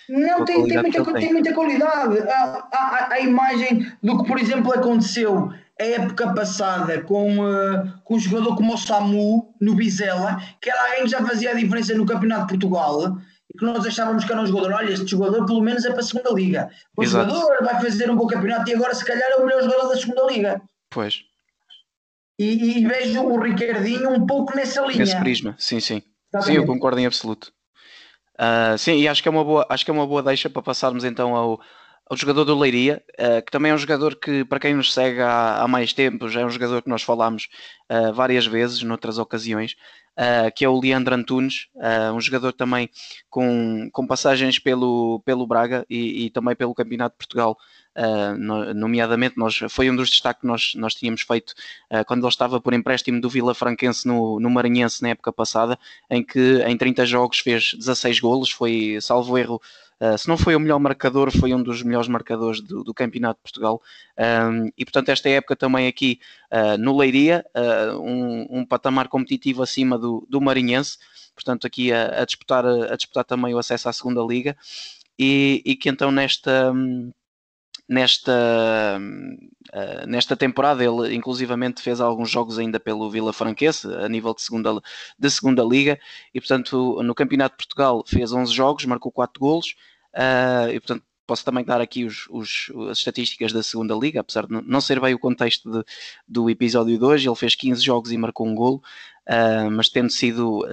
Não, 0.06 0.44
tem, 0.44 0.62
tem, 0.66 0.82
muita, 0.82 1.04
tem. 1.04 1.14
tem 1.14 1.32
muita 1.32 1.54
qualidade. 1.54 2.18
A, 2.28 2.68
a, 2.70 3.08
a, 3.12 3.20
imagem 3.20 3.90
do 4.02 4.18
que, 4.18 4.28
por 4.28 4.38
exemplo, 4.38 4.70
aconteceu 4.70 5.50
a 5.80 5.84
época 5.84 6.34
passada 6.34 7.00
com, 7.00 7.38
uh, 7.38 7.92
com 8.04 8.16
um 8.16 8.20
jogador 8.20 8.56
como 8.56 8.74
o 8.74 8.78
Samu 8.78 9.54
no 9.58 9.74
Bizela, 9.74 10.38
que 10.60 10.68
era 10.68 10.82
alguém 10.82 11.04
que 11.04 11.10
já 11.10 11.24
fazia 11.26 11.52
a 11.52 11.54
diferença 11.54 11.94
no 11.94 12.04
Campeonato 12.04 12.42
de 12.42 12.58
Portugal 12.58 13.16
que 13.56 13.64
nós 13.64 13.86
achávamos 13.86 14.24
que 14.24 14.32
era 14.32 14.40
um 14.40 14.46
jogador, 14.46 14.72
olha, 14.72 14.92
este 14.92 15.06
jogador 15.06 15.46
pelo 15.46 15.62
menos 15.62 15.84
é 15.84 15.90
para 15.90 16.00
a 16.00 16.02
segunda 16.02 16.30
liga. 16.32 16.70
O 16.96 17.02
Exato. 17.02 17.30
jogador 17.30 17.64
vai 17.64 17.80
fazer 17.80 18.10
um 18.10 18.16
bom 18.16 18.26
campeonato 18.26 18.68
e 18.68 18.74
agora 18.74 18.94
se 18.94 19.04
calhar 19.04 19.30
é 19.30 19.36
o 19.36 19.46
melhor 19.46 19.62
jogador 19.62 19.88
da 19.88 19.96
segunda 19.96 20.26
liga. 20.26 20.62
Pois. 20.90 21.24
E, 22.38 22.78
e 22.78 22.86
vejo 22.86 23.22
o 23.22 23.40
Ricardinho 23.40 24.10
um 24.10 24.26
pouco 24.26 24.56
nessa 24.56 24.80
linha. 24.82 24.98
Nesse 24.98 25.18
prisma, 25.18 25.54
sim, 25.58 25.78
sim. 25.78 26.02
Exatamente. 26.32 26.46
Sim, 26.46 26.56
eu 26.56 26.66
concordo 26.66 26.98
em 26.98 27.06
absoluto. 27.06 27.52
Uh, 28.34 28.76
sim, 28.76 28.98
e 28.98 29.06
acho 29.06 29.22
que 29.22 29.28
é 29.28 29.30
uma 29.30 29.44
boa, 29.44 29.64
acho 29.68 29.84
que 29.84 29.90
é 29.90 29.94
uma 29.94 30.06
boa 30.06 30.22
deixa 30.22 30.50
para 30.50 30.60
passarmos 30.60 31.04
então 31.04 31.36
ao, 31.36 31.60
ao 32.10 32.16
jogador 32.16 32.44
do 32.44 32.58
Leiria, 32.58 33.00
uh, 33.20 33.40
que 33.44 33.52
também 33.52 33.70
é 33.70 33.74
um 33.74 33.78
jogador 33.78 34.16
que, 34.16 34.44
para 34.44 34.58
quem 34.58 34.74
nos 34.74 34.92
segue 34.92 35.20
há, 35.20 35.62
há 35.62 35.68
mais 35.68 35.92
tempo, 35.92 36.28
já 36.28 36.40
é 36.40 36.44
um 36.44 36.50
jogador 36.50 36.82
que 36.82 36.88
nós 36.88 37.02
falámos 37.02 37.48
uh, 37.88 38.12
várias 38.12 38.44
vezes, 38.44 38.82
noutras 38.82 39.18
ocasiões, 39.18 39.76
uh, 40.18 40.52
que 40.54 40.64
é 40.64 40.68
o 40.68 40.78
Leandro 40.78 41.14
Antunes, 41.14 41.68
um 42.14 42.20
jogador 42.20 42.52
também 42.52 42.88
com, 43.28 43.88
com 43.92 44.06
passagens 44.06 44.58
pelo, 44.58 45.20
pelo 45.24 45.46
Braga 45.46 45.84
e, 45.88 46.26
e 46.26 46.30
também 46.30 46.54
pelo 46.54 46.74
Campeonato 46.74 47.14
de 47.14 47.18
Portugal, 47.18 47.58
nomeadamente, 48.74 49.38
nós, 49.38 49.60
foi 49.68 49.88
um 49.88 49.94
dos 49.94 50.10
destaques 50.10 50.40
que 50.40 50.46
nós, 50.46 50.72
nós 50.74 50.94
tínhamos 50.94 51.22
feito 51.22 51.54
quando 52.06 52.24
ele 52.24 52.28
estava 52.28 52.60
por 52.60 52.74
empréstimo 52.74 53.20
do 53.20 53.28
Vila 53.28 53.54
Franquense 53.54 54.06
no, 54.06 54.40
no 54.40 54.50
Maranhense 54.50 55.00
na 55.00 55.10
época 55.10 55.32
passada, 55.32 55.78
em 56.10 56.22
que 56.24 56.62
em 56.66 56.76
30 56.76 57.06
jogos 57.06 57.38
fez 57.38 57.74
16 57.74 58.18
golos, 58.18 58.50
foi, 58.50 58.98
salvo 59.00 59.38
erro, 59.38 59.60
Uh, 60.00 60.18
se 60.18 60.28
não 60.28 60.36
foi 60.36 60.54
o 60.56 60.60
melhor 60.60 60.78
marcador, 60.78 61.30
foi 61.30 61.54
um 61.54 61.62
dos 61.62 61.82
melhores 61.82 62.08
marcadores 62.08 62.60
do, 62.60 62.82
do 62.82 62.92
Campeonato 62.92 63.38
de 63.38 63.42
Portugal. 63.42 63.80
Um, 64.18 64.70
e 64.76 64.84
portanto, 64.84 65.08
esta 65.08 65.28
época 65.28 65.56
também 65.56 65.86
aqui 65.86 66.20
uh, 66.52 66.76
no 66.78 66.96
Leiria, 66.96 67.44
uh, 67.54 67.98
um, 68.00 68.46
um, 68.58 68.66
patamar 68.66 69.08
competitivo 69.08 69.62
acima 69.62 69.98
do, 69.98 70.26
do 70.28 70.40
Marinhense, 70.40 70.98
portanto, 71.34 71.66
aqui 71.66 71.92
a, 71.92 72.22
a, 72.22 72.24
disputar, 72.24 72.64
a 72.66 72.96
disputar 72.96 73.24
também 73.24 73.54
o 73.54 73.58
acesso 73.58 73.88
à 73.88 73.92
segunda 73.92 74.22
Liga. 74.22 74.56
E, 75.18 75.62
e 75.64 75.76
que 75.76 75.88
então 75.88 76.10
nesta. 76.10 76.72
Nesta, 77.88 78.98
uh, 78.98 80.06
nesta 80.06 80.36
temporada. 80.36 80.84
Ele 80.84 81.14
inclusivamente 81.14 81.82
fez 81.82 82.00
alguns 82.00 82.30
jogos 82.30 82.58
ainda 82.58 82.80
pelo 82.80 83.10
Vila 83.10 83.32
Franquense 83.32 83.86
a 83.86 84.08
nível 84.08 84.34
de 84.34 84.42
segunda, 84.42 84.80
de 85.18 85.30
segunda 85.30 85.62
liga. 85.62 85.98
E 86.32 86.40
portanto 86.40 87.02
no 87.02 87.14
Campeonato 87.14 87.54
de 87.54 87.64
Portugal 87.64 88.04
fez 88.06 88.32
11 88.32 88.52
jogos, 88.52 88.84
marcou 88.84 89.12
4 89.12 89.40
golos. 89.40 89.74
Uh, 90.14 90.70
e 90.72 90.80
portanto 90.80 91.04
posso 91.26 91.44
também 91.44 91.64
dar 91.64 91.80
aqui 91.80 92.04
os, 92.04 92.26
os, 92.28 92.70
as 92.90 92.98
estatísticas 92.98 93.50
da 93.50 93.62
segunda 93.62 93.94
liga, 93.94 94.20
apesar 94.20 94.46
de 94.46 94.52
não 94.66 94.80
ser 94.80 95.00
bem 95.00 95.14
o 95.14 95.18
contexto 95.18 95.70
de, 95.70 95.82
do 96.28 96.50
episódio 96.50 96.98
de 96.98 97.02
hoje, 97.02 97.26
ele 97.26 97.34
fez 97.34 97.54
15 97.54 97.82
jogos 97.82 98.12
e 98.12 98.18
marcou 98.18 98.46
um 98.46 98.54
golo, 98.54 98.82
uh, 99.26 99.70
mas 99.70 99.88
tendo 99.88 100.10
sido 100.10 100.66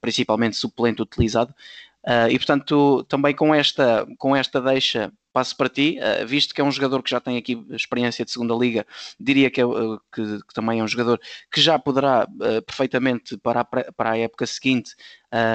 principalmente 0.00 0.56
suplente 0.56 1.02
utilizado, 1.02 1.54
Uh, 2.06 2.30
e 2.30 2.38
portanto, 2.38 3.02
também 3.08 3.34
com 3.34 3.52
esta, 3.52 4.06
com 4.16 4.36
esta 4.36 4.60
deixa, 4.60 5.12
passo 5.36 5.54
para 5.54 5.68
ti, 5.68 5.98
uh, 5.98 6.26
visto 6.26 6.54
que 6.54 6.62
é 6.62 6.64
um 6.64 6.72
jogador 6.72 7.02
que 7.02 7.10
já 7.10 7.20
tem 7.20 7.36
aqui 7.36 7.62
experiência 7.72 8.24
de 8.24 8.30
segunda 8.30 8.54
liga, 8.54 8.86
diria 9.20 9.50
que, 9.50 9.60
é, 9.60 9.66
uh, 9.66 10.00
que, 10.10 10.22
que 10.22 10.54
também 10.54 10.80
é 10.80 10.82
um 10.82 10.88
jogador 10.88 11.20
que 11.52 11.60
já 11.60 11.78
poderá 11.78 12.26
perfeitamente 12.66 13.36
para 13.36 13.60
a, 13.60 13.64
para 13.64 14.10
a 14.12 14.16
época 14.16 14.46
seguinte 14.46 14.94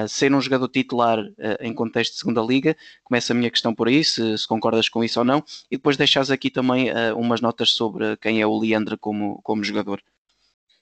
ser 0.07 0.31
um 0.33 0.41
jogador 0.41 0.67
titular 0.67 1.17
em 1.59 1.73
contexto 1.73 2.13
de 2.13 2.19
segunda 2.19 2.41
liga. 2.41 2.75
Começa 3.03 3.33
a 3.33 3.35
minha 3.35 3.49
questão 3.49 3.73
por 3.73 3.87
aí, 3.87 4.03
se, 4.03 4.37
se 4.37 4.47
concordas 4.47 4.87
com 4.87 5.03
isso 5.03 5.19
ou 5.19 5.25
não, 5.25 5.43
e 5.71 5.77
depois 5.77 5.97
deixas 5.97 6.29
aqui 6.29 6.51
também 6.51 6.91
umas 7.15 7.41
notas 7.41 7.71
sobre 7.71 8.15
quem 8.17 8.41
é 8.41 8.45
o 8.45 8.59
Leandro 8.59 8.97
como, 8.97 9.41
como 9.41 9.63
jogador. 9.63 10.01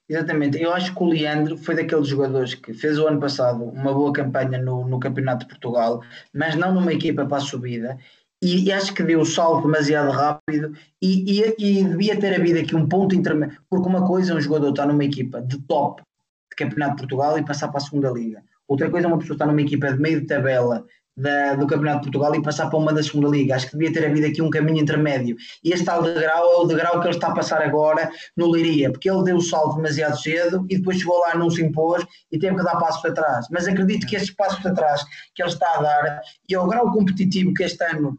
Exatamente, 0.09 0.59
eu 0.59 0.73
acho 0.73 0.95
que 0.95 1.03
o 1.03 1.07
Leandro 1.07 1.55
foi 1.55 1.75
daqueles 1.75 2.07
jogadores 2.07 2.55
que 2.55 2.73
fez 2.73 2.97
o 2.97 3.07
ano 3.07 3.19
passado 3.19 3.63
uma 3.63 3.93
boa 3.93 4.11
campanha 4.11 4.57
no, 4.57 4.87
no 4.87 4.99
Campeonato 4.99 5.45
de 5.45 5.51
Portugal, 5.51 6.01
mas 6.33 6.55
não 6.55 6.73
numa 6.73 6.91
equipa 6.91 7.27
para 7.27 7.37
a 7.37 7.41
subida, 7.41 7.95
e, 8.41 8.65
e 8.65 8.71
acho 8.71 8.93
que 8.93 9.03
deu 9.03 9.21
o 9.21 9.25
salto 9.25 9.65
demasiado 9.65 10.11
rápido 10.11 10.73
e, 11.01 11.41
e, 11.41 11.55
e, 11.57 11.83
devia 11.83 12.19
ter 12.19 12.33
havido 12.35 12.59
aqui 12.59 12.75
um 12.75 12.87
ponto 12.87 13.15
intermédio, 13.15 13.57
porque 13.69 13.87
uma 13.87 14.07
coisa 14.07 14.33
é 14.33 14.35
um 14.35 14.41
jogador 14.41 14.69
estar 14.69 14.85
numa 14.85 15.03
equipa 15.03 15.41
de 15.41 15.59
top 15.63 16.01
de 16.49 16.55
Campeonato 16.55 16.95
de 16.95 17.01
Portugal 17.01 17.37
e 17.37 17.45
passar 17.45 17.67
para 17.67 17.77
a 17.77 17.81
segunda 17.81 18.09
liga, 18.09 18.41
outra 18.67 18.89
coisa 18.89 19.07
é 19.07 19.09
uma 19.09 19.19
pessoa 19.19 19.35
estar 19.35 19.45
numa 19.45 19.61
equipa 19.61 19.91
de 19.91 19.99
meio 19.99 20.21
de 20.21 20.27
tabela 20.27 20.85
da, 21.19 21.55
do 21.55 21.67
Campeonato 21.67 21.99
de 21.99 22.03
Portugal 22.11 22.33
e 22.35 22.41
passar 22.41 22.69
para 22.69 22.79
uma 22.79 22.93
da 22.93 23.03
Segunda 23.03 23.27
Liga. 23.27 23.55
Acho 23.55 23.67
que 23.67 23.77
devia 23.77 23.93
ter 23.93 24.05
havido 24.05 24.27
aqui 24.27 24.41
um 24.41 24.49
caminho 24.49 24.79
intermédio. 24.79 25.35
E 25.63 25.73
este 25.73 25.85
tal 25.85 26.01
degrau 26.01 26.53
é 26.53 26.55
o 26.57 26.65
degrau 26.65 26.99
que 26.99 27.07
ele 27.07 27.15
está 27.15 27.27
a 27.27 27.33
passar 27.33 27.61
agora 27.61 28.09
no 28.35 28.49
Leiria, 28.49 28.91
porque 28.91 29.09
ele 29.09 29.23
deu 29.23 29.37
o 29.37 29.41
salto 29.41 29.75
demasiado 29.75 30.19
cedo 30.21 30.65
e 30.69 30.77
depois 30.77 30.97
chegou 30.97 31.19
lá, 31.19 31.35
não 31.35 31.49
se 31.49 31.61
impôs 31.61 32.05
e 32.31 32.39
teve 32.39 32.55
que 32.55 32.63
dar 32.63 32.77
passos 32.77 33.03
atrás. 33.03 33.47
Mas 33.51 33.67
acredito 33.67 34.07
que 34.07 34.15
estes 34.15 34.33
passos 34.33 34.65
atrás 34.65 35.03
que 35.35 35.43
ele 35.43 35.49
está 35.49 35.75
a 35.75 35.81
dar 35.81 36.21
e 36.47 36.55
ao 36.55 36.67
grau 36.67 36.91
competitivo 36.91 37.53
que 37.53 37.63
este 37.63 37.83
ano, 37.83 38.17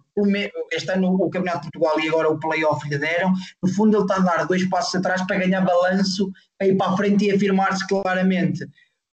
este 0.71 0.91
ano 0.93 1.15
o 1.15 1.31
Campeonato 1.31 1.65
de 1.65 1.71
Portugal 1.71 2.01
e 2.01 2.09
agora 2.09 2.31
o 2.31 2.39
Playoff 2.39 2.87
lhe 2.89 2.99
deram, 2.99 3.33
no 3.63 3.73
fundo 3.73 3.97
ele 3.97 4.05
está 4.05 4.17
a 4.17 4.37
dar 4.37 4.47
dois 4.47 4.69
passos 4.69 4.95
atrás 4.95 5.23
para 5.27 5.39
ganhar 5.39 5.63
balanço, 5.63 6.31
para 6.59 6.69
ir 6.69 6.77
para 6.77 6.93
a 6.93 6.97
frente 6.97 7.25
e 7.25 7.33
afirmar-se 7.33 7.87
claramente 7.87 8.67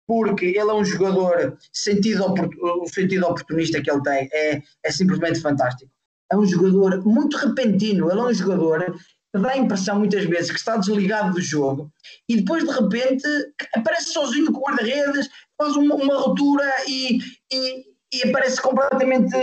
porque 0.07 0.45
ele 0.45 0.59
é 0.59 0.73
um 0.73 0.85
jogador, 0.85 1.57
sentido, 1.73 2.33
o 2.81 2.87
sentido 2.87 3.25
oportunista 3.27 3.81
que 3.81 3.91
ele 3.91 4.01
tem 4.01 4.29
é, 4.31 4.61
é 4.83 4.91
simplesmente 4.91 5.41
fantástico. 5.41 5.91
É 6.31 6.37
um 6.37 6.45
jogador 6.45 7.05
muito 7.05 7.37
repentino, 7.37 8.09
ele 8.09 8.19
é 8.19 8.23
um 8.23 8.33
jogador 8.33 8.95
que 9.35 9.41
dá 9.41 9.51
a 9.51 9.57
impressão 9.57 9.99
muitas 9.99 10.23
vezes 10.25 10.49
que 10.49 10.57
está 10.57 10.77
desligado 10.77 11.33
do 11.33 11.41
jogo 11.41 11.91
e 12.29 12.37
depois 12.37 12.63
de 12.63 12.71
repente 12.71 13.27
aparece 13.75 14.13
sozinho 14.13 14.51
com 14.51 14.59
o 14.59 14.63
guarda-redes, 14.63 15.29
faz 15.57 15.75
uma, 15.75 15.95
uma 15.95 16.17
ruptura 16.17 16.63
e, 16.87 17.19
e, 17.51 17.83
e, 18.13 18.29
aparece 18.29 18.61
completamente 18.61 19.35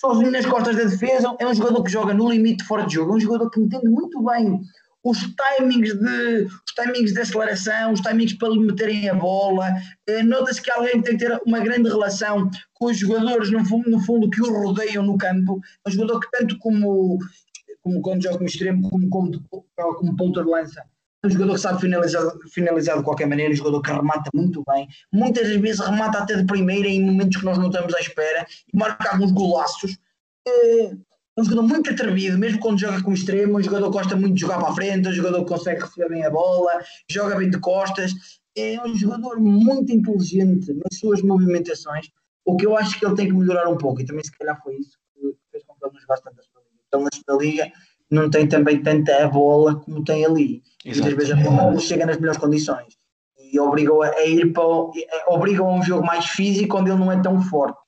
sozinho 0.00 0.30
nas 0.30 0.46
costas 0.46 0.76
da 0.76 0.84
defesa. 0.84 1.34
É 1.40 1.46
um 1.46 1.54
jogador 1.54 1.82
que 1.82 1.90
joga 1.90 2.14
no 2.14 2.30
limite 2.30 2.64
fora 2.64 2.86
de 2.86 2.94
jogo, 2.94 3.12
é 3.12 3.16
um 3.16 3.20
jogador 3.20 3.50
que 3.50 3.60
entende 3.60 3.88
muito 3.88 4.22
bem 4.22 4.60
os 5.08 5.18
timings 5.18 5.94
de 5.94 6.44
os 6.44 6.72
timings 6.74 7.12
de 7.12 7.20
aceleração, 7.20 7.92
os 7.92 8.00
timings 8.00 8.32
para 8.34 8.48
lhe 8.48 8.58
meterem 8.58 9.08
a 9.08 9.14
bola. 9.14 9.68
Eh, 10.08 10.22
Nota-se 10.22 10.60
que 10.60 10.70
alguém 10.70 11.00
tem 11.00 11.16
que 11.16 11.24
ter 11.24 11.40
uma 11.46 11.60
grande 11.60 11.88
relação 11.88 12.50
com 12.74 12.86
os 12.86 12.98
jogadores, 12.98 13.50
no 13.50 13.64
fundo, 13.64 13.88
no 13.88 14.00
fundo, 14.00 14.28
que 14.28 14.42
o 14.42 14.52
rodeiam 14.52 15.04
no 15.04 15.16
campo. 15.16 15.60
É 15.84 15.88
um 15.88 15.92
jogador 15.92 16.20
que, 16.20 16.30
tanto 16.30 16.58
como, 16.58 17.18
como 17.80 18.00
quando 18.02 18.22
joga 18.22 18.36
como 18.36 18.48
extremo, 18.48 18.90
como, 18.90 19.08
como, 19.08 19.30
como 19.76 20.16
ponta 20.16 20.42
de 20.42 20.50
lança, 20.50 20.82
é 21.22 21.26
um 21.26 21.30
jogador 21.30 21.54
que 21.54 21.60
sabe 21.60 21.80
finalizar, 21.80 22.22
finalizar 22.52 22.98
de 22.98 23.04
qualquer 23.04 23.26
maneira, 23.26 23.52
um 23.52 23.56
jogador 23.56 23.82
que 23.82 23.92
remata 23.92 24.30
muito 24.34 24.62
bem, 24.68 24.88
muitas 25.12 25.48
vezes 25.48 25.80
remata 25.80 26.18
até 26.18 26.36
de 26.36 26.44
primeira 26.46 26.88
em 26.88 27.04
momentos 27.04 27.36
que 27.36 27.44
nós 27.44 27.58
não 27.58 27.68
estamos 27.68 27.94
à 27.94 28.00
espera 28.00 28.44
e 28.72 28.76
marca 28.76 29.12
alguns 29.12 29.30
golaços. 29.30 29.96
É, 30.48 30.96
um 31.36 31.44
jogador 31.44 31.62
muito 31.62 31.90
atrevido, 31.90 32.38
mesmo 32.38 32.58
quando 32.58 32.80
joga 32.80 33.02
como 33.02 33.14
extremo, 33.14 33.58
um 33.58 33.62
jogador 33.62 33.90
que 33.90 33.98
gosta 33.98 34.16
muito 34.16 34.34
de 34.34 34.40
jogar 34.40 34.58
para 34.58 34.70
a 34.70 34.74
frente, 34.74 35.08
um 35.08 35.12
jogador 35.12 35.44
que 35.44 35.48
consegue 35.48 35.82
receber 35.82 36.08
bem 36.08 36.24
a 36.24 36.30
bola, 36.30 36.72
joga 37.10 37.36
bem 37.36 37.50
de 37.50 37.58
costas, 37.58 38.12
é 38.56 38.80
um 38.82 38.94
jogador 38.96 39.38
muito 39.38 39.92
inteligente 39.92 40.72
nas 40.72 40.98
suas 40.98 41.20
movimentações, 41.20 42.08
o 42.44 42.56
que 42.56 42.64
eu 42.64 42.76
acho 42.76 42.98
que 42.98 43.04
ele 43.04 43.14
tem 43.14 43.26
que 43.26 43.34
melhorar 43.34 43.68
um 43.68 43.76
pouco, 43.76 44.00
e 44.00 44.06
também 44.06 44.24
se 44.24 44.32
calhar 44.32 44.58
foi 44.62 44.76
isso 44.76 44.96
que 45.12 45.20
fez 45.50 45.62
com 45.64 45.74
que 45.74 45.84
ele 45.84 45.92
não 45.92 46.00
jogasse 46.00 46.22
tanto 46.22 46.40
a 46.40 46.60
Liga. 46.60 46.80
Então 46.88 47.02
na 47.02 47.36
Liga 47.36 47.72
não 48.10 48.30
tem 48.30 48.48
também 48.48 48.82
tanta 48.82 49.24
a 49.24 49.28
bola 49.28 49.76
como 49.80 50.04
tem 50.04 50.24
ali. 50.24 50.62
Exato. 50.84 51.08
Muitas 51.08 51.28
vezes 51.28 51.46
a 51.46 51.50
bola 51.50 51.72
não 51.72 51.80
chega 51.80 52.06
nas 52.06 52.16
melhores 52.16 52.40
condições. 52.40 52.96
E 53.38 53.60
obrigam 53.60 54.00
a 54.00 54.24
ir 54.24 54.52
para 54.52 54.62
obrigam 55.28 55.68
a 55.68 55.74
um 55.74 55.82
jogo 55.82 56.06
mais 56.06 56.24
físico 56.26 56.78
onde 56.78 56.90
ele 56.90 56.98
não 56.98 57.12
é 57.12 57.20
tão 57.20 57.42
forte. 57.42 57.78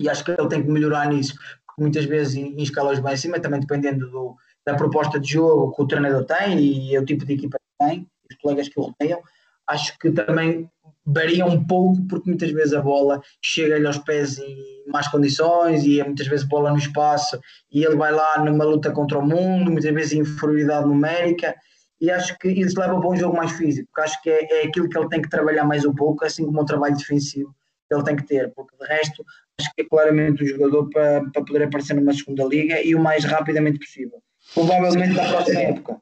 E 0.00 0.08
acho 0.08 0.24
que 0.24 0.30
ele 0.30 0.48
tem 0.48 0.62
que 0.62 0.70
melhorar 0.70 1.08
nisso 1.08 1.34
muitas 1.78 2.04
vezes 2.04 2.34
em, 2.34 2.54
em 2.54 2.62
escalas 2.62 2.98
bem 2.98 3.12
acima, 3.12 3.40
também 3.40 3.60
dependendo 3.60 4.10
do, 4.10 4.36
da 4.64 4.74
proposta 4.74 5.18
de 5.18 5.32
jogo 5.32 5.74
que 5.74 5.82
o 5.82 5.86
treinador 5.86 6.24
tem 6.24 6.58
e 6.58 6.98
o 6.98 7.04
tipo 7.04 7.24
de 7.24 7.34
equipa 7.34 7.58
que 7.58 7.86
tem, 7.86 8.06
os 8.30 8.36
colegas 8.38 8.68
que 8.68 8.78
o 8.78 8.82
rodeiam. 8.84 9.20
Acho 9.66 9.98
que 9.98 10.10
também 10.10 10.70
varia 11.06 11.44
um 11.44 11.64
pouco, 11.64 12.02
porque 12.06 12.28
muitas 12.28 12.50
vezes 12.50 12.72
a 12.72 12.80
bola 12.80 13.22
chega-lhe 13.42 13.86
aos 13.86 13.98
pés 13.98 14.38
em 14.38 14.56
más 14.88 15.08
condições 15.08 15.84
e 15.84 16.00
é 16.00 16.04
muitas 16.04 16.26
vezes 16.26 16.46
bola 16.46 16.70
no 16.70 16.78
espaço 16.78 17.38
e 17.70 17.84
ele 17.84 17.96
vai 17.96 18.12
lá 18.12 18.42
numa 18.44 18.64
luta 18.64 18.90
contra 18.90 19.18
o 19.18 19.26
mundo, 19.26 19.70
muitas 19.70 19.92
vezes 19.92 20.12
inferioridade 20.12 20.86
numérica. 20.86 21.54
E 22.00 22.10
acho 22.10 22.36
que 22.38 22.48
isso 22.48 22.78
leva 22.78 22.98
para 22.98 23.08
um 23.08 23.16
jogo 23.16 23.36
mais 23.36 23.52
físico, 23.52 23.88
porque 23.88 24.02
acho 24.02 24.22
que 24.22 24.30
é, 24.30 24.62
é 24.62 24.66
aquilo 24.66 24.88
que 24.88 24.98
ele 24.98 25.08
tem 25.08 25.22
que 25.22 25.30
trabalhar 25.30 25.64
mais 25.64 25.84
um 25.84 25.94
pouco, 25.94 26.24
assim 26.24 26.44
como 26.44 26.60
o 26.60 26.64
trabalho 26.64 26.96
defensivo 26.96 27.54
ele 27.94 28.04
tem 28.04 28.16
que 28.16 28.26
ter, 28.26 28.52
porque 28.54 28.76
de 28.76 28.86
resto 28.86 29.24
acho 29.60 29.70
que 29.74 29.82
é 29.82 29.84
claramente 29.84 30.42
um 30.42 30.46
jogador 30.46 30.88
para, 30.90 31.24
para 31.30 31.44
poder 31.44 31.62
aparecer 31.64 31.94
numa 31.94 32.12
segunda 32.12 32.44
liga 32.44 32.82
e 32.82 32.94
o 32.94 33.00
mais 33.00 33.24
rapidamente 33.24 33.78
possível. 33.78 34.22
Provavelmente 34.52 35.14
na 35.14 35.28
próxima 35.28 35.60
época. 35.60 35.96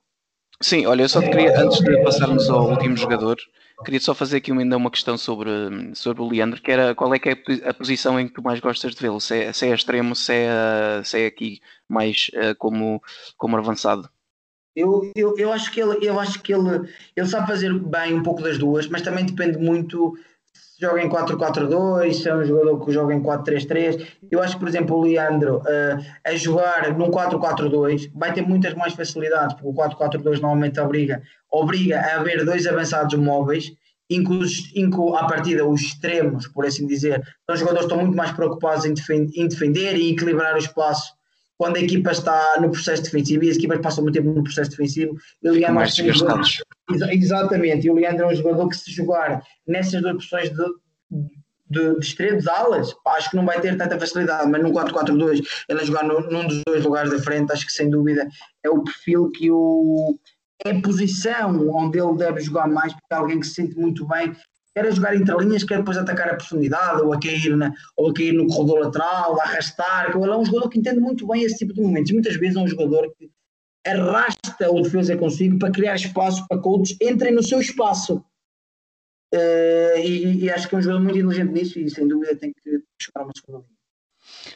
Sim, 0.61 0.86
olha, 0.86 1.03
eu 1.03 1.09
só 1.09 1.20
te 1.20 1.28
queria, 1.28 1.61
antes 1.61 1.80
de 1.80 2.03
passarmos 2.05 2.49
ao 2.49 2.70
último 2.70 2.97
jogador, 2.97 3.36
queria 3.84 3.99
só 3.99 4.14
fazer 4.14 4.36
aqui 4.36 4.53
ainda 4.53 4.76
uma 4.76 4.93
questão 4.93 5.18
sobre, 5.18 5.51
sobre 5.95 6.22
o 6.22 6.28
Leandro, 6.28 6.62
que 6.62 6.70
era 6.70 6.95
qual 6.95 7.12
é 7.12 7.18
que 7.18 7.30
é 7.30 7.36
a 7.64 7.74
posição 7.74 8.18
em 8.18 8.28
que 8.28 8.34
tu 8.34 8.43
mais 8.43 8.61
gostas 8.61 8.95
de 8.95 9.03
vê-lo? 9.03 9.20
Se, 9.20 9.36
é, 9.36 9.53
se 9.53 9.66
é 9.66 9.74
extremo, 9.74 10.14
se 10.14 10.32
é, 10.32 11.03
se 11.05 11.20
é 11.20 11.26
aqui 11.26 11.61
mais 11.88 12.30
uh, 12.34 12.55
como, 12.59 13.03
como 13.36 13.57
avançado? 13.57 14.09
Eu, 14.74 15.11
eu, 15.16 15.36
eu 15.36 15.53
acho 15.53 15.70
que 15.70 15.80
ele 15.82 16.07
eu 16.07 16.18
acho 16.18 16.40
que 16.40 16.55
ele, 16.55 16.88
ele 17.14 17.26
sabe 17.26 17.47
fazer 17.47 17.72
bem 17.78 18.14
um 18.14 18.22
pouco 18.22 18.40
das 18.40 18.57
duas, 18.57 18.86
mas 18.88 19.03
também 19.03 19.26
depende 19.26 19.59
muito 19.59 20.16
joga 20.82 21.00
em 21.00 21.09
4-4-2, 21.09 22.12
se 22.12 22.28
é 22.28 22.34
um 22.34 22.44
jogador 22.44 22.84
que 22.84 22.92
joga 22.92 23.14
em 23.14 23.22
4-3-3. 23.22 24.05
Eu 24.30 24.42
acho 24.42 24.55
que, 24.55 24.61
por 24.61 24.68
exemplo, 24.68 24.96
o 24.96 25.03
Leandro 25.03 25.59
uh, 25.59 26.05
a 26.26 26.34
jogar 26.34 26.92
num 26.98 27.09
4-4-2 27.09 28.11
vai 28.14 28.32
ter 28.32 28.42
muitas 28.42 28.74
mais 28.74 28.92
facilidades, 28.92 29.55
porque 29.55 29.68
o 29.68 29.72
4-4-2 29.72 30.40
normalmente 30.40 30.80
obriga, 30.80 31.22
obriga 31.50 32.00
a 32.00 32.16
haver 32.16 32.44
dois 32.44 32.66
avançados 32.66 33.14
móveis, 33.14 33.72
incluso 34.11 34.64
à 35.16 35.26
partida 35.26 35.64
os 35.64 35.80
extremos, 35.80 36.48
por 36.48 36.66
assim 36.66 36.86
dizer. 36.86 37.22
Então, 37.42 37.55
os 37.55 37.61
jogadores 37.61 37.84
estão 37.84 37.98
muito 37.98 38.16
mais 38.16 38.32
preocupados 38.32 38.84
em, 38.84 38.94
defender, 38.94 39.30
em 39.36 39.46
defender 39.46 39.96
e 39.96 40.11
equilibrar 40.11 40.57
o 40.57 40.59
espaço 40.59 41.14
quando 41.62 41.76
a 41.76 41.80
equipa 41.80 42.10
está 42.10 42.58
no 42.60 42.72
processo 42.72 43.04
defensivo 43.04 43.44
e 43.44 43.50
as 43.50 43.56
equipas 43.56 43.80
passam 43.80 44.02
muito 44.02 44.16
tempo 44.16 44.34
no 44.34 44.42
processo 44.42 44.70
defensivo. 44.70 45.16
E 45.40 45.48
o 45.48 45.52
Leandro 45.52 45.74
mais 45.76 45.94
desgastados. 45.94 46.60
Exatamente, 47.08 47.86
e 47.86 47.90
o 47.90 47.94
Leandro 47.94 48.24
é 48.24 48.26
um 48.32 48.34
jogador 48.34 48.68
que 48.68 48.76
se 48.76 48.90
jogar 48.90 49.40
nessas 49.64 50.02
duas 50.02 50.14
posições 50.14 50.50
de, 50.50 50.64
de, 51.70 52.00
de 52.00 52.04
extremos 52.04 52.48
alas, 52.48 52.92
acho 53.06 53.30
que 53.30 53.36
não 53.36 53.46
vai 53.46 53.60
ter 53.60 53.78
tanta 53.78 53.96
facilidade, 53.96 54.50
mas 54.50 54.60
num 54.60 54.72
4-4-2, 54.72 55.40
ele 55.68 55.80
a 55.80 55.84
jogar 55.84 56.02
no, 56.02 56.20
num 56.22 56.48
dos 56.48 56.62
dois 56.66 56.84
lugares 56.84 57.12
da 57.12 57.20
frente, 57.20 57.52
acho 57.52 57.64
que 57.64 57.72
sem 57.72 57.88
dúvida 57.88 58.26
é 58.64 58.68
o 58.68 58.82
perfil 58.82 59.30
que 59.30 59.48
o 59.48 60.18
é 60.64 60.70
a 60.70 60.80
posição 60.80 61.68
onde 61.70 62.00
ele 62.00 62.16
deve 62.16 62.40
jogar 62.40 62.66
mais, 62.66 62.92
porque 62.92 63.06
é 63.12 63.14
alguém 63.14 63.38
que 63.38 63.46
se 63.46 63.54
sente 63.54 63.76
muito 63.76 64.04
bem 64.08 64.34
quer 64.75 64.93
jogar 64.93 65.14
entre 65.14 65.37
linhas, 65.37 65.64
quer 65.64 65.79
depois 65.79 65.97
atacar 65.97 66.31
a 66.31 66.37
profundidade, 66.37 67.03
ou 67.03 67.12
a 67.12 67.20
cair, 67.20 67.57
na, 67.57 67.73
ou 67.97 68.11
a 68.11 68.14
cair 68.14 68.33
no 68.33 68.47
corredor 68.47 68.81
lateral, 68.81 69.41
a 69.41 69.45
arrastar. 69.45 70.16
Ele 70.16 70.31
é 70.31 70.37
um 70.37 70.45
jogador 70.45 70.68
que 70.68 70.79
entende 70.79 71.01
muito 71.01 71.27
bem 71.27 71.43
esse 71.43 71.59
tipo 71.59 71.73
de 71.75 71.81
momentos. 71.81 72.11
E 72.11 72.14
muitas 72.14 72.37
vezes 72.37 72.57
é 72.57 72.61
um 72.61 72.68
jogador 72.68 73.12
que 73.16 73.31
arrasta 73.87 74.70
o 74.70 74.81
defesa 74.81 75.16
consigo 75.16 75.59
para 75.59 75.73
criar 75.73 75.97
espaço 75.97 76.47
para 76.49 76.61
que 76.61 76.68
outros 76.68 76.97
entrem 77.01 77.33
no 77.33 77.43
seu 77.43 77.61
espaço. 77.61 78.25
Uh, 79.35 79.99
e, 79.99 80.45
e, 80.45 80.51
acho 80.51 80.68
que 80.68 80.75
é 80.75 80.79
um 80.79 80.83
jogador 80.83 81.03
muito 81.03 81.18
inteligente 81.18 81.53
nisso 81.53 81.79
e 81.79 81.89
sem 81.89 82.07
dúvida 82.07 82.37
tem 82.37 82.53
que 82.53 82.83
chegar 83.01 83.23
a 83.23 83.25
uma 83.25 83.33
segunda 83.35 83.64
linha. 83.66 83.82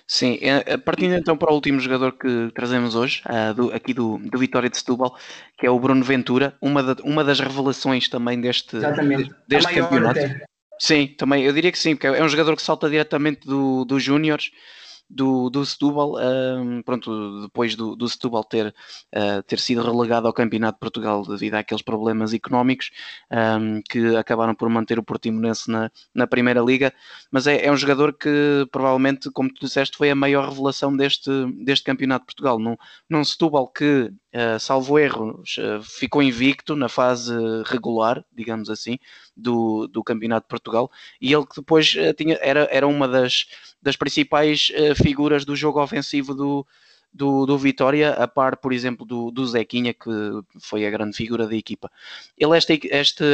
Sim, 0.07 0.39
é, 0.41 0.75
é, 0.75 0.77
partindo 0.77 1.15
então 1.15 1.37
para 1.37 1.51
o 1.51 1.55
último 1.55 1.81
jogador 1.81 2.13
que 2.13 2.51
trazemos 2.55 2.95
hoje, 2.95 3.23
uh, 3.27 3.55
do, 3.55 3.75
aqui 3.75 3.93
do, 3.95 4.19
do 4.19 4.39
Vitória 4.39 4.69
de 4.69 4.77
Setúbal, 4.77 5.17
que 5.59 5.67
é 5.67 5.71
o 5.71 5.79
Bruno 5.79 6.03
Ventura, 6.03 6.57
uma, 6.61 6.83
da, 6.83 7.03
uma 7.03 7.25
das 7.25 7.41
revelações 7.41 8.09
também 8.09 8.41
deste, 8.41 8.77
deste 9.49 9.75
campeonato. 9.75 10.19
Até. 10.19 10.45
Sim, 10.79 11.07
também, 11.07 11.45
eu 11.45 11.53
diria 11.53 11.73
que 11.73 11.79
sim, 11.79 11.95
porque 11.95 12.07
é 12.07 12.23
um 12.23 12.29
jogador 12.29 12.55
que 12.55 12.63
salta 12.63 12.91
diretamente 12.91 13.47
dos 13.47 13.87
do 13.87 13.99
Júniores 13.99 14.51
do, 15.09 15.49
do 15.51 15.65
Setúbal, 15.65 16.15
um, 16.17 16.83
pronto, 16.83 17.43
depois 17.43 17.75
do, 17.77 17.95
do 17.95 18.09
Setúbal 18.09 18.45
ter, 18.45 18.75
uh, 19.15 19.43
ter 19.45 19.59
sido 19.59 19.83
relegado 19.83 20.27
ao 20.27 20.33
Campeonato 20.33 20.77
de 20.77 20.81
Portugal 20.81 21.23
devido 21.25 21.55
àqueles 21.55 21.83
problemas 21.83 22.35
económicos 22.35 22.91
um, 23.31 23.81
que 23.83 24.17
acabaram 24.17 24.55
por 24.55 24.69
manter 24.69 24.99
o 24.99 25.03
Portimonense 25.03 25.71
na, 25.71 25.91
na 26.15 26.27
Primeira 26.27 26.61
Liga, 26.61 26.93
mas 27.31 27.47
é, 27.47 27.65
é, 27.67 27.73
um 27.73 27.77
jogador 27.77 28.13
que 28.13 28.67
provavelmente, 28.73 29.31
como 29.31 29.53
tu 29.53 29.67
disseste, 29.67 29.97
foi 29.97 30.11
a 30.11 30.15
maior 30.15 30.49
revelação 30.49 30.97
deste, 30.97 31.31
deste 31.65 31.85
Campeonato 31.85 32.23
de 32.23 32.27
Portugal, 32.27 32.59
num, 32.59 32.77
num 33.09 33.25
Setúbal 33.25 33.69
que 33.69 34.13
Uh, 34.37 34.61
salvo 34.61 34.99
erro, 34.99 35.43
uh, 35.57 35.83
ficou 35.83 36.23
invicto 36.23 36.77
na 36.77 36.91
fase 36.91 37.33
regular, 37.65 38.23
digamos 38.31 38.69
assim, 38.69 38.99
do, 39.35 39.87
do 39.87 40.05
Campeonato 40.05 40.45
de 40.45 40.51
Portugal, 40.51 40.91
e 41.19 41.33
ele 41.33 41.47
que 41.47 41.57
depois 41.57 41.95
uh, 41.95 42.13
tinha, 42.13 42.37
era, 42.43 42.69
era 42.71 42.87
uma 42.87 43.09
das, 43.09 43.47
das 43.81 43.97
principais 43.97 44.71
figuras 45.03 45.47
do 45.47 45.57
jogo 45.57 45.83
ofensivo 45.83 46.35
do, 46.35 46.67
do, 47.11 47.47
do, 47.47 47.57
Vitória, 47.57 48.11
a 48.11 48.29
par, 48.29 48.59
por 48.59 48.75
exemplo, 48.75 49.07
do, 49.07 49.31
do 49.31 49.47
Zequinha, 49.47 49.95
que 49.95 50.11
foi 50.61 50.85
a 50.85 50.91
grande 50.91 51.17
figura 51.17 51.47
da 51.47 51.57
equipa. 51.57 51.91
Ele, 52.37 52.59
este, 52.59 52.79
este, 52.93 53.25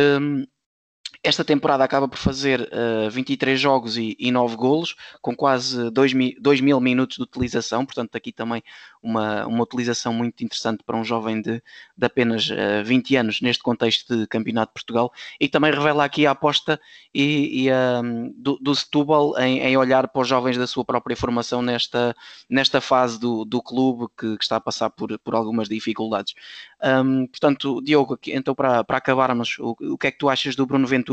esta 1.22 1.44
temporada 1.44 1.84
acaba 1.84 2.08
por 2.08 2.18
fazer 2.18 2.60
uh, 2.72 3.10
23 3.10 3.58
jogos 3.58 3.96
e, 3.96 4.16
e 4.18 4.32
9 4.32 4.56
golos, 4.56 4.96
com 5.20 5.36
quase 5.36 5.88
2 5.90 6.12
mil, 6.14 6.34
2 6.40 6.60
mil 6.60 6.80
minutos 6.80 7.16
de 7.16 7.22
utilização, 7.22 7.86
portanto, 7.86 8.16
aqui 8.16 8.32
também 8.32 8.62
uma, 9.00 9.46
uma 9.46 9.62
utilização 9.62 10.12
muito 10.12 10.42
interessante 10.42 10.82
para 10.84 10.96
um 10.96 11.04
jovem 11.04 11.40
de, 11.40 11.62
de 11.96 12.06
apenas 12.06 12.48
uh, 12.50 12.84
20 12.84 13.16
anos 13.16 13.40
neste 13.40 13.62
contexto 13.62 14.16
de 14.16 14.26
Campeonato 14.26 14.70
de 14.70 14.74
Portugal 14.74 15.12
e 15.40 15.48
também 15.48 15.70
revela 15.70 16.04
aqui 16.04 16.26
a 16.26 16.32
aposta 16.32 16.80
e, 17.14 17.66
e 17.66 17.72
um, 17.72 18.32
do, 18.36 18.58
do 18.58 18.74
Setúbal 18.74 19.38
em, 19.38 19.60
em, 19.60 19.76
olhar 19.76 20.08
para 20.08 20.22
os 20.22 20.28
jovens 20.28 20.56
da 20.56 20.66
sua 20.66 20.84
própria 20.84 21.16
formação 21.16 21.62
nesta, 21.62 22.16
nesta 22.48 22.80
fase 22.80 23.18
do, 23.18 23.44
do 23.44 23.62
clube 23.62 24.06
que, 24.18 24.36
que 24.36 24.44
está 24.44 24.56
a 24.56 24.60
passar 24.60 24.90
por, 24.90 25.16
por 25.20 25.34
algumas 25.34 25.68
dificuldades. 25.68 26.34
Um, 26.82 27.26
portanto, 27.28 27.80
Diogo, 27.82 28.18
então 28.26 28.54
para, 28.54 28.82
para 28.82 28.98
acabarmos, 28.98 29.56
o, 29.60 29.76
o 29.80 29.98
que 29.98 30.08
é 30.08 30.10
que 30.10 30.18
tu 30.18 30.28
achas 30.28 30.56
do 30.56 30.66
Bruno 30.66 30.86
Ventura 30.86 31.11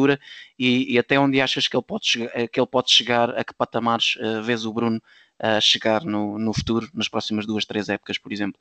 e, 0.57 0.93
e 0.93 0.99
até 0.99 1.19
onde 1.19 1.41
achas 1.41 1.67
que 1.67 1.75
ele 1.75 1.83
pode 1.83 2.07
chegar, 2.07 2.47
que 2.47 2.59
ele 2.59 2.67
pode 2.67 2.91
chegar 2.91 3.29
a 3.37 3.43
que 3.43 3.53
patamares 3.53 4.15
uh, 4.17 4.41
vês 4.43 4.65
o 4.65 4.73
Bruno 4.73 4.97
uh, 4.97 5.61
chegar 5.61 6.03
no, 6.03 6.37
no 6.37 6.53
futuro, 6.53 6.87
nas 6.93 7.07
próximas 7.07 7.45
duas, 7.45 7.65
três 7.65 7.89
épocas, 7.89 8.17
por 8.17 8.31
exemplo? 8.31 8.59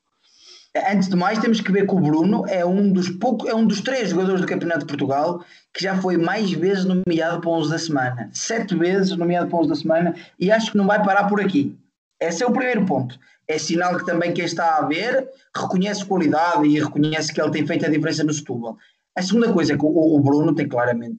Antes 0.91 1.09
de 1.09 1.17
mais, 1.17 1.39
temos 1.39 1.61
que 1.61 1.73
ver 1.73 1.87
que 1.87 1.95
o 1.95 1.99
Bruno 2.01 2.47
é 2.47 2.65
um 2.65 2.93
dos 2.93 3.09
poucos, 3.09 3.49
é 3.49 3.55
um 3.55 3.67
dos 3.67 3.81
três 3.81 4.11
jogadores 4.11 4.41
do 4.41 4.47
Campeonato 4.47 4.81
de 4.81 4.87
Portugal 4.87 5.43
que 5.73 5.83
já 5.83 5.97
foi 5.97 6.17
mais 6.17 6.51
vezes 6.53 6.85
nomeado 6.85 7.41
para 7.41 7.51
o 7.51 7.53
11 7.55 7.71
da 7.71 7.79
semana. 7.79 8.31
Sete 8.33 8.77
vezes 8.77 9.17
nomeado 9.17 9.49
para 9.49 9.57
o 9.57 9.61
11 9.61 9.69
da 9.69 9.75
semana 9.75 10.15
e 10.39 10.53
acho 10.53 10.73
que 10.73 10.77
não 10.77 10.87
vai 10.87 11.03
parar 11.03 11.25
por 11.25 11.41
aqui. 11.41 11.77
Esse 12.21 12.43
é 12.43 12.47
o 12.47 12.53
primeiro 12.53 12.85
ponto 12.85 13.19
é 13.49 13.57
sinal 13.59 13.97
que 13.97 14.05
também 14.05 14.33
quem 14.33 14.45
está 14.45 14.77
a 14.77 14.83
ver 14.83 15.27
reconhece 15.57 16.05
qualidade 16.05 16.67
e 16.67 16.79
reconhece 16.79 17.33
que 17.33 17.41
ele 17.41 17.51
tem 17.51 17.67
feito 17.67 17.87
a 17.87 17.89
diferença 17.89 18.23
no 18.23 18.33
Setúbal. 18.33 18.77
A 19.19 19.23
segunda 19.23 19.53
coisa 19.53 19.73
é 19.73 19.77
que 19.77 19.85
o 19.85 20.21
Bruno 20.21 20.55
tem 20.55 20.69
claramente 20.69 21.19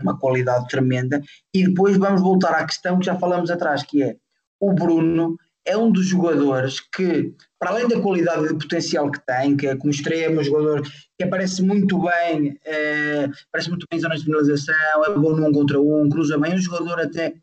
uma 0.00 0.16
qualidade 0.16 0.68
tremenda 0.68 1.20
e 1.52 1.66
depois 1.66 1.96
vamos 1.96 2.22
voltar 2.22 2.50
à 2.50 2.64
questão 2.64 3.00
que 3.00 3.06
já 3.06 3.18
falamos 3.18 3.50
atrás, 3.50 3.82
que 3.82 4.00
é 4.00 4.16
o 4.60 4.72
Bruno 4.72 5.36
é 5.64 5.76
um 5.76 5.90
dos 5.90 6.06
jogadores 6.06 6.78
que, 6.78 7.34
para 7.58 7.70
além 7.70 7.88
da 7.88 8.00
qualidade 8.00 8.44
e 8.44 8.48
do 8.50 8.58
potencial 8.58 9.10
que 9.10 9.18
tem, 9.26 9.56
que 9.56 9.66
é 9.66 9.74
como 9.74 9.90
extremo, 9.90 10.40
um 10.40 10.44
jogador 10.44 10.82
que 11.18 11.24
aparece 11.24 11.64
muito 11.64 11.98
bem, 11.98 12.56
é, 12.64 13.28
aparece 13.48 13.70
muito 13.70 13.84
bem 13.90 13.98
em 13.98 14.02
zonas 14.02 14.20
de 14.20 14.26
finalização, 14.26 15.04
é 15.04 15.18
bom 15.18 15.34
num 15.34 15.52
contra 15.52 15.80
um, 15.80 16.08
cruza 16.08 16.38
bem, 16.38 16.54
um 16.54 16.58
jogador 16.58 17.00
até 17.00 17.34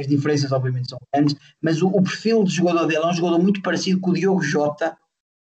as 0.00 0.06
diferenças 0.06 0.50
obviamente 0.50 0.88
são 0.88 0.98
grandes, 1.12 1.36
mas 1.60 1.82
o, 1.82 1.88
o, 1.88 2.02
perfil 2.02 2.42
de 2.42 2.54
jogador 2.54 2.86
dele 2.86 3.04
é 3.04 3.06
um 3.06 3.12
jogador 3.12 3.38
muito 3.38 3.60
parecido 3.60 4.00
com 4.00 4.12
o 4.12 4.14
Diogo 4.14 4.40
Jota, 4.40 4.96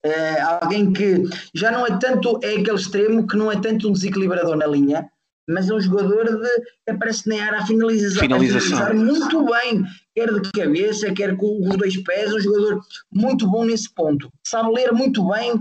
é, 0.05 0.41
alguém 0.41 0.93
que 0.93 1.23
já 1.55 1.71
não 1.71 1.87
é 1.87 1.99
tanto, 1.99 2.39
é 2.43 2.53
aquele 2.53 2.77
extremo 2.77 3.27
que 3.27 3.37
não 3.37 3.51
é 3.51 3.61
tanto 3.61 3.89
um 3.89 3.93
desequilibrador 3.93 4.57
na 4.57 4.67
linha, 4.67 5.11
mas 5.49 5.71
é 5.71 5.75
um 5.75 5.81
jogador 5.81 6.25
de, 6.25 6.61
que 6.85 6.91
aparece 6.91 7.29
na 7.29 7.43
área 7.43 7.59
a 7.61 7.67
finalizar, 7.67 8.21
finalização. 8.21 8.79
a 8.79 8.87
finalizar 8.91 8.95
muito 8.95 9.45
bem, 9.47 9.85
quer 10.15 10.41
de 10.41 10.53
cabeça, 10.53 11.13
quer 11.13 11.37
com 11.37 11.67
os 11.67 11.77
dois 11.77 11.97
pés, 12.03 12.35
um 12.35 12.41
jogador 12.41 12.81
muito 13.11 13.51
bom 13.51 13.65
nesse 13.65 13.93
ponto. 13.95 14.31
Sabe 14.47 14.71
ler 14.75 14.93
muito 14.93 15.27
bem 15.27 15.55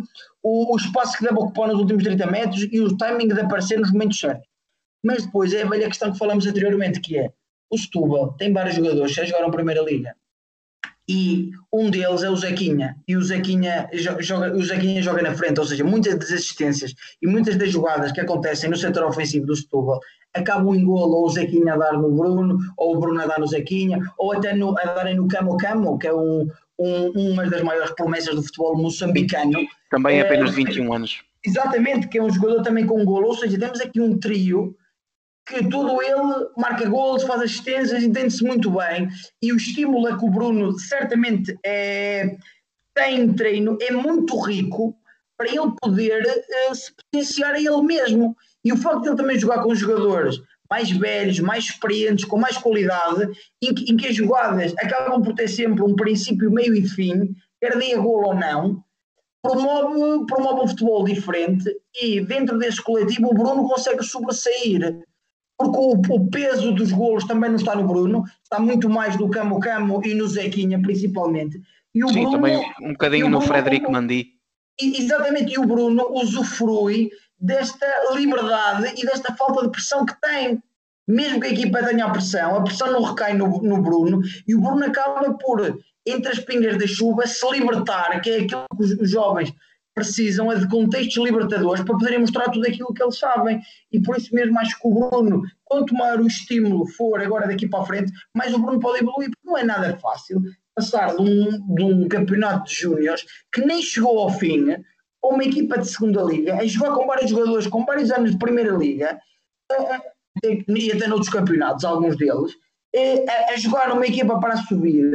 o, 0.44 0.74
o 0.74 0.78
espaço 0.78 1.18
que 1.18 1.24
deve 1.24 1.36
ocupar 1.36 1.70
nos 1.70 1.80
últimos 1.80 2.04
30 2.04 2.28
metros 2.28 2.68
e 2.72 2.82
o 2.82 2.98
timing 2.98 3.30
de 3.30 3.40
aparecer 3.40 3.80
nos 3.80 3.92
momentos 3.92 4.20
certos. 4.20 4.48
Mas 5.04 5.26
depois 5.26 5.54
é 5.54 5.64
a 5.64 5.70
velha 5.70 5.88
questão 5.88 6.12
que 6.12 6.18
falamos 6.18 6.46
anteriormente, 6.46 7.00
que 7.00 7.18
é 7.18 7.32
o 7.72 7.78
Setúbal 7.78 8.34
tem 8.34 8.52
vários 8.52 8.76
jogadores 8.76 9.14
que 9.14 9.22
já 9.22 9.26
jogaram 9.26 9.52
Primeira 9.52 9.82
Liga 9.82 10.16
e 11.08 11.52
um 11.72 11.90
deles 11.90 12.24
é 12.24 12.30
o 12.30 12.36
Zequinha. 12.36 12.98
E 13.08 13.16
o 13.16 13.22
Zequinha 13.22 13.90
joga, 13.94 14.54
o 14.54 14.62
Zequinha 14.64 15.02
joga 15.02 15.22
na 15.22 15.34
frente, 15.34 15.60
ou 15.60 15.66
seja, 15.66 15.84
muitas 15.84 16.16
das 16.16 16.32
assistências 16.32 16.94
e 17.22 17.28
muitas 17.28 17.56
das 17.56 17.72
jogadas 17.72 18.12
que 18.12 18.20
acontecem 18.20 18.70
no 18.70 18.76
setor 18.76 19.06
ofensivo 19.06 19.46
do 19.46 19.56
Setúbal 19.56 20.00
acabam 20.34 20.76
em 20.76 20.84
golo 20.84 21.16
ou 21.16 21.26
o 21.26 21.30
Zequinha 21.30 21.74
a 21.74 21.78
dar 21.78 21.94
no 21.94 22.12
Bruno 22.12 22.58
ou 22.78 22.96
o 22.96 23.00
Bruno 23.00 23.22
a 23.22 23.26
dar 23.26 23.40
no 23.40 23.48
Zequinha 23.48 24.00
ou 24.18 24.34
até 24.34 24.54
no, 24.54 24.78
a 24.78 24.84
darem 24.84 25.16
no 25.16 25.28
Camo 25.28 25.58
Camo 25.58 25.98
que 25.98 26.08
é 26.08 26.14
um, 26.14 26.48
um, 26.78 27.32
uma 27.32 27.50
das 27.50 27.62
maiores 27.64 27.92
promessas 27.92 28.36
do 28.36 28.44
futebol 28.44 28.78
moçambicano. 28.78 29.66
Também 29.90 30.20
é 30.20 30.22
apenas 30.22 30.54
21 30.54 30.94
anos. 30.94 31.22
exatamente, 31.46 32.08
que 32.08 32.18
é 32.18 32.24
um 32.24 32.30
jogador 32.30 32.62
também 32.62 32.86
com 32.86 33.04
golo, 33.06 33.28
ou 33.28 33.36
seja, 33.36 33.58
temos 33.58 33.80
aqui 33.80 34.02
um 34.02 34.20
trio 34.20 34.76
que 35.48 35.68
todo 35.70 36.02
ele 36.02 36.50
marca 36.58 36.88
gols, 36.90 37.24
faz 37.24 37.42
assistências, 37.42 38.04
entende-se 38.04 38.44
muito 38.44 38.70
bem 38.70 39.08
e 39.42 39.54
o 39.54 39.58
estímulo 39.58 40.08
a 40.08 40.18
que 40.18 40.26
o 40.26 40.30
Bruno 40.30 40.78
certamente 40.78 41.58
é, 41.66 42.36
tem 42.94 43.34
treino 43.34 43.78
é 43.82 43.92
muito 43.92 44.38
rico 44.40 44.96
para 45.38 45.48
ele 45.48 45.72
poder 45.80 46.24
uh, 46.24 46.76
se 46.76 46.92
potenciar 46.94 47.54
a 47.54 47.60
ele 47.60 47.82
mesmo. 47.82 48.36
E 48.66 48.74
o 48.74 48.78
facto 48.78 49.04
de 49.04 49.10
ele 49.10 49.18
também 49.18 49.40
jogar 49.40 49.62
com 49.62 49.74
jogadores 49.74 50.42
mais 50.70 50.92
velhos, 50.92 51.40
mais 51.40 51.66
experientes, 51.66 52.26
com 52.26 52.38
mais 52.38 52.58
qualidade, 52.58 53.32
em 53.62 53.74
que, 53.74 53.90
em 53.90 53.96
que 53.96 54.08
as 54.08 54.16
jogadas 54.16 54.74
acabam 54.80 55.22
por 55.22 55.34
ter 55.34 55.48
sempre 55.48 55.82
um 55.84 55.96
princípio, 55.96 56.52
meio 56.52 56.76
e 56.76 56.86
fim, 56.86 57.34
quer 57.62 57.78
dê 57.78 57.96
gol 57.96 58.26
ou 58.26 58.36
não, 58.36 58.84
promove, 59.42 60.26
promove 60.26 60.62
um 60.62 60.68
futebol 60.68 61.06
diferente 61.06 61.74
e 62.02 62.20
dentro 62.20 62.58
desse 62.58 62.82
coletivo 62.82 63.28
o 63.28 63.34
Bruno 63.34 63.68
consegue 63.70 64.04
sobressair 64.04 65.07
porque 65.58 65.78
o, 65.78 66.16
o, 66.16 66.30
peso 66.30 66.72
dos 66.72 66.92
golos 66.92 67.26
também 67.26 67.50
não 67.50 67.58
está 67.58 67.76
no 67.76 67.88
Bruno, 67.88 68.24
está 68.44 68.60
muito 68.60 68.88
mais 68.90 69.18
no 69.18 69.30
Camo 69.30 69.60
Camo 69.60 70.02
e 70.06 70.14
no 70.14 70.28
Zequinha, 70.28 70.80
principalmente. 70.82 71.60
E 71.96 72.04
o 72.04 72.10
Sim, 72.10 72.22
Bruno, 72.22 72.32
também 72.32 72.74
um 72.82 72.92
bocadinho 72.92 73.30
no 73.30 73.42
Frederico 73.42 73.92
Mandi. 73.92 74.34
Exatamente, 74.80 75.54
e 75.54 75.58
o 75.58 75.66
Bruno 75.66 76.12
usufrui 76.12 77.10
desta 77.40 77.88
liberdade 78.14 78.94
e 79.02 79.06
desta 79.06 79.34
falta 79.36 79.64
de 79.64 79.72
pressão 79.72 80.06
que 80.06 80.14
tem. 80.22 80.62
Mesmo 81.08 81.40
que 81.40 81.48
a 81.48 81.52
equipa 81.52 81.84
tenha 81.84 82.06
a 82.06 82.10
pressão, 82.10 82.56
a 82.56 82.62
pressão 82.62 82.92
não 82.92 83.02
recai 83.02 83.34
no, 83.34 83.62
no 83.62 83.82
Bruno 83.82 84.22
e 84.46 84.54
o 84.54 84.60
Bruno 84.60 84.86
acaba 84.86 85.34
por, 85.36 85.80
entre 86.06 86.32
as 86.32 86.40
pingas 86.40 86.78
da 86.78 86.86
chuva, 86.86 87.26
se 87.26 87.50
libertar, 87.50 88.20
que 88.20 88.30
é 88.30 88.40
aquilo 88.42 88.66
que 88.76 88.84
os, 88.84 88.92
os 88.92 89.10
jovens 89.10 89.54
precisam 89.98 90.52
é 90.52 90.56
de 90.56 90.68
contextos 90.68 91.26
libertadores 91.26 91.84
para 91.84 91.98
poderem 91.98 92.20
mostrar 92.20 92.52
tudo 92.52 92.68
aquilo 92.68 92.94
que 92.94 93.02
eles 93.02 93.18
sabem. 93.18 93.60
E 93.92 94.00
por 94.00 94.16
isso 94.16 94.34
mesmo 94.34 94.58
acho 94.60 94.80
que 94.80 94.88
o 94.88 95.10
Bruno, 95.10 95.42
quanto 95.66 95.96
maior 95.96 96.20
o 96.22 96.28
estímulo 96.28 96.86
for 96.86 97.20
agora 97.20 97.48
daqui 97.48 97.68
para 97.68 97.82
a 97.82 97.86
frente, 97.86 98.14
mais 98.36 98.54
o 98.54 98.60
Bruno 98.60 98.80
pode 98.80 99.00
evoluir, 99.00 99.32
porque 99.32 99.48
não 99.48 99.58
é 99.58 99.64
nada 99.64 99.98
fácil 99.98 100.40
passar 100.76 101.16
de 101.16 101.22
um, 101.24 101.76
de 101.76 101.84
um 101.84 102.08
campeonato 102.08 102.70
de 102.70 102.76
júniores 102.76 103.26
que 103.52 103.62
nem 103.62 103.82
chegou 103.82 104.20
ao 104.20 104.30
fim, 104.30 104.72
a 104.72 105.28
uma 105.28 105.44
equipa 105.44 105.80
de 105.80 105.88
segunda 105.88 106.22
liga, 106.22 106.56
a 106.56 106.66
jogar 106.68 106.94
com 106.94 107.08
vários 107.08 107.32
jogadores 107.32 107.66
com 107.66 107.84
vários 107.84 108.12
anos 108.12 108.32
de 108.32 108.38
primeira 108.38 108.78
liga, 108.78 109.20
e 110.44 110.92
até 110.92 111.08
noutros 111.08 111.30
campeonatos, 111.30 111.84
alguns 111.84 112.16
deles, 112.16 112.52
a, 112.96 113.54
a 113.54 113.58
jogar 113.58 113.90
numa 113.90 114.06
equipa 114.06 114.40
para 114.40 114.58
subir 114.58 115.12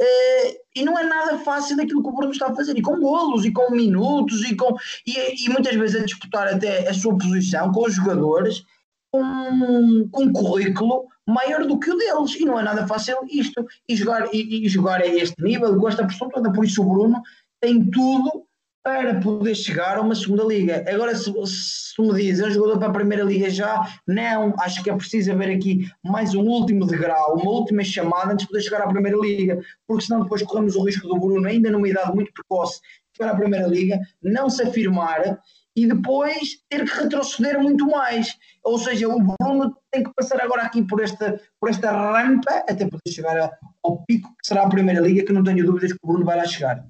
Uh, 0.00 0.56
e 0.74 0.84
não 0.84 0.98
é 0.98 1.04
nada 1.04 1.38
fácil 1.38 1.80
aquilo 1.80 2.02
que 2.02 2.08
o 2.08 2.12
Bruno 2.12 2.32
está 2.32 2.48
a 2.48 2.54
fazer, 2.54 2.76
e 2.76 2.82
com 2.82 2.98
golos, 2.98 3.44
e 3.44 3.52
com 3.52 3.70
minutos, 3.70 4.42
e, 4.42 4.56
com, 4.56 4.74
e, 5.06 5.46
e 5.46 5.48
muitas 5.48 5.74
vezes 5.74 6.02
a 6.02 6.04
disputar 6.04 6.48
até 6.48 6.88
a 6.88 6.94
sua 6.94 7.16
posição 7.16 7.70
com 7.70 7.86
os 7.86 7.94
jogadores 7.94 8.64
com, 9.12 10.08
com 10.10 10.24
um 10.24 10.32
currículo 10.32 11.06
maior 11.26 11.64
do 11.64 11.78
que 11.78 11.90
o 11.90 11.96
deles, 11.96 12.34
e 12.34 12.44
não 12.44 12.58
é 12.58 12.62
nada 12.64 12.86
fácil 12.88 13.16
isto, 13.30 13.64
e 13.88 13.94
jogar, 13.94 14.34
e, 14.34 14.66
e 14.66 14.68
jogar 14.68 15.00
a 15.00 15.06
este 15.06 15.40
nível, 15.40 15.74
gosta 15.76 16.02
a 16.02 16.06
pressão 16.06 16.28
toda, 16.28 16.52
por 16.52 16.64
isso 16.64 16.82
o 16.82 16.92
Bruno 16.92 17.22
tem 17.60 17.88
tudo 17.90 18.44
para 18.84 19.18
poder 19.18 19.54
chegar 19.54 19.96
a 19.96 20.02
uma 20.02 20.14
segunda 20.14 20.44
liga. 20.44 20.84
Agora, 20.86 21.16
se, 21.16 21.32
se 21.46 22.02
me 22.02 22.12
diz, 22.14 22.38
é 22.38 22.46
um 22.46 22.50
jogador 22.50 22.78
para 22.78 22.88
a 22.88 22.92
primeira 22.92 23.24
liga 23.24 23.48
já, 23.48 23.82
não, 24.06 24.54
acho 24.58 24.82
que 24.84 24.90
é 24.90 24.94
preciso 24.94 25.32
haver 25.32 25.56
aqui 25.56 25.90
mais 26.04 26.34
um 26.34 26.42
último 26.42 26.86
degrau, 26.86 27.34
uma 27.34 27.50
última 27.50 27.82
chamada 27.82 28.34
antes 28.34 28.44
de 28.44 28.52
poder 28.52 28.62
chegar 28.62 28.82
à 28.82 28.86
primeira 28.86 29.16
liga, 29.16 29.58
porque 29.88 30.04
senão 30.04 30.22
depois 30.22 30.42
corremos 30.42 30.76
o 30.76 30.84
risco 30.84 31.08
do 31.08 31.18
Bruno, 31.18 31.48
ainda 31.48 31.70
numa 31.70 31.88
idade 31.88 32.14
muito 32.14 32.30
precoce, 32.34 32.78
chegar 33.16 33.32
à 33.32 33.34
primeira 33.34 33.66
liga, 33.66 33.98
não 34.22 34.50
se 34.50 34.62
afirmar 34.62 35.40
e 35.74 35.86
depois 35.86 36.58
ter 36.68 36.84
que 36.84 36.94
retroceder 36.94 37.58
muito 37.58 37.86
mais. 37.86 38.36
Ou 38.62 38.78
seja, 38.78 39.08
o 39.08 39.18
Bruno 39.18 39.74
tem 39.90 40.04
que 40.04 40.12
passar 40.14 40.42
agora 40.42 40.62
aqui 40.62 40.82
por 40.86 41.02
esta, 41.02 41.40
por 41.58 41.70
esta 41.70 41.90
rampa 41.90 42.50
até 42.68 42.84
poder 42.84 43.08
chegar 43.08 43.50
ao 43.82 44.04
pico 44.04 44.28
que 44.28 44.46
será 44.46 44.64
a 44.64 44.68
primeira 44.68 45.00
liga, 45.00 45.24
que 45.24 45.32
não 45.32 45.42
tenho 45.42 45.64
dúvidas 45.64 45.92
que 45.92 45.98
o 46.02 46.06
Bruno 46.06 46.26
vai 46.26 46.36
lá 46.36 46.44
chegar. 46.44 46.84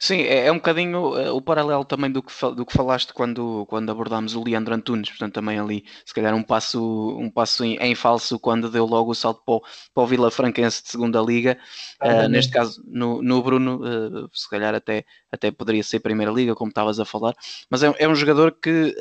Sim, 0.00 0.20
é, 0.20 0.46
é 0.46 0.52
um 0.52 0.56
bocadinho 0.56 1.16
uh, 1.16 1.34
o 1.34 1.42
paralelo 1.42 1.84
também 1.84 2.10
do 2.10 2.22
que, 2.22 2.32
do 2.54 2.64
que 2.64 2.72
falaste 2.72 3.12
quando, 3.12 3.66
quando 3.66 3.90
abordámos 3.90 4.34
o 4.34 4.42
Leandro 4.42 4.74
Antunes, 4.74 5.08
portanto 5.08 5.34
também 5.34 5.58
ali 5.58 5.84
se 6.04 6.14
calhar 6.14 6.34
um 6.34 6.42
passo, 6.42 7.16
um 7.18 7.30
passo 7.30 7.64
em, 7.64 7.76
em 7.78 7.94
falso 7.94 8.38
quando 8.38 8.70
deu 8.70 8.86
logo 8.86 9.10
o 9.10 9.14
salto 9.14 9.42
para 9.44 9.54
o, 9.54 9.60
para 9.94 10.02
o 10.02 10.06
Vila 10.06 10.30
Franquense 10.30 10.82
de 10.82 10.90
segunda 10.90 11.20
liga, 11.20 11.58
uh, 12.02 12.28
neste 12.28 12.52
caso 12.52 12.82
no, 12.86 13.22
no 13.22 13.42
Bruno, 13.42 13.80
uh, 13.82 14.30
se 14.32 14.48
calhar 14.48 14.74
até, 14.74 15.04
até 15.30 15.50
poderia 15.50 15.82
ser 15.82 16.00
primeira 16.00 16.32
liga, 16.32 16.54
como 16.54 16.70
estavas 16.70 16.98
a 16.98 17.04
falar, 17.04 17.34
mas 17.70 17.82
é, 17.82 17.94
é 17.98 18.08
um 18.08 18.14
jogador 18.14 18.52
que 18.52 18.96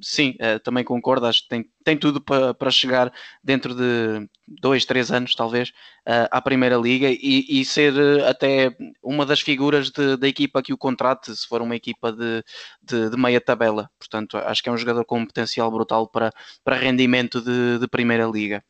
sim, 0.00 0.36
uh, 0.40 0.58
também 0.60 0.84
concordo, 0.84 1.26
acho 1.26 1.42
que 1.42 1.48
tem, 1.48 1.64
tem 1.84 1.96
tudo 1.96 2.20
para, 2.20 2.54
para 2.54 2.70
chegar 2.70 3.12
dentro 3.42 3.74
de 3.74 4.28
dois, 4.46 4.84
três 4.84 5.10
anos, 5.10 5.34
talvez, 5.34 5.70
uh, 6.06 6.28
à 6.30 6.40
Primeira 6.40 6.76
Liga 6.76 7.08
e, 7.10 7.44
e 7.48 7.64
ser 7.64 7.92
até 8.24 8.76
uma 9.02 9.24
das 9.24 9.40
figuras 9.40 9.90
de, 9.90 10.16
da 10.16 10.28
equipa 10.28 10.62
que 10.62 10.72
o 10.72 10.78
contrate, 10.78 11.34
se 11.34 11.46
for 11.46 11.62
uma 11.62 11.76
equipa 11.76 12.12
de, 12.12 12.44
de, 12.82 13.10
de, 13.10 13.16
meia 13.16 13.40
tabela. 13.40 13.90
Portanto, 13.98 14.36
acho 14.38 14.62
que 14.62 14.68
é 14.68 14.72
um 14.72 14.78
jogador 14.78 15.04
com 15.04 15.18
um 15.20 15.26
potencial 15.26 15.70
brutal 15.70 16.08
para, 16.08 16.32
para 16.64 16.76
rendimento 16.76 17.40
de, 17.40 17.78
de 17.78 17.88
Primeira 17.88 18.26
Liga. 18.26 18.62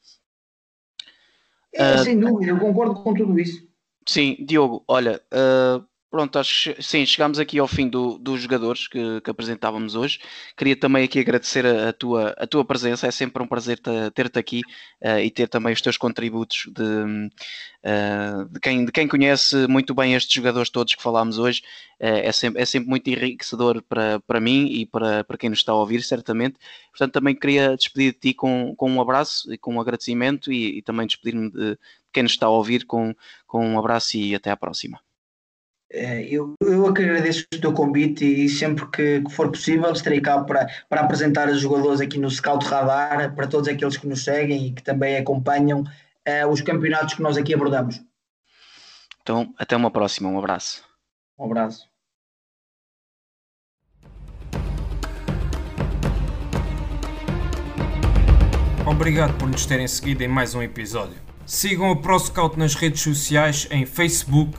É, 1.74 1.98
sem 1.98 2.18
dúvida, 2.18 2.52
eu 2.52 2.58
concordo 2.58 2.94
com 3.02 3.14
tudo 3.14 3.38
isso. 3.38 3.68
Sim, 4.06 4.36
Diogo, 4.40 4.82
olha, 4.88 5.20
uh, 5.32 5.84
Pronto, 6.10 6.38
acho 6.38 6.72
que 6.72 6.82
sim, 6.82 7.04
chegámos 7.04 7.38
aqui 7.38 7.58
ao 7.58 7.68
fim 7.68 7.86
do, 7.86 8.16
dos 8.18 8.40
jogadores 8.40 8.88
que, 8.88 9.20
que, 9.20 9.30
apresentávamos 9.30 9.94
hoje. 9.94 10.18
Queria 10.56 10.74
também 10.74 11.04
aqui 11.04 11.18
agradecer 11.18 11.66
a, 11.66 11.90
a, 11.90 11.92
tua, 11.92 12.30
a 12.30 12.46
tua 12.46 12.64
presença, 12.64 13.06
é 13.06 13.10
sempre 13.10 13.42
um 13.42 13.46
prazer 13.46 13.78
ter-te 14.14 14.38
aqui 14.38 14.62
uh, 15.04 15.18
e 15.18 15.30
ter 15.30 15.48
também 15.48 15.74
os 15.74 15.82
teus 15.82 15.98
contributos 15.98 16.66
de, 16.74 16.82
uh, 16.82 18.48
de, 18.50 18.58
quem, 18.58 18.86
de 18.86 18.92
quem 18.92 19.06
conhece 19.06 19.66
muito 19.68 19.94
bem 19.94 20.14
estes 20.14 20.32
jogadores 20.32 20.70
todos 20.70 20.94
que 20.94 21.02
falámos 21.02 21.38
hoje. 21.38 21.60
Uh, 22.00 22.24
é, 22.24 22.32
sempre, 22.32 22.62
é 22.62 22.64
sempre 22.64 22.88
muito 22.88 23.06
enriquecedor 23.10 23.82
para, 23.82 24.18
para 24.20 24.40
mim 24.40 24.66
e 24.66 24.86
para, 24.86 25.24
para 25.24 25.36
quem 25.36 25.50
nos 25.50 25.58
está 25.58 25.72
a 25.72 25.76
ouvir, 25.76 26.02
certamente. 26.02 26.56
Portanto, 26.90 27.12
também 27.12 27.34
queria 27.34 27.76
despedir 27.76 28.12
de 28.14 28.18
ti 28.18 28.34
com, 28.34 28.74
com 28.76 28.90
um 28.90 29.00
abraço 29.00 29.52
e 29.52 29.58
com 29.58 29.74
um 29.74 29.80
agradecimento 29.80 30.50
e, 30.50 30.78
e 30.78 30.82
também 30.82 31.06
despedir-me 31.06 31.50
de, 31.50 31.72
de 31.72 31.78
quem 32.14 32.22
nos 32.22 32.32
está 32.32 32.46
a 32.46 32.50
ouvir 32.50 32.86
com, 32.86 33.14
com 33.46 33.66
um 33.66 33.78
abraço 33.78 34.16
e 34.16 34.34
até 34.34 34.50
à 34.50 34.56
próxima. 34.56 34.98
Eh, 35.90 36.28
eu, 36.30 36.54
eu 36.60 36.86
agradeço 36.86 37.46
o 37.54 37.60
teu 37.60 37.72
convite 37.72 38.24
e 38.24 38.48
sempre 38.48 38.86
que, 38.90 39.22
que, 39.22 39.32
for 39.32 39.50
possível 39.50 39.90
estarei 39.90 40.20
cá 40.20 40.42
para, 40.44 40.66
para 40.88 41.00
apresentar 41.00 41.48
os 41.48 41.60
jogadores 41.60 42.00
aqui 42.00 42.18
no 42.18 42.30
Scout 42.30 42.66
Radar, 42.66 43.34
para 43.34 43.46
todos 43.46 43.68
aqueles 43.68 43.96
que 43.96 44.06
nos 44.06 44.22
seguem 44.22 44.66
e 44.66 44.72
que 44.72 44.82
também 44.82 45.16
acompanham 45.16 45.80
uh, 45.80 46.48
os 46.50 46.60
campeonatos 46.60 47.14
que 47.14 47.22
nós 47.22 47.38
aqui 47.38 47.54
abordamos. 47.54 48.02
Então, 49.22 49.52
até 49.58 49.76
uma 49.76 49.90
próxima, 49.90 50.28
um 50.28 50.38
abraço. 50.38 50.84
Um 51.38 51.44
abraço. 51.44 51.88
Obrigado 58.86 59.36
por 59.38 59.48
nos 59.48 59.64
terem 59.66 59.86
seguido 59.86 60.22
em 60.22 60.28
mais 60.28 60.54
um 60.54 60.62
episódio. 60.62 61.16
Sigam 61.46 61.90
a 61.90 61.96
ProScout 61.96 62.58
nas 62.58 62.74
redes 62.74 63.02
sociais 63.02 63.68
em 63.70 63.86
Facebook, 63.86 64.58